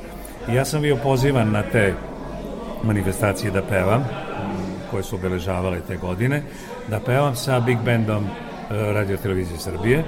I 0.49 0.53
ja 0.53 0.65
sam 0.65 0.81
bio 0.81 0.95
pozivan 0.95 1.51
na 1.51 1.61
te 1.61 1.93
manifestacije 2.83 3.51
da 3.51 3.61
pevam, 3.61 4.05
koje 4.91 5.03
su 5.03 5.15
obeležavale 5.15 5.79
te 5.87 5.97
godine, 5.97 6.41
da 6.87 6.99
pevam 6.99 7.35
sa 7.35 7.59
Big 7.59 7.77
Bandom 7.85 8.23
e, 8.25 8.93
Radio 8.93 9.17
Televizije 9.17 9.59
Srbije. 9.59 10.03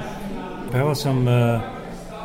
Pevao 0.72 0.96
sam 0.96 1.28
uh, 1.28 1.62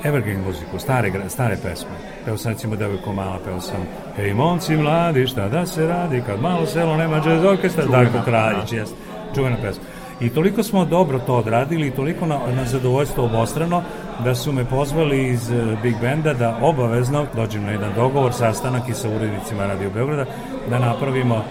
evergreen 0.04 0.40
muziku, 0.40 0.78
stare, 0.78 1.12
stare 1.28 1.56
pesme. 1.62 1.90
Peo 2.24 2.36
sam 2.36 2.52
recimo 2.52 2.76
Devojko 2.76 3.12
mala, 3.12 3.38
peo 3.44 3.60
sam 3.60 3.86
Hej 4.16 4.34
momci 4.34 4.76
mladi, 4.76 5.26
šta 5.26 5.48
da 5.48 5.66
se 5.66 5.86
radi, 5.86 6.22
kad 6.26 6.40
malo 6.40 6.66
selo 6.66 6.96
nema 6.96 7.16
jazz 7.16 7.44
orkestra, 7.44 7.84
Darko 7.84 8.18
Kraljić, 8.24 8.72
jest, 8.72 8.94
čuvena 9.34 9.56
pesma. 9.62 9.84
I 10.20 10.28
toliko 10.28 10.62
smo 10.62 10.84
dobro 10.84 11.18
to 11.18 11.34
odradili 11.34 11.86
i 11.86 11.90
toliko 11.90 12.26
na, 12.26 12.38
na 12.56 12.64
zadovoljstvo 12.64 13.24
obostrano 13.24 13.82
da 14.24 14.34
su 14.34 14.52
me 14.52 14.64
pozvali 14.64 15.28
iz 15.28 15.50
e, 15.50 15.76
Big 15.82 15.94
Benda 16.00 16.34
da 16.34 16.58
obavezno 16.62 17.26
dođem 17.34 17.62
na 17.62 17.70
jedan 17.70 17.92
dogovor, 17.96 18.32
sastanak 18.32 18.88
i 18.88 18.94
sa 18.94 19.08
urednicima 19.08 19.66
Radio 19.66 19.90
Beograda 19.90 20.24
da 20.70 20.78
napravimo 20.78 21.44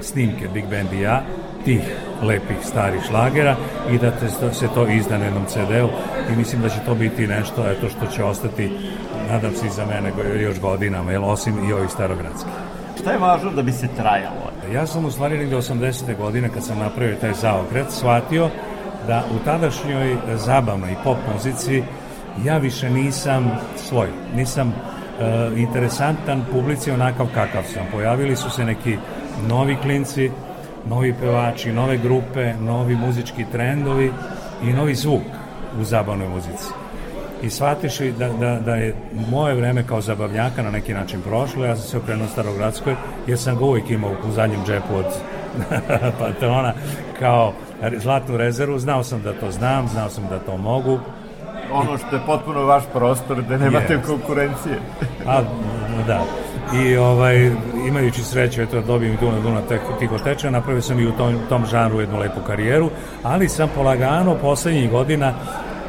snimke 0.00 0.48
Big 0.54 0.64
Band 0.70 0.92
i 0.92 1.00
ja 1.00 1.22
tih 1.64 1.80
lepih 2.22 2.56
starih 2.62 3.02
šlagera 3.08 3.56
i 3.90 3.98
da 3.98 4.10
te, 4.10 4.28
se 4.52 4.68
to 4.74 4.86
izda 4.86 5.18
na 5.18 5.24
jednom 5.24 5.44
CD-u 5.46 5.88
i 6.32 6.36
mislim 6.36 6.62
da 6.62 6.68
će 6.68 6.76
to 6.86 6.94
biti 6.94 7.26
nešto 7.26 7.70
eto 7.70 7.88
što 7.88 8.06
će 8.06 8.24
ostati 8.24 8.70
nadam 9.30 9.54
se 9.54 9.66
i 9.66 9.70
za 9.70 9.86
mene 9.86 10.12
još 10.42 10.60
godinama, 10.60 11.12
jel, 11.12 11.24
osim 11.24 11.68
i 11.68 11.72
ovih 11.72 11.90
starogradskih. 11.90 12.52
Šta 13.00 13.12
je 13.12 13.18
važno 13.18 13.50
da 13.50 13.62
bi 13.62 13.72
se 13.72 13.88
trajalo? 13.96 14.55
Ja 14.72 14.86
sam 14.86 15.04
u 15.04 15.10
stvari 15.10 15.38
negde 15.38 15.56
80. 15.56 16.16
godine 16.16 16.48
kad 16.48 16.64
sam 16.64 16.78
napravio 16.78 17.16
taj 17.20 17.32
zaokret 17.32 17.86
shvatio 17.90 18.48
da 19.06 19.24
u 19.34 19.44
tadašnjoj 19.44 20.16
zabavnoj 20.36 20.94
pop 21.04 21.16
muzici 21.34 21.82
ja 22.44 22.58
više 22.58 22.90
nisam 22.90 23.50
svoj, 23.76 24.08
nisam 24.34 24.68
e, 24.68 25.50
interesantan 25.56 26.44
publici 26.52 26.90
onakav 26.90 27.26
kakav 27.34 27.62
sam. 27.74 27.86
Pojavili 27.92 28.36
su 28.36 28.50
se 28.50 28.64
neki 28.64 28.96
novi 29.48 29.76
klinci, 29.82 30.30
novi 30.88 31.14
pevači, 31.20 31.72
nove 31.72 31.96
grupe, 31.96 32.54
novi 32.60 32.96
muzički 32.96 33.44
trendovi 33.52 34.12
i 34.62 34.72
novi 34.72 34.94
zvuk 34.94 35.22
u 35.80 35.84
zabavnoj 35.84 36.28
muzici. 36.28 36.85
I 37.42 37.50
shvatiš 37.50 37.98
da, 37.98 38.28
da, 38.28 38.60
da 38.60 38.74
je 38.74 38.94
moje 39.30 39.54
vreme 39.54 39.86
kao 39.86 40.00
zabavljaka 40.00 40.62
na 40.62 40.70
neki 40.70 40.94
način 40.94 41.20
prošlo, 41.22 41.64
ja 41.64 41.76
sam 41.76 41.88
se 41.88 41.98
okrenuo 41.98 42.28
Starogradskoj, 42.28 42.94
jer 43.26 43.38
sam 43.38 43.58
ga 43.58 43.64
uvijek 43.64 43.90
imao 43.90 44.10
u 44.10 44.30
zadnjem 44.30 44.60
džepu 44.66 44.94
od 44.94 45.06
patrona 46.20 46.72
kao 47.18 47.52
zlatnu 47.96 48.36
rezervu, 48.36 48.78
znao 48.78 49.04
sam 49.04 49.22
da 49.22 49.32
to 49.32 49.50
znam, 49.50 49.88
znao 49.88 50.10
sam 50.10 50.24
da 50.30 50.38
to 50.38 50.56
mogu, 50.56 50.98
ono 51.72 51.98
što 51.98 52.16
je 52.16 52.22
potpuno 52.26 52.64
vaš 52.64 52.84
prostor, 52.92 53.42
da 53.42 53.56
nemate 53.56 53.96
yes. 53.96 54.06
konkurencije. 54.06 54.78
A, 55.26 55.42
da. 56.06 56.24
I 56.82 56.96
ovaj, 56.96 57.50
imajući 57.88 58.22
sreću, 58.22 58.62
eto, 58.62 58.80
dobijem 58.80 59.14
i 59.14 59.16
Duna 59.16 59.40
Duna 59.40 59.60
tih 59.98 60.08
tečaja, 60.24 60.50
napravio 60.50 60.82
sam 60.82 61.00
i 61.00 61.06
u 61.06 61.12
tom, 61.12 61.34
tom 61.48 61.66
žanru 61.66 62.00
jednu 62.00 62.18
lepu 62.18 62.40
karijeru, 62.46 62.90
ali 63.22 63.48
sam 63.48 63.68
polagano 63.74 64.34
poslednjih 64.34 64.90
godina 64.90 65.34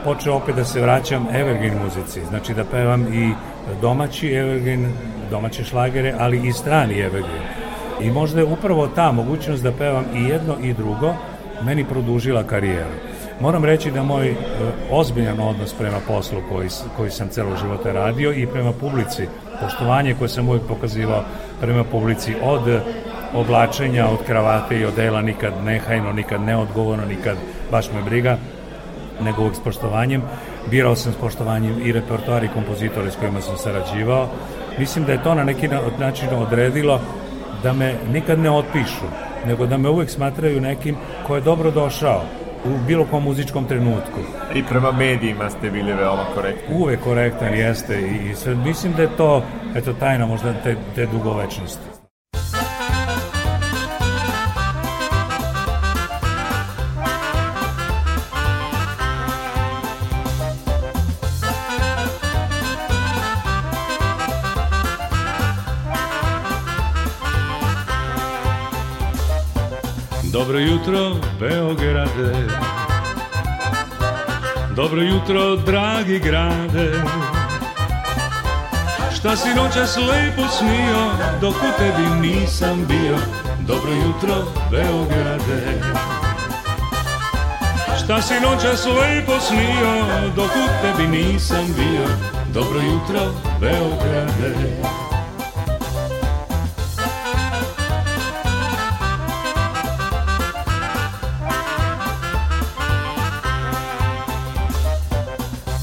počeo 0.07 0.35
opet 0.35 0.55
da 0.55 0.65
se 0.65 0.81
vraćam 0.81 1.27
evergreen 1.33 1.77
muzici, 1.83 2.21
znači 2.29 2.53
da 2.53 2.63
pevam 2.63 3.01
i 3.13 3.33
domaći 3.81 4.27
evergreen, 4.33 4.93
domaće 5.31 5.63
šlagere, 5.63 6.13
ali 6.19 6.47
i 6.47 6.53
strani 6.53 6.99
evergreen. 6.99 7.43
I 8.01 8.11
možda 8.11 8.39
je 8.39 8.45
upravo 8.45 8.87
ta 8.87 9.11
mogućnost 9.11 9.63
da 9.63 9.71
pevam 9.71 10.05
i 10.15 10.23
jedno 10.23 10.55
i 10.63 10.73
drugo 10.73 11.13
meni 11.61 11.85
produžila 11.85 12.43
karijeru. 12.43 12.95
Moram 13.41 13.65
reći 13.65 13.91
da 13.91 14.03
moj 14.03 14.27
e, 14.29 14.35
ozbiljan 14.91 15.39
odnos 15.39 15.73
prema 15.73 15.97
poslu 16.07 16.41
koji, 16.49 16.69
koji 16.97 17.11
sam 17.11 17.29
celo 17.29 17.57
života 17.57 17.91
radio 17.91 18.33
i 18.33 18.47
prema 18.47 18.71
publici, 18.71 19.27
poštovanje 19.61 20.15
koje 20.19 20.29
sam 20.29 20.49
uvijek 20.49 20.63
pokazivao 20.67 21.23
prema 21.61 21.83
publici 21.83 22.35
od 22.43 22.81
oblačenja, 23.33 24.07
od 24.07 24.23
kravate 24.25 24.79
i 24.79 24.85
odela, 24.85 25.21
nikad 25.21 25.53
nehajno, 25.65 26.13
nikad 26.13 26.41
neodgovorno, 26.41 27.05
nikad 27.05 27.37
baš 27.71 27.91
me 27.91 28.01
briga, 28.01 28.37
nego 29.21 29.41
uvijek 29.41 29.55
s 29.55 29.59
poštovanjem. 29.59 30.21
Birao 30.71 30.95
sam 30.95 31.13
s 31.13 31.15
poštovanjem 31.15 31.87
i 31.87 31.91
repertoar 31.91 32.43
i 32.43 32.53
kompozitore 32.53 33.11
s 33.11 33.15
kojima 33.15 33.41
sam 33.41 33.57
sarađivao. 33.57 34.27
Mislim 34.79 35.05
da 35.05 35.11
je 35.11 35.23
to 35.23 35.35
na 35.35 35.43
neki 35.43 35.69
način 35.99 36.29
odredilo 36.33 37.01
da 37.63 37.73
me 37.73 37.95
nikad 38.13 38.39
ne 38.39 38.51
otpišu, 38.51 39.05
nego 39.45 39.65
da 39.65 39.77
me 39.77 39.89
uvek 39.89 40.09
smatraju 40.09 40.61
nekim 40.61 40.95
ko 41.27 41.35
je 41.35 41.41
dobro 41.41 41.71
došao, 41.71 42.21
u 42.65 42.69
bilo 42.87 43.05
kom 43.05 43.23
muzičkom 43.23 43.65
trenutku. 43.65 44.19
I 44.55 44.63
prema 44.63 44.91
medijima 44.91 45.49
ste 45.49 45.69
bili 45.69 45.93
veoma 45.93 46.25
korektni. 46.35 46.75
Uvek 46.75 47.03
korektan 47.03 47.53
jeste 47.53 48.01
i 48.01 48.35
sve, 48.35 48.55
mislim 48.55 48.93
da 48.93 49.01
je 49.01 49.17
to 49.17 49.43
eto, 49.75 49.93
tajna 49.93 50.25
možda 50.25 50.53
te, 50.63 50.75
te 50.95 51.05
dugovečnosti. 51.05 51.96
Dobro 70.37 70.59
jutro, 70.59 71.15
Beograde. 71.39 72.47
Dobro 74.75 75.01
jutro, 75.01 75.55
dragi 75.55 76.19
grade. 76.19 76.91
Šta 79.15 79.35
si 79.35 79.49
noćas 79.55 79.97
lepo 79.97 80.47
snio 80.57 81.11
Dok 81.41 81.55
u 81.55 81.77
tebi 81.77 82.27
nisam 82.27 82.85
bio. 82.87 83.17
Dobro 83.67 83.91
jutro, 83.91 84.35
Beograde. 84.71 85.81
Šta 88.03 88.21
si 88.21 88.33
noćas 88.33 88.85
lepo 88.85 89.39
snio 89.39 90.05
Dok 90.35 90.51
u 90.51 90.67
tebi 90.81 91.07
nisam 91.17 91.65
bio. 91.77 92.07
Dobro 92.53 92.79
jutro, 92.79 93.19
Beograde 93.59 94.96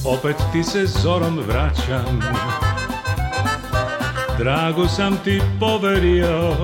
opet 0.04 0.36
ti 0.52 0.64
se 0.64 0.86
zorom 0.86 1.38
vraćam. 1.48 2.20
Drago 4.38 4.88
sam 4.88 5.16
ti 5.24 5.42
poverio 5.60 6.56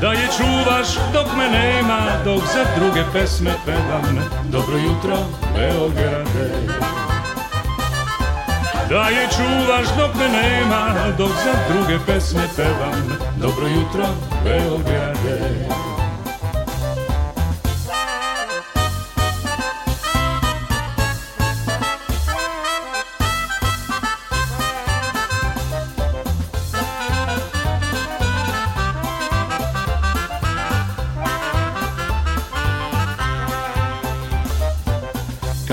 Da 0.00 0.12
je 0.12 0.28
čuvaš 0.36 0.88
dok 1.12 1.26
me 1.36 1.48
nema 1.50 1.98
Dok 2.24 2.42
za 2.54 2.64
druge 2.80 3.02
pesme 3.12 3.50
pevam. 3.66 4.18
Dobro 4.44 4.76
jutro 4.76 5.16
Beograde. 5.54 6.50
Da 8.88 9.08
je 9.08 9.28
čuvaš 9.36 9.86
dok 9.98 10.14
me 10.14 10.28
nema 10.28 10.94
Dok 11.18 11.30
za 11.44 11.72
druge 11.72 11.98
pesme 12.06 12.42
pevam. 12.56 13.18
Dobro 13.40 13.66
jutro 13.66 14.06
Beograde 14.44 15.87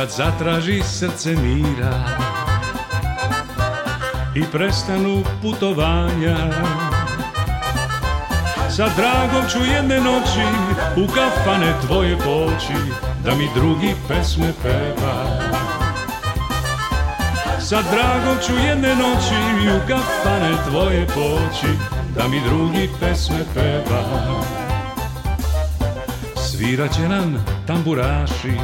kad 0.06 0.14
zatraži 0.14 0.82
srce 0.84 1.36
mira 1.36 2.04
i 4.36 4.44
prestanu 4.52 5.24
putovanja. 5.42 6.38
Sa 8.70 8.90
dragom 8.98 9.50
ću 9.52 9.72
jedne 9.74 10.00
noći 10.00 10.46
u 10.98 11.08
kafane 11.08 11.74
tvoje 11.86 12.18
poći 12.18 12.74
Da 13.24 13.36
mi 13.36 13.50
drugi 13.56 13.96
pesme 14.08 14.54
peva. 14.64 15.40
Sa 17.60 17.82
dragom 17.82 18.38
ću 18.48 18.54
jedne 18.68 18.96
noći 18.96 19.36
u 19.76 19.80
kafane 19.88 20.52
tvoje 20.70 21.08
poći 21.08 21.74
Da 22.16 22.28
mi 22.28 22.42
drugi 22.50 22.90
pesme 23.00 23.40
peva. 23.54 24.04
Sviraće 26.36 27.10
nam 27.10 27.46
tamburaši 27.68 28.58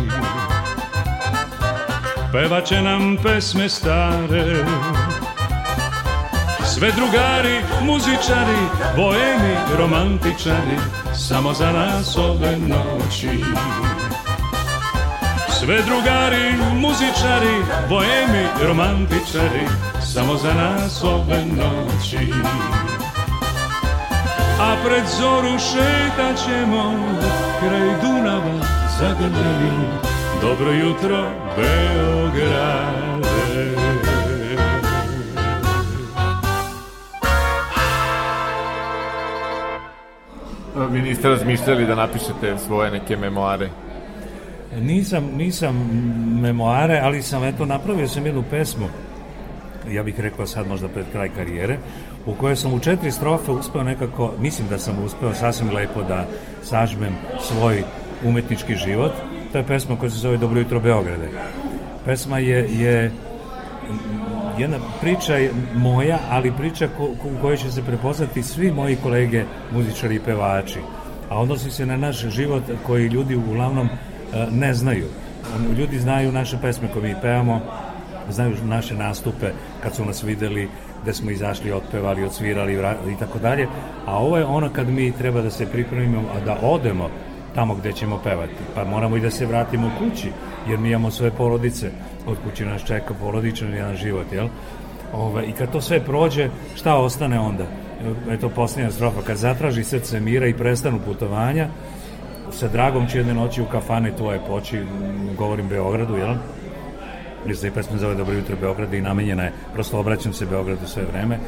Pevaće 2.31 2.81
nam 2.81 3.17
pesme 3.23 3.69
stare. 3.69 4.65
Sve 6.65 6.91
drugari, 6.91 7.61
muzičari, 7.81 8.61
boemi, 8.95 9.55
romantičari 9.77 10.77
Samo 11.13 11.53
za 11.53 11.71
nas 11.71 12.17
ove 12.17 12.57
noći. 12.57 13.43
Sve 15.59 15.81
drugari, 15.81 16.53
muzičari, 16.75 17.55
boemi, 17.89 18.45
romantičari 18.67 19.67
Samo 20.13 20.35
za 20.35 20.53
nas 20.53 21.03
ove 21.03 21.45
noći. 21.45 22.33
A 24.59 24.75
pred 24.85 25.03
zoru 25.19 25.59
šetat 25.59 26.45
ćemo 26.45 26.93
kraj 27.59 28.01
Dunava 28.01 28.65
zagrljeni 28.99 30.10
Dobro 30.41 30.71
jutro, 30.71 31.29
Beograde 31.55 32.91
Vi 40.91 41.01
niste 41.01 41.29
razmišljali 41.29 41.85
da 41.85 41.95
napišete 41.95 42.57
svoje 42.65 42.91
neke 42.91 43.17
memoare? 43.17 43.69
Nisam, 44.81 45.29
nisam 45.37 45.89
memoare, 46.41 46.99
ali 47.03 47.21
sam 47.21 47.43
eto 47.43 47.65
napravio 47.65 48.07
sam 48.07 48.25
jednu 48.25 48.43
pesmu 48.49 48.87
ja 49.89 50.03
bih 50.03 50.19
rekao 50.19 50.47
sad 50.47 50.67
možda 50.67 50.87
pred 50.87 51.05
kraj 51.11 51.29
karijere, 51.29 51.77
u 52.25 52.33
kojoj 52.33 52.55
sam 52.55 52.73
u 52.73 52.79
četiri 52.79 53.11
strofe 53.11 53.51
uspeo 53.51 53.83
nekako, 53.83 54.33
mislim 54.39 54.67
da 54.67 54.77
sam 54.77 55.03
uspeo 55.05 55.33
sasvim 55.33 55.73
lepo 55.73 56.03
da 56.03 56.25
sažmem 56.63 57.15
svoj 57.41 57.83
umetnički 58.23 58.75
život. 58.75 59.11
To 59.51 59.57
je 59.57 59.63
pesma 59.63 59.95
koja 59.95 60.09
se 60.09 60.17
zove 60.17 60.37
Dobro 60.37 60.59
jutro 60.59 60.79
Beograde. 60.79 61.29
Pesma 62.05 62.39
je, 62.39 62.79
je 62.79 63.11
jedna 64.57 64.77
priča 65.01 65.35
je 65.35 65.51
moja, 65.75 66.19
ali 66.29 66.53
priča 66.57 66.87
ko, 66.97 67.05
ko, 67.21 67.27
u 67.27 67.41
kojoj 67.41 67.57
će 67.57 67.71
se 67.71 67.83
prepoznati 67.83 68.43
svi 68.43 68.71
moji 68.71 68.95
kolege 68.95 69.43
muzičari 69.71 70.15
i 70.15 70.19
pevači. 70.19 70.79
A 71.29 71.41
odnosi 71.41 71.71
se 71.71 71.85
na 71.85 71.97
naš 71.97 72.25
život 72.27 72.63
koji 72.85 73.07
ljudi 73.07 73.35
uglavnom 73.35 73.87
e, 73.87 74.47
ne 74.51 74.73
znaju. 74.73 75.05
Ljudi 75.77 75.99
znaju 75.99 76.31
naše 76.31 76.57
pesme 76.61 76.87
koje 76.93 77.13
mi 77.13 77.21
pevamo, 77.21 77.61
znaju 78.29 78.55
naše 78.63 78.95
nastupe 78.95 79.51
kad 79.83 79.95
su 79.95 80.05
nas 80.05 80.23
videli 80.23 80.69
gde 81.01 81.13
smo 81.13 81.31
izašli, 81.31 81.71
otpevali, 81.71 82.23
odsvirali 82.23 82.73
i 83.13 83.19
tako 83.19 83.39
dalje, 83.39 83.67
a 84.05 84.17
ovo 84.17 84.37
je 84.37 84.45
ono 84.45 84.69
kad 84.69 84.89
mi 84.89 85.11
treba 85.11 85.41
da 85.41 85.49
se 85.49 85.65
pripremimo, 85.65 86.23
a 86.35 86.45
da 86.45 86.57
odemo 86.61 87.09
tamo 87.55 87.75
gde 87.75 87.93
ćemo 87.93 88.19
pevati. 88.23 88.53
Pa 88.75 88.83
moramo 88.85 89.17
i 89.17 89.21
da 89.21 89.31
se 89.31 89.45
vratimo 89.45 89.91
kući, 89.99 90.31
jer 90.69 90.79
mi 90.79 90.89
imamo 90.89 91.11
svoje 91.11 91.31
porodice, 91.31 91.91
od 92.27 92.37
kući 92.43 92.65
nas 92.65 92.83
čeka 92.83 93.13
porodičan 93.13 93.73
jedan 93.73 93.95
život, 93.95 94.33
jel? 94.33 94.47
Ove, 95.13 95.45
I 95.45 95.51
kad 95.51 95.71
to 95.71 95.81
sve 95.81 95.99
prođe, 95.99 96.49
šta 96.75 96.95
ostane 96.95 97.39
onda? 97.39 97.65
Eto 98.29 98.49
posljednja 98.49 98.91
strofa, 98.91 99.21
kad 99.21 99.37
zatraži 99.37 99.83
srce 99.83 100.19
mira 100.19 100.47
i 100.47 100.53
prestanu 100.53 100.99
putovanja, 101.05 101.67
sa 102.51 102.67
dragom 102.67 103.07
će 103.07 103.17
jedne 103.17 103.33
noći 103.33 103.61
u 103.61 103.65
kafane 103.65 104.15
tvoje 104.15 104.39
poći, 104.47 104.83
govorim 105.37 105.67
Beogradu, 105.67 106.17
jel? 106.17 106.35
jer 107.45 107.57
se 107.57 107.67
i 107.67 107.71
pesma 107.71 107.97
zove 107.97 108.15
Dobro 108.15 108.33
jutro 108.33 108.55
Beograda 108.61 108.97
i 108.97 109.01
namenjena 109.01 109.43
je, 109.43 109.53
prosto 109.73 109.99
obraćam 109.99 110.33
se 110.33 110.45
Beogradu 110.45 110.87
sve 110.87 111.03
vreme, 111.03 111.39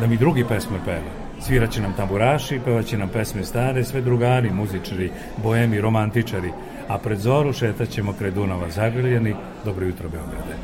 da 0.00 0.06
mi 0.06 0.16
drugi 0.16 0.44
pesme 0.44 0.78
peva. 0.84 1.19
Sviraće 1.40 1.80
nam 1.80 1.92
tamburaši, 1.92 2.60
pevaće 2.64 2.98
nam 2.98 3.08
pesme 3.08 3.44
stare, 3.44 3.84
sve 3.84 4.00
drugari, 4.00 4.50
muzičari, 4.50 5.10
boemi, 5.42 5.80
romantičari, 5.80 6.52
a 6.88 6.98
pred 6.98 7.18
zoru 7.18 7.52
šetaćemo 7.52 8.12
kraj 8.12 8.30
Dunava 8.30 8.70
zagrljeni, 8.70 9.34
Dobro 9.64 9.86
jutro 9.86 10.08
Beograde. 10.08 10.54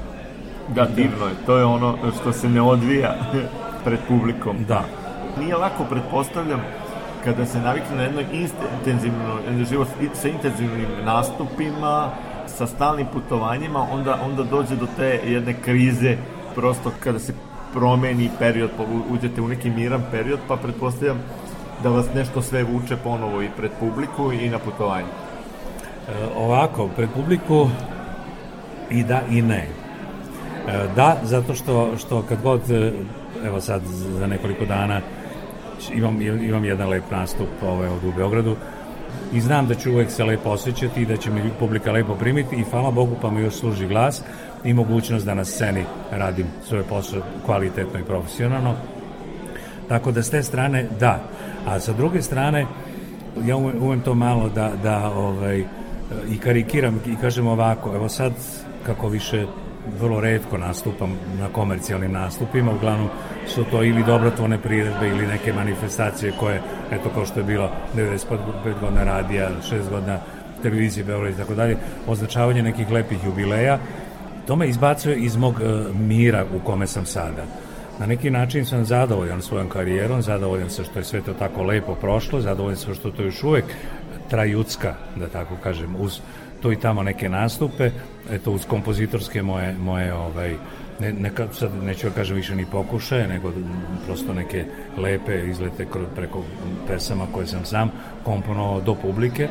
Da, 0.74 0.86
divno 0.96 1.26
je, 1.26 1.34
to 1.46 1.56
je 1.56 1.64
ono 1.64 1.96
što 2.20 2.32
se 2.32 2.48
ne 2.48 2.60
odvija 2.60 3.14
pred 3.84 3.98
publikom. 4.08 4.56
Da. 4.68 4.84
Nije 5.40 5.56
lako, 5.56 5.84
pretpostavljam, 5.90 6.60
kada 7.24 7.46
se 7.46 7.60
navikne 7.60 7.96
na 7.96 8.02
jedno 8.02 8.20
intenzivno, 8.20 9.38
život 9.70 9.88
sa 10.14 10.28
intenzivnim 10.28 10.88
nastupima, 11.04 12.10
sa 12.46 12.66
stalnim 12.66 13.06
putovanjima, 13.12 13.86
onda, 13.92 14.18
onda 14.22 14.42
dođe 14.42 14.76
do 14.76 14.86
te 14.96 15.20
jedne 15.26 15.54
krize, 15.64 16.16
prosto 16.54 16.92
kada 17.00 17.18
se 17.18 17.34
promeni 17.76 18.30
period, 18.38 18.70
pa 18.76 18.84
uđete 19.10 19.40
u 19.40 19.48
neki 19.48 19.70
miran 19.70 20.02
period, 20.10 20.38
pa 20.48 20.56
pretpostavljam 20.56 21.18
da 21.82 21.88
vas 21.88 22.06
nešto 22.14 22.42
sve 22.42 22.62
vuče 22.64 22.96
ponovo 22.96 23.42
i 23.42 23.48
pred 23.56 23.70
publiku 23.80 24.32
i 24.32 24.48
na 24.48 24.58
putovanju. 24.58 25.06
E, 25.06 26.26
ovako, 26.36 26.88
pred 26.96 27.08
publiku 27.14 27.68
i 28.90 29.04
da 29.04 29.20
i 29.30 29.42
ne. 29.42 29.66
E, 29.66 30.88
da, 30.96 31.16
zato 31.22 31.54
što, 31.54 31.96
što 31.98 32.22
kad 32.22 32.42
god, 32.42 32.70
e, 32.70 32.92
evo 33.44 33.60
sad 33.60 33.82
za 34.18 34.26
nekoliko 34.26 34.64
dana 34.64 35.00
imam, 35.94 36.22
imam 36.22 36.64
jedan 36.64 36.88
lep 36.88 37.10
nastup 37.10 37.48
ovaj, 37.62 37.88
ovdje 37.88 38.08
u 38.08 38.12
Beogradu, 38.16 38.56
i 39.32 39.40
znam 39.40 39.66
da 39.66 39.74
ću 39.74 39.92
uvek 39.92 40.10
se 40.10 40.24
lepo 40.24 40.50
osjećati 40.50 41.02
i 41.02 41.06
da 41.06 41.16
će 41.16 41.30
mi 41.30 41.50
publika 41.58 41.92
lepo 41.92 42.14
primiti 42.14 42.56
i 42.56 42.64
hvala 42.70 42.90
Bogu 42.90 43.16
pa 43.22 43.30
mi 43.30 43.40
još 43.40 43.54
služi 43.54 43.86
glas 43.86 44.22
i 44.66 44.74
mogućnost 44.74 45.26
da 45.26 45.34
na 45.34 45.44
sceni 45.44 45.84
radim 46.10 46.46
svoje 46.68 46.82
posao 46.82 47.22
kvalitetno 47.44 48.00
i 48.00 48.04
profesionalno. 48.04 48.74
Tako 49.88 50.12
da 50.12 50.22
s 50.22 50.30
te 50.30 50.42
strane 50.42 50.86
da, 51.00 51.20
a 51.66 51.80
sa 51.80 51.92
druge 51.92 52.22
strane 52.22 52.66
ja 53.44 53.56
umem 53.56 54.00
to 54.00 54.14
malo 54.14 54.48
da, 54.48 54.72
da 54.82 55.10
ovaj, 55.10 55.64
i 56.28 56.38
karikiram 56.38 57.00
i 57.06 57.16
kažem 57.20 57.46
ovako, 57.46 57.94
evo 57.94 58.08
sad 58.08 58.32
kako 58.86 59.08
više 59.08 59.46
vrlo 60.00 60.20
redko 60.20 60.58
nastupam 60.58 61.18
na 61.38 61.48
komercijalnim 61.48 62.12
nastupima, 62.12 62.72
uglavnom 62.72 63.08
su 63.46 63.64
to 63.64 63.82
ili 63.82 64.04
dobrotvorne 64.04 64.58
priredbe 64.58 65.08
ili 65.08 65.26
neke 65.26 65.52
manifestacije 65.52 66.32
koje, 66.40 66.60
eto 66.90 67.08
kao 67.14 67.26
što 67.26 67.40
je 67.40 67.44
bilo 67.44 67.70
95 67.96 68.80
godina 68.80 69.04
radija, 69.04 69.50
6 69.70 69.90
godina 69.90 70.18
televizije 70.62 71.04
Beograd 71.04 71.34
i 71.34 71.36
tako 71.36 71.54
dalje, 71.54 71.76
označavanje 72.06 72.62
nekih 72.62 72.90
lepih 72.90 73.18
jubileja, 73.24 73.78
to 74.46 74.56
me 74.56 74.68
izbacuje 74.68 75.16
iz 75.16 75.36
mog 75.36 75.54
uh, 75.54 75.96
mira 75.96 76.44
u 76.56 76.58
kome 76.64 76.86
sam 76.86 77.06
sada. 77.06 77.44
Na 77.98 78.06
neki 78.06 78.30
način 78.30 78.64
sam 78.64 78.84
zadovoljan 78.84 79.42
svojom 79.42 79.68
karijerom, 79.68 80.22
zadovoljan 80.22 80.70
sam 80.70 80.84
što 80.84 80.98
je 80.98 81.04
sve 81.04 81.20
to 81.20 81.34
tako 81.34 81.62
lepo 81.62 81.94
prošlo, 81.94 82.40
zadovoljan 82.40 82.76
sam 82.76 82.94
što 82.94 83.10
to 83.10 83.22
još 83.22 83.42
uvek 83.44 83.64
trajutska, 84.30 84.94
da 85.16 85.28
tako 85.28 85.56
kažem, 85.62 85.96
uz 85.98 86.20
tu 86.62 86.72
i 86.72 86.80
tamo 86.80 87.02
neke 87.02 87.28
nastupe, 87.28 87.90
eto 88.30 88.52
uz 88.52 88.64
kompozitorske 88.66 89.42
moje, 89.42 89.74
moje 89.78 90.14
ovaj, 90.14 90.56
ne, 91.00 91.12
neka, 91.12 91.46
sad 91.52 91.70
neću 91.84 92.08
da 92.08 92.14
kažem 92.14 92.36
više 92.36 92.56
ni 92.56 92.66
pokušaje, 92.66 93.28
nego 93.28 93.52
prosto 94.06 94.34
neke 94.34 94.64
lepe 94.98 95.48
izlete 95.50 95.86
preko 96.16 96.42
pesama 96.88 97.26
koje 97.32 97.46
sam 97.46 97.64
sam 97.64 97.90
komponovao 98.24 98.80
do 98.80 98.94
publike. 98.94 99.48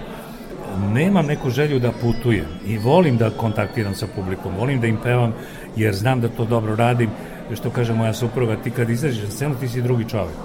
Nemam 0.94 1.26
neku 1.26 1.50
želju 1.50 1.80
da 1.80 1.92
putujem 1.92 2.46
i 2.66 2.78
volim 2.78 3.18
da 3.18 3.30
kontaktiram 3.30 3.96
sa 3.96 4.08
publikom, 4.16 4.56
volim 4.58 4.82
da 4.82 4.88
im 4.88 4.98
pevam 5.04 5.34
jer 5.76 5.94
znam 5.94 6.22
da 6.22 6.30
to 6.30 6.46
dobro 6.46 6.76
radim, 6.76 7.10
što 7.54 7.70
kaže 7.70 7.94
moja 7.94 8.14
supruga, 8.14 8.56
ti 8.56 8.72
kad 8.72 8.90
izađeš 8.90 9.24
na 9.24 9.30
scenu 9.30 9.56
ti 9.60 9.68
si 9.68 9.82
drugi 9.82 10.10
čovjek 10.10 10.36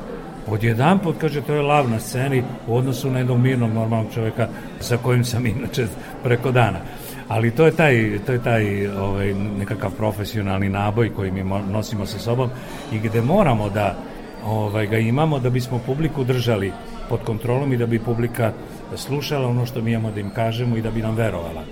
Odjedan 0.46 0.98
put, 0.98 1.16
kaže, 1.20 1.40
to 1.40 1.54
je 1.54 1.62
lav 1.62 1.90
na 1.90 2.00
sceni 2.00 2.42
u 2.66 2.76
odnosu 2.76 3.10
na 3.10 3.18
jednog 3.18 3.38
mirnog, 3.38 3.72
normalnog 3.72 4.12
čovjeka 4.14 4.48
sa 4.80 4.96
kojim 4.96 5.24
sam 5.24 5.46
inače 5.46 5.86
preko 6.22 6.52
dana. 6.52 6.78
Ali 7.28 7.50
to 7.50 7.66
je 7.66 7.72
taj, 7.72 8.18
to 8.26 8.32
je 8.32 8.42
taj 8.42 8.86
ovaj, 8.88 9.34
nekakav 9.34 9.90
profesionalni 9.90 10.68
naboj 10.68 11.14
koji 11.14 11.30
mi 11.30 11.44
nosimo 11.72 12.06
sa 12.06 12.18
sobom 12.18 12.50
i 12.92 12.98
gde 12.98 13.22
moramo 13.22 13.68
da 13.70 13.96
ovaj, 14.46 14.86
ga 14.86 14.98
imamo 14.98 15.38
da 15.38 15.50
bismo 15.50 15.78
publiku 15.86 16.24
držali 16.24 16.72
pod 17.08 17.20
kontrolom 17.24 17.72
i 17.72 17.76
da 17.76 17.86
bi 17.86 17.98
publika 17.98 18.52
slušala 18.96 19.48
ono 19.48 19.66
što 19.66 19.82
mi 19.82 19.92
imamo 19.92 20.10
da 20.10 20.20
im 20.20 20.30
kažemo 20.30 20.76
i 20.76 20.82
da 20.82 20.90
bi 20.90 21.02
nam 21.02 21.14
verovala. 21.14 21.62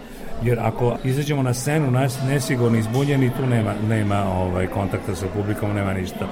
Jer 0.42 0.60
ako 0.60 0.96
izađemo 1.04 1.42
na 1.42 1.54
scenu 1.54 1.90
nas 1.90 2.18
nesigurni, 2.28 2.78
izbunjeni, 2.78 3.30
tu 3.36 3.46
nema, 3.46 3.74
nema 3.88 4.24
ovaj, 4.32 4.66
kontakta 4.66 5.14
sa 5.14 5.26
publikom, 5.34 5.74
nema 5.74 5.92
ništa. 5.92 6.26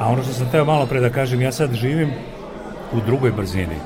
A 0.00 0.08
ono 0.08 0.22
što 0.22 0.32
sam 0.32 0.50
teo 0.50 0.64
malo 0.64 0.86
pre 0.86 1.00
da 1.00 1.10
kažem, 1.10 1.40
ja 1.42 1.52
sad 1.52 1.72
živim 1.74 2.10
u 2.92 3.00
drugoj 3.06 3.32
brzini. 3.32 3.76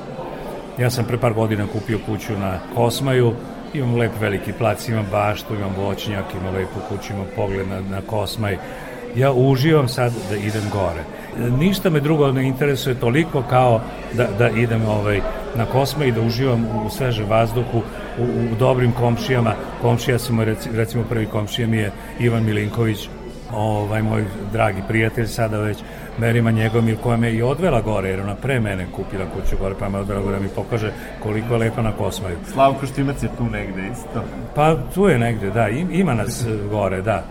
Ja 0.77 0.89
sam 0.89 1.05
pre 1.05 1.17
par 1.17 1.33
godina 1.33 1.67
kupio 1.67 1.99
kuću 2.05 2.37
na 2.37 2.59
Kosmaju, 2.75 3.33
imam 3.73 3.95
lep 3.95 4.11
veliki 4.21 4.53
plac, 4.53 4.87
imam 4.89 5.05
baštu, 5.11 5.55
imam 5.55 5.73
voćnjak, 5.77 6.25
imam 6.41 6.53
lepu 6.53 6.79
kuću, 6.89 7.13
imam 7.13 7.25
pogled 7.35 7.67
na, 7.67 7.81
na 7.81 8.01
Kosmaj. 8.01 8.57
Ja 9.15 9.33
uživam 9.33 9.87
sad 9.87 10.13
da 10.29 10.35
idem 10.35 10.63
gore. 10.71 11.03
Ništa 11.57 11.89
me 11.89 11.99
drugo 11.99 12.31
ne 12.31 12.47
interesuje 12.47 12.95
toliko 12.95 13.43
kao 13.49 13.81
da, 14.13 14.27
da 14.37 14.49
idem 14.49 14.85
ovaj, 14.85 15.21
na 15.55 15.65
Kosmaj 15.65 16.07
i 16.07 16.11
da 16.11 16.21
uživam 16.21 16.65
u 16.85 16.89
svežem 16.89 17.25
vazduhu, 17.29 17.81
u, 18.19 18.23
u 18.23 18.55
dobrim 18.59 18.91
komšijama. 18.91 19.53
Komšija 19.81 20.17
moj, 20.29 20.55
recimo 20.73 21.03
prvi 21.03 21.25
komšija 21.25 21.67
mi 21.67 21.77
je 21.77 21.91
Ivan 22.19 22.43
Milinković, 22.43 23.09
ovaj 23.53 24.01
moj 24.01 24.25
dragi 24.51 24.81
prijatelj 24.87 25.27
sada 25.27 25.57
već 25.57 25.77
Merima 26.17 26.51
Njegomir 26.51 26.97
koja 27.03 27.17
me 27.17 27.31
i 27.31 27.41
odvela 27.41 27.81
gore 27.81 28.09
jer 28.09 28.21
ona 28.21 28.35
pre 28.35 28.59
mene 28.59 28.87
kupila 28.95 29.25
kuću 29.25 29.57
gore 29.59 29.75
pa 29.79 29.89
me 29.89 29.99
odvela 29.99 30.21
gore 30.21 30.35
da 30.35 30.43
mi 30.43 30.49
pokaže 30.49 30.91
koliko 31.23 31.53
je 31.53 31.59
lepa 31.59 31.81
na 31.81 31.91
Kosmaju. 31.91 32.37
Slavko 32.53 32.85
Štimac 32.85 33.23
je 33.23 33.29
tu 33.37 33.43
negde 33.43 33.81
isto. 33.91 34.23
Pa 34.55 34.75
tu 34.93 35.07
je 35.07 35.19
negde, 35.19 35.49
da, 35.49 35.69
ima 35.69 36.13
nas 36.13 36.45
gore, 36.71 37.01
da. 37.01 37.23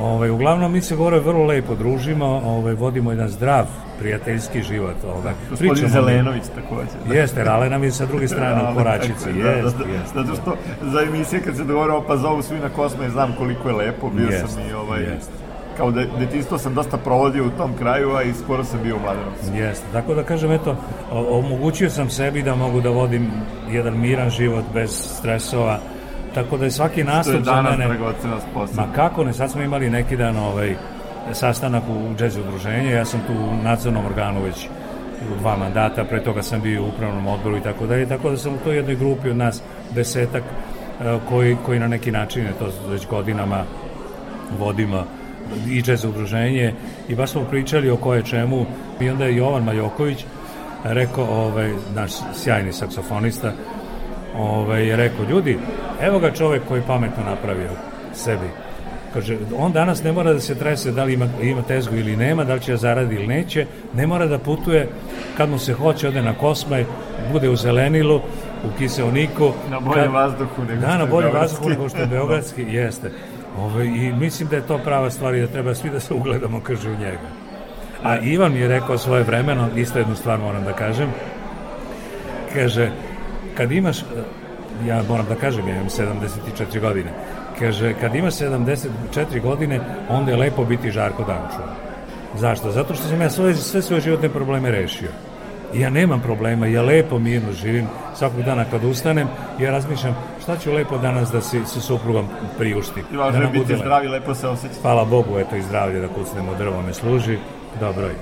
Ovaj, 0.00 0.30
uglavnom 0.30 0.72
mi 0.72 0.80
se 0.80 0.96
gore 0.96 1.20
vrlo 1.20 1.44
lepo 1.44 1.74
družimo, 1.74 2.26
ovaj, 2.26 2.74
vodimo 2.74 3.10
jedan 3.10 3.28
zdrav 3.28 3.66
prijateljski 3.98 4.62
život. 4.62 4.96
Ovaj. 5.16 5.34
Gospodin 5.50 5.88
Zelenović 5.88 6.42
takođe. 6.54 7.08
Da. 7.08 7.14
Jeste, 7.14 7.44
Rale 7.44 7.70
nam 7.70 7.84
je 7.84 7.90
sa 7.90 8.06
druge 8.06 8.28
strane 8.34 8.72
u 8.72 8.74
Koračici. 8.74 9.32
Da, 9.32 9.50
jest, 9.50 9.76
da, 9.78 9.84
jest. 9.84 10.14
Zato 10.14 10.34
što 10.42 10.56
za 10.82 11.00
emisije 11.00 11.42
kad 11.42 11.56
se 11.56 11.64
dogovorimo 11.64 12.04
pa 12.06 12.16
zovu 12.16 12.42
svi 12.42 12.58
na 12.58 12.68
Kosme, 12.68 13.10
znam 13.10 13.34
koliko 13.38 13.68
je 13.68 13.74
lepo, 13.74 14.10
bio 14.10 14.28
jest, 14.28 14.54
sam 14.54 14.62
i 14.70 14.72
ovaj... 14.72 15.02
Jest 15.02 15.30
kao 15.76 15.90
da 15.90 16.04
detinstvo 16.18 16.58
sam 16.58 16.74
dosta 16.74 16.96
provodio 16.96 17.46
u 17.46 17.50
tom 17.50 17.76
kraju, 17.78 18.14
a 18.14 18.22
i 18.22 18.32
skoro 18.32 18.64
sam 18.64 18.80
bio 18.82 18.96
u 18.96 19.00
Mladenovcu. 19.00 19.54
Jeste, 19.54 19.86
tako 19.92 20.14
da 20.14 20.22
kažem, 20.22 20.52
eto, 20.52 20.76
omogućio 21.10 21.90
sam 21.90 22.10
sebi 22.10 22.42
da 22.42 22.54
mogu 22.54 22.80
da 22.80 22.90
vodim 22.90 23.30
jedan 23.70 24.00
miran 24.00 24.30
život 24.30 24.64
bez 24.74 24.90
stresova, 25.18 25.78
tako 26.34 26.56
da 26.56 26.64
je 26.64 26.70
svaki 26.70 27.04
nastup 27.04 27.44
za 27.44 27.62
mene... 27.62 27.88
Ma 28.76 28.86
kako 28.94 29.24
ne, 29.24 29.32
sad 29.32 29.50
smo 29.50 29.62
imali 29.62 29.90
neki 29.90 30.16
dan 30.16 30.36
ovaj, 30.36 30.76
sastanak 31.32 31.82
u 31.88 32.14
džez 32.18 32.36
udruženju, 32.36 32.90
ja 32.90 33.04
sam 33.04 33.20
tu 33.26 33.32
u 33.32 33.64
nadzornom 33.64 34.06
organu 34.06 34.42
već 34.42 34.68
u 35.34 35.38
dva 35.38 35.56
mandata, 35.56 36.04
pre 36.04 36.22
toga 36.22 36.42
sam 36.42 36.60
bio 36.60 36.82
u 36.82 36.88
upravnom 36.88 37.26
odboru 37.26 37.56
i 37.56 37.60
tako 37.60 37.86
dalje, 37.86 38.08
tako 38.08 38.30
da 38.30 38.36
sam 38.36 38.54
u 38.54 38.58
toj 38.64 38.76
jednoj 38.76 38.96
grupi 38.96 39.30
od 39.30 39.36
nas 39.36 39.62
desetak 39.90 40.42
e, 40.42 41.18
koji, 41.28 41.56
koji 41.66 41.80
na 41.80 41.88
neki 41.88 42.10
način, 42.10 42.46
to 42.58 42.70
već 42.88 43.06
godinama 43.06 43.64
vodimo 44.58 45.04
i 45.68 45.82
džez 45.82 46.04
udruženje 46.04 46.74
i 47.08 47.14
baš 47.14 47.30
smo 47.30 47.44
pričali 47.44 47.90
o 47.90 47.96
koje 47.96 48.22
čemu 48.22 48.66
i 49.00 49.10
onda 49.10 49.24
je 49.24 49.36
Jovan 49.36 49.64
Majoković 49.64 50.24
rekao, 50.84 51.24
ovaj, 51.24 51.72
naš 51.94 52.10
sjajni 52.34 52.72
saksofonista, 52.72 53.52
ovaj, 54.36 54.88
je 54.88 54.96
rekao, 54.96 55.24
ljudi, 55.30 55.58
evo 56.02 56.18
ga 56.18 56.30
čovek 56.30 56.62
koji 56.68 56.80
je 56.80 56.86
pametno 56.86 57.24
napravio 57.24 57.70
sebi. 58.14 58.48
Kaže, 59.14 59.36
on 59.56 59.72
danas 59.72 60.02
ne 60.02 60.12
mora 60.12 60.32
da 60.32 60.40
se 60.40 60.54
trese 60.54 60.92
da 60.92 61.04
li 61.04 61.12
ima, 61.12 61.28
ima 61.42 61.62
tezgu 61.62 61.96
ili 61.96 62.16
nema, 62.16 62.44
da 62.44 62.54
li 62.54 62.60
će 62.60 62.72
da 62.72 62.76
zaradi 62.76 63.14
ili 63.14 63.26
neće, 63.26 63.66
ne 63.94 64.06
mora 64.06 64.26
da 64.26 64.38
putuje 64.38 64.88
kad 65.36 65.50
mu 65.50 65.58
se 65.58 65.72
hoće, 65.72 66.08
ode 66.08 66.22
na 66.22 66.34
Kosmaj, 66.34 66.84
bude 67.32 67.48
u 67.48 67.56
Zelenilu, 67.56 68.16
u 68.64 68.78
Kiseoniku. 68.78 69.52
Na 69.70 69.80
boljem 69.80 70.04
kad, 70.04 70.12
vazduhu 70.12 70.62
nego 70.68 70.80
da, 70.80 70.98
na 70.98 71.06
boljem 71.06 71.32
vazduhu 71.32 71.68
nego 71.68 71.88
što 71.88 71.98
je 71.98 72.06
Beogradski, 72.06 72.62
jeste. 72.78 73.10
Ove, 73.58 73.72
ovaj, 73.72 73.86
I 73.86 74.12
mislim 74.12 74.48
da 74.48 74.56
je 74.56 74.66
to 74.66 74.78
prava 74.78 75.10
stvar 75.10 75.34
i 75.34 75.40
da 75.40 75.46
treba 75.46 75.74
svi 75.74 75.90
da 75.90 76.00
se 76.00 76.14
ugledamo, 76.14 76.60
kaže 76.60 76.90
u 76.90 76.96
njega. 76.96 77.28
A 78.02 78.18
Ivan 78.18 78.52
mi 78.52 78.58
je 78.58 78.68
rekao 78.68 78.98
svoje 78.98 79.22
vremeno, 79.22 79.68
isto 79.76 79.98
jednu 79.98 80.16
stvar 80.16 80.38
moram 80.38 80.64
da 80.64 80.72
kažem, 80.72 81.08
kaže, 82.54 82.90
kad 83.56 83.72
imaš, 83.72 83.98
ja 84.86 85.02
moram 85.08 85.26
da 85.28 85.34
kažem, 85.34 85.68
ja 85.68 85.74
imam 85.74 85.88
74 85.88 86.80
godine, 86.80 87.10
kaže, 87.58 87.94
kad 88.00 88.14
imaš 88.14 88.34
74 88.34 89.42
godine, 89.42 89.80
onda 90.08 90.30
je 90.30 90.36
lepo 90.36 90.64
biti 90.64 90.90
Žarko 90.90 91.24
Danču. 91.24 91.62
Zašto? 92.34 92.70
Zato 92.70 92.94
što 92.94 93.04
sam 93.08 93.20
ja 93.20 93.30
svoje, 93.30 93.54
sve 93.54 93.82
svoje 93.82 94.00
životne 94.00 94.28
probleme 94.28 94.70
rešio. 94.70 95.08
Ja 95.74 95.90
nemam 95.90 96.20
problema, 96.20 96.66
ja 96.66 96.82
lepo 96.82 97.18
mirno 97.18 97.52
živim, 97.52 97.86
svakog 98.14 98.42
dana 98.42 98.64
kad 98.64 98.84
ustanem, 98.84 99.28
ja 99.58 99.70
razmišljam 99.70 100.16
šta 100.42 100.56
ću 100.56 100.72
lepo 100.72 100.98
danas 100.98 101.30
da 101.30 101.40
si 101.40 101.60
sa 101.66 101.80
suprugom 101.80 102.26
priuštim. 102.58 103.04
I 103.12 103.16
važno 103.16 103.40
da 103.40 103.46
je 103.46 103.52
biti 103.52 103.76
zdravi, 103.76 104.08
lepo 104.08 104.34
se 104.34 104.48
osjeća. 104.48 104.74
Hvala 104.82 105.04
Bogu, 105.04 105.38
eto 105.38 105.56
i 105.56 105.62
zdravlje 105.62 106.00
da 106.00 106.08
kucnemo 106.08 106.54
drvo 106.58 106.82
me 106.82 106.94
služi, 106.94 107.38
dobro 107.80 108.06
je. 108.06 108.14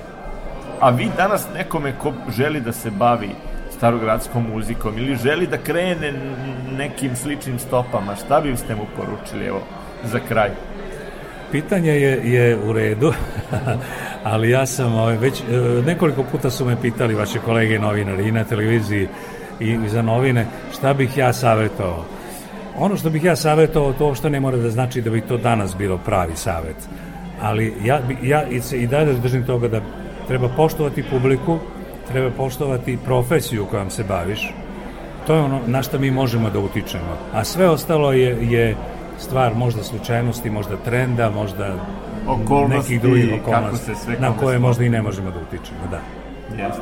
A 0.79 0.89
vi 0.89 1.09
danas 1.17 1.47
nekome 1.53 1.93
ko 1.97 2.13
želi 2.37 2.61
da 2.61 2.71
se 2.71 2.91
bavi 2.91 3.29
starogradskom 3.81 4.45
muzikom 4.53 4.97
ili 4.97 5.15
želi 5.15 5.47
da 5.47 5.57
krene 5.57 6.13
nekim 6.77 7.15
sličnim 7.15 7.59
stopama, 7.59 8.15
šta 8.15 8.41
biste 8.41 8.75
mu 8.75 8.85
poručili, 8.95 9.45
evo, 9.45 9.61
za 10.03 10.19
kraj? 10.27 10.49
Pitanje 11.51 11.91
je, 11.91 12.31
je 12.31 12.57
u 12.57 12.73
redu, 12.73 13.13
ali 14.33 14.49
ja 14.49 14.65
sam 14.65 14.93
ovaj, 14.95 15.17
već 15.17 15.39
e, 15.39 15.43
nekoliko 15.85 16.23
puta 16.23 16.49
su 16.49 16.65
me 16.65 16.81
pitali 16.81 17.15
vaše 17.15 17.39
kolege 17.39 17.79
novinari 17.79 18.27
i 18.27 18.31
na 18.31 18.43
televiziji 18.43 19.07
i 19.59 19.77
za 19.87 20.01
novine 20.01 20.45
šta 20.77 20.93
bih 20.93 21.17
ja 21.17 21.33
savjetovao. 21.33 22.05
Ono 22.77 22.97
što 22.97 23.09
bih 23.09 23.23
ja 23.23 23.35
savjetovao, 23.35 23.93
to 23.93 24.05
uopšte 24.05 24.29
ne 24.29 24.39
mora 24.39 24.57
da 24.57 24.69
znači 24.69 25.01
da 25.01 25.09
bi 25.09 25.21
to 25.21 25.37
danas 25.37 25.77
bilo 25.77 25.97
pravi 25.97 26.35
savjet. 26.35 26.77
Ali 27.41 27.73
ja, 27.83 27.99
ja 28.23 28.43
i, 28.49 28.61
i 28.83 28.87
dalje 28.87 29.13
držim 29.13 29.45
toga 29.45 29.67
da 29.67 29.81
treba 30.27 30.49
poštovati 30.49 31.03
publiku, 31.03 31.59
treba 32.07 32.29
poštovati 32.29 32.97
profesiju 33.05 33.65
kojom 33.65 33.89
se 33.89 34.03
baviš. 34.03 34.53
To 35.27 35.35
je 35.35 35.41
ono 35.41 35.59
na 35.67 35.83
što 35.83 35.99
mi 35.99 36.11
možemo 36.11 36.49
da 36.49 36.59
utičemo. 36.59 37.17
A 37.33 37.43
sve 37.43 37.69
ostalo 37.69 38.13
je, 38.13 38.37
je 38.41 38.75
stvar 39.19 39.55
možda 39.55 39.83
slučajnosti, 39.83 40.49
možda 40.49 40.77
trenda, 40.77 41.29
možda 41.29 41.75
okolnosti, 42.27 42.77
nekih 42.77 43.01
drugih 43.01 43.41
okolnosti 43.41 43.91
na 44.19 44.37
koje 44.37 44.59
možda 44.59 44.83
i 44.83 44.89
ne 44.89 45.01
možemo 45.01 45.31
da 45.31 45.39
utičemo, 45.39 45.79
da. 45.91 45.99
Jeste. 46.63 46.81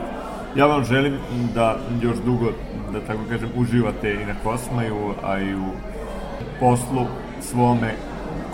Ja 0.56 0.66
vam 0.66 0.86
želim 0.86 1.18
da 1.56 1.78
još 2.02 2.18
dugo, 2.26 2.52
da 2.94 3.00
tako 3.00 3.20
kažem, 3.30 3.50
uživate 3.56 4.14
i 4.14 4.26
na 4.26 4.34
Kosmaju, 4.44 5.14
a 5.24 5.40
i 5.40 5.56
u 5.56 5.66
poslu 6.60 7.06
svome 7.42 7.94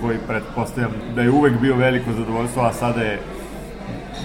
koji 0.01 0.17
pretpostavljam 0.27 0.91
da 1.15 1.21
je 1.21 1.31
uvek 1.31 1.59
bio 1.61 1.75
veliko 1.75 2.11
zadovoljstvo, 2.11 2.63
a 2.63 2.73
sada 2.73 3.01
je 3.01 3.19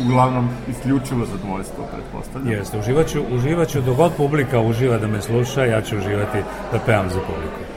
uglavnom 0.04 0.48
isključivo 0.68 1.26
zadovoljstvo, 1.26 1.84
pretpostavljam. 1.92 2.52
Jeste, 2.52 2.78
uživaću, 2.78 3.22
uživaću 3.32 3.80
dok 3.80 3.96
god 3.96 4.12
publika 4.16 4.60
uživa 4.60 4.98
da 4.98 5.06
me 5.06 5.22
sluša, 5.22 5.64
ja 5.64 5.82
ću 5.82 5.98
uživati 5.98 6.38
da 6.72 6.78
pevam 6.86 7.10
za 7.10 7.20
publiku. 7.20 7.70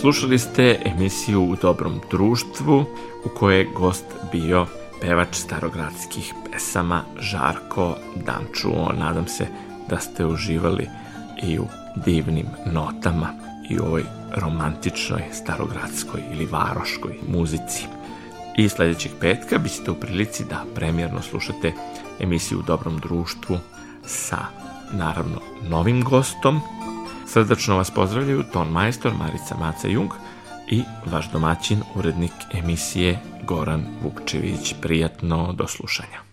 Slušali 0.00 0.38
ste 0.38 0.78
emisiju 0.84 1.42
U 1.42 1.56
dobrom 1.62 2.00
društvu 2.10 2.84
u 3.24 3.28
kojoj 3.38 3.58
je 3.58 3.68
gost 3.74 4.04
bio 4.32 4.66
pevač 5.00 5.28
starogradskih 5.36 6.34
pesama 6.52 7.02
Žarko 7.20 7.96
Dančuo. 8.16 8.92
Nadam 8.98 9.26
se 9.26 9.46
da 9.88 9.98
ste 9.98 10.26
uživali 10.26 10.88
i 11.42 11.58
u 11.58 11.66
divnim 12.04 12.46
notama 12.66 13.51
i 13.70 13.78
ovoj 13.78 14.04
romantičnoj 14.36 15.22
starogradskoj 15.32 16.22
ili 16.32 16.46
varoškoj 16.46 17.18
muzici. 17.28 17.86
I 18.56 18.68
sledećeg 18.68 19.12
petka 19.20 19.58
bit 19.58 19.72
ćete 19.72 19.90
u 19.90 19.94
prilici 19.94 20.44
da 20.44 20.64
premjerno 20.74 21.22
slušate 21.22 21.72
emisiju 22.20 22.58
U 22.58 22.62
dobrom 22.62 22.98
društvu 22.98 23.58
sa, 24.06 24.38
naravno, 24.92 25.40
novim 25.68 26.04
gostom, 26.04 26.60
Srdačno 27.32 27.76
vas 27.76 27.90
pozdravljaju 27.90 28.42
ton 28.52 28.68
majstor 28.68 29.12
Marica 29.14 29.56
Maca 29.56 29.88
Jung 29.88 30.10
i 30.70 30.82
vaš 31.06 31.30
domaćin, 31.30 31.82
urednik 31.94 32.32
emisije 32.52 33.18
Goran 33.42 33.86
Vukčević. 34.02 34.74
Prijatno 34.80 35.52
do 35.52 35.66
slušanja. 35.66 36.31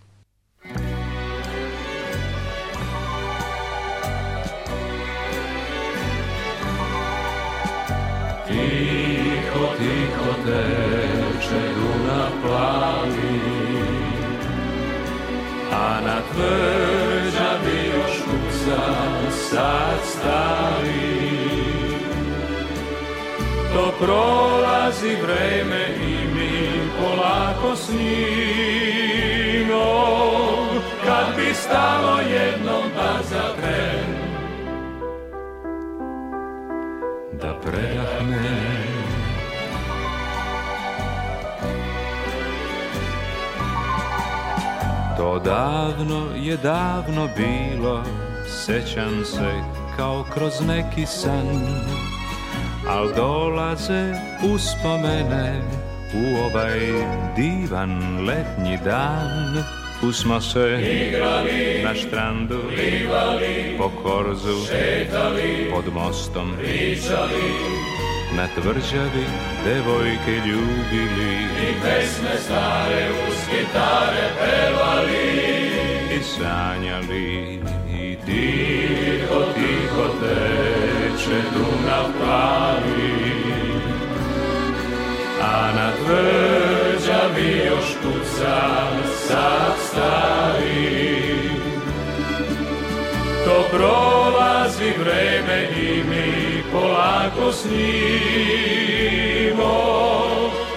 Tiho, 8.60 9.66
tiho 9.78 10.32
teče 10.44 11.62
Dunav 11.74 12.30
plavi, 12.42 13.40
a 15.72 16.00
na 16.06 16.16
tvrđavi 16.32 17.78
još 17.94 18.16
kuca 18.24 18.82
sad 19.32 20.00
stari 20.04 21.20
To 23.74 23.92
prolazi 23.98 25.16
vreme 25.22 25.86
i 26.02 26.34
mi 26.34 26.80
polako 27.00 27.76
s 27.76 27.88
njim 27.88 29.68
Kad 31.04 31.36
bi 31.36 31.54
stalo 31.54 32.20
jednom 32.20 32.82
da 32.96 33.22
To 45.30 45.38
davno 45.38 46.26
je 46.36 46.56
davno 46.56 47.28
bilo 47.36 48.04
sećam 48.48 49.24
se 49.24 49.62
kao 49.96 50.24
kroz 50.34 50.52
neki 50.66 51.06
san. 51.06 51.48
Al 52.88 53.08
dolaze 53.16 54.14
uspomene 54.54 55.62
u 56.14 56.44
ovaj 56.44 56.78
divan 57.36 58.24
letnji 58.26 58.78
dan. 58.84 59.64
Tu 60.00 60.12
smo 60.12 60.40
se 60.40 60.78
igrali 61.08 61.82
na 61.84 61.94
štrandu, 61.94 62.58
plivali, 62.74 63.76
po 63.78 63.90
korzu, 64.02 64.66
šetali, 64.66 65.70
pod 65.74 65.94
mostom, 65.94 66.52
pričali, 66.58 67.42
na 68.36 68.46
tvrđavi 68.54 69.26
devojke 69.64 70.32
ljubili. 70.46 71.34
I 71.68 71.82
pesme 71.82 72.38
stare 72.44 73.08
uz 73.28 73.36
gitare 73.50 74.30
pevali. 74.40 75.50
I 76.16 76.22
sanjali 76.22 77.60
i 77.92 78.16
tiho, 78.26 79.40
tiho 79.54 80.06
teče 80.20 81.42
Dunav 81.54 82.04
plavi 82.20 83.30
a 85.42 85.72
na 85.74 85.92
tvrđavi 85.92 87.66
još 87.66 87.94
kuca 88.02 88.60
sad 89.26 89.74
stari 89.88 91.19
to 93.50 93.64
prolazi 93.76 94.90
vreme 94.98 95.68
i 95.76 96.04
mi 96.04 96.62
polako 96.72 97.52
snimo 97.52 98.50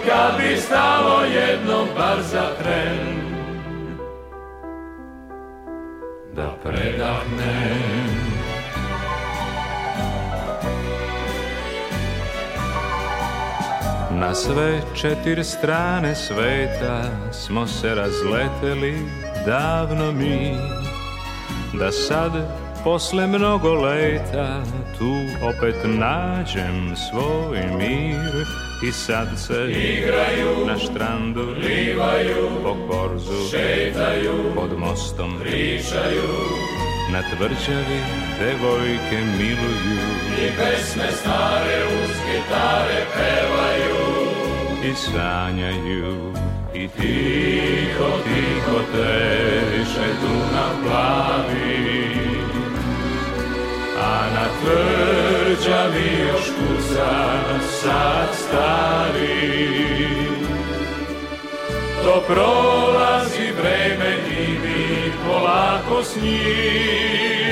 Kad 0.05 0.37
bi 0.37 0.57
stalo 0.57 1.23
jednom 1.23 1.87
bar 1.97 2.21
za 2.21 2.45
tren 2.61 3.23
Da 6.35 6.55
predahnem. 6.63 8.13
Na 14.11 14.35
sve 14.35 14.81
četiri 14.95 15.43
strane 15.43 16.15
sveta 16.15 17.03
smo 17.31 17.67
se 17.67 17.95
razleteli 17.95 18.97
davno 19.45 20.11
mi 20.11 20.57
Da 21.79 21.91
sad 21.91 22.31
posle 22.83 23.27
mnogo 23.27 23.73
leta 23.73 24.63
tu 24.97 25.13
opet 25.49 25.75
nađem 25.83 26.95
svoj 26.95 27.59
mir. 27.77 28.45
I 28.87 28.91
sad 28.91 29.27
se 29.37 29.71
igraju 29.71 30.67
na 30.67 30.77
štrandu 30.77 31.55
plivaju 31.55 32.49
po 32.63 32.75
korzu 32.89 33.49
šetaju 33.51 34.33
pod 34.55 34.79
mostom 34.79 35.39
pričaju. 35.39 36.29
Na 37.11 37.21
tvrđavi 37.21 37.99
devojke 38.39 39.17
miluju 39.37 40.03
i 40.37 40.47
pesme 40.57 41.11
stare 41.11 41.85
uz 41.85 42.11
gitare 42.25 43.05
pevaju. 43.13 44.13
I 44.85 44.93
sanjaju 44.95 46.33
i 46.75 46.87
tiho, 46.87 48.09
tiho 48.23 48.79
teše 48.93 50.07
Dunav 50.21 50.73
plavi. 50.83 51.83
A 53.99 54.29
na 54.35 54.45
tvrđavi 54.59 56.09
još 56.27 56.45
kuca 56.45 57.11
sad 57.81 58.29
stari 58.33 59.63
to 62.03 62.15
prolazi 62.27 63.51
vreme 63.61 64.11
i 64.29 64.47
mi 64.47 65.11
polako 65.27 66.03
s 66.03 66.15
njimo 66.15 67.43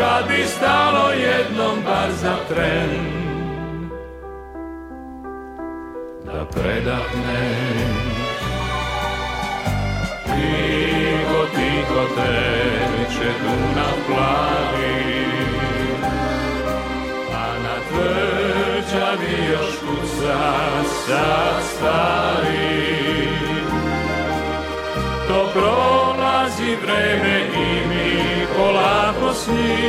kad 0.00 0.28
bi 0.28 0.44
stalo 0.46 1.10
jednom 1.10 1.82
bar 1.84 2.12
za 2.12 2.36
tren 2.48 3.23
da 6.54 6.60
predahnem 6.60 7.94
tiho, 10.24 11.40
tiho 11.54 12.04
teče 12.16 13.30
Dunav 13.42 13.96
plavi 14.06 14.98
a 17.32 17.34
na 17.62 17.76
tvrđavi 17.88 19.36
još 19.52 19.72
kuca 19.80 20.38
sad 21.06 21.62
stari 21.76 23.28
to 25.28 25.38
prolazi 25.52 26.76
vreme 26.82 27.36
i 27.56 27.88
mi 27.88 28.46
polako 28.56 29.28
s 29.34 29.48
njimo 29.48 29.84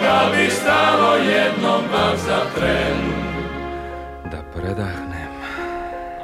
kad 0.00 0.26
bi 0.36 0.50
stalo 0.50 1.16
jednom 1.16 1.82
bar 1.92 2.16
za 2.16 2.40
tren 2.56 3.17
izgleda 4.68 4.88
nema. 5.10 5.48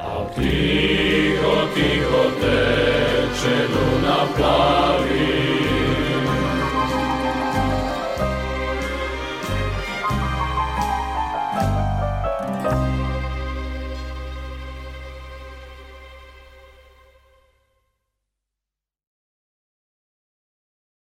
A 0.01 0.25
tiho, 0.35 1.55
tiho 1.75 2.23
teče 2.41 3.57
Dunav 3.73 4.27
plav, 4.37 4.94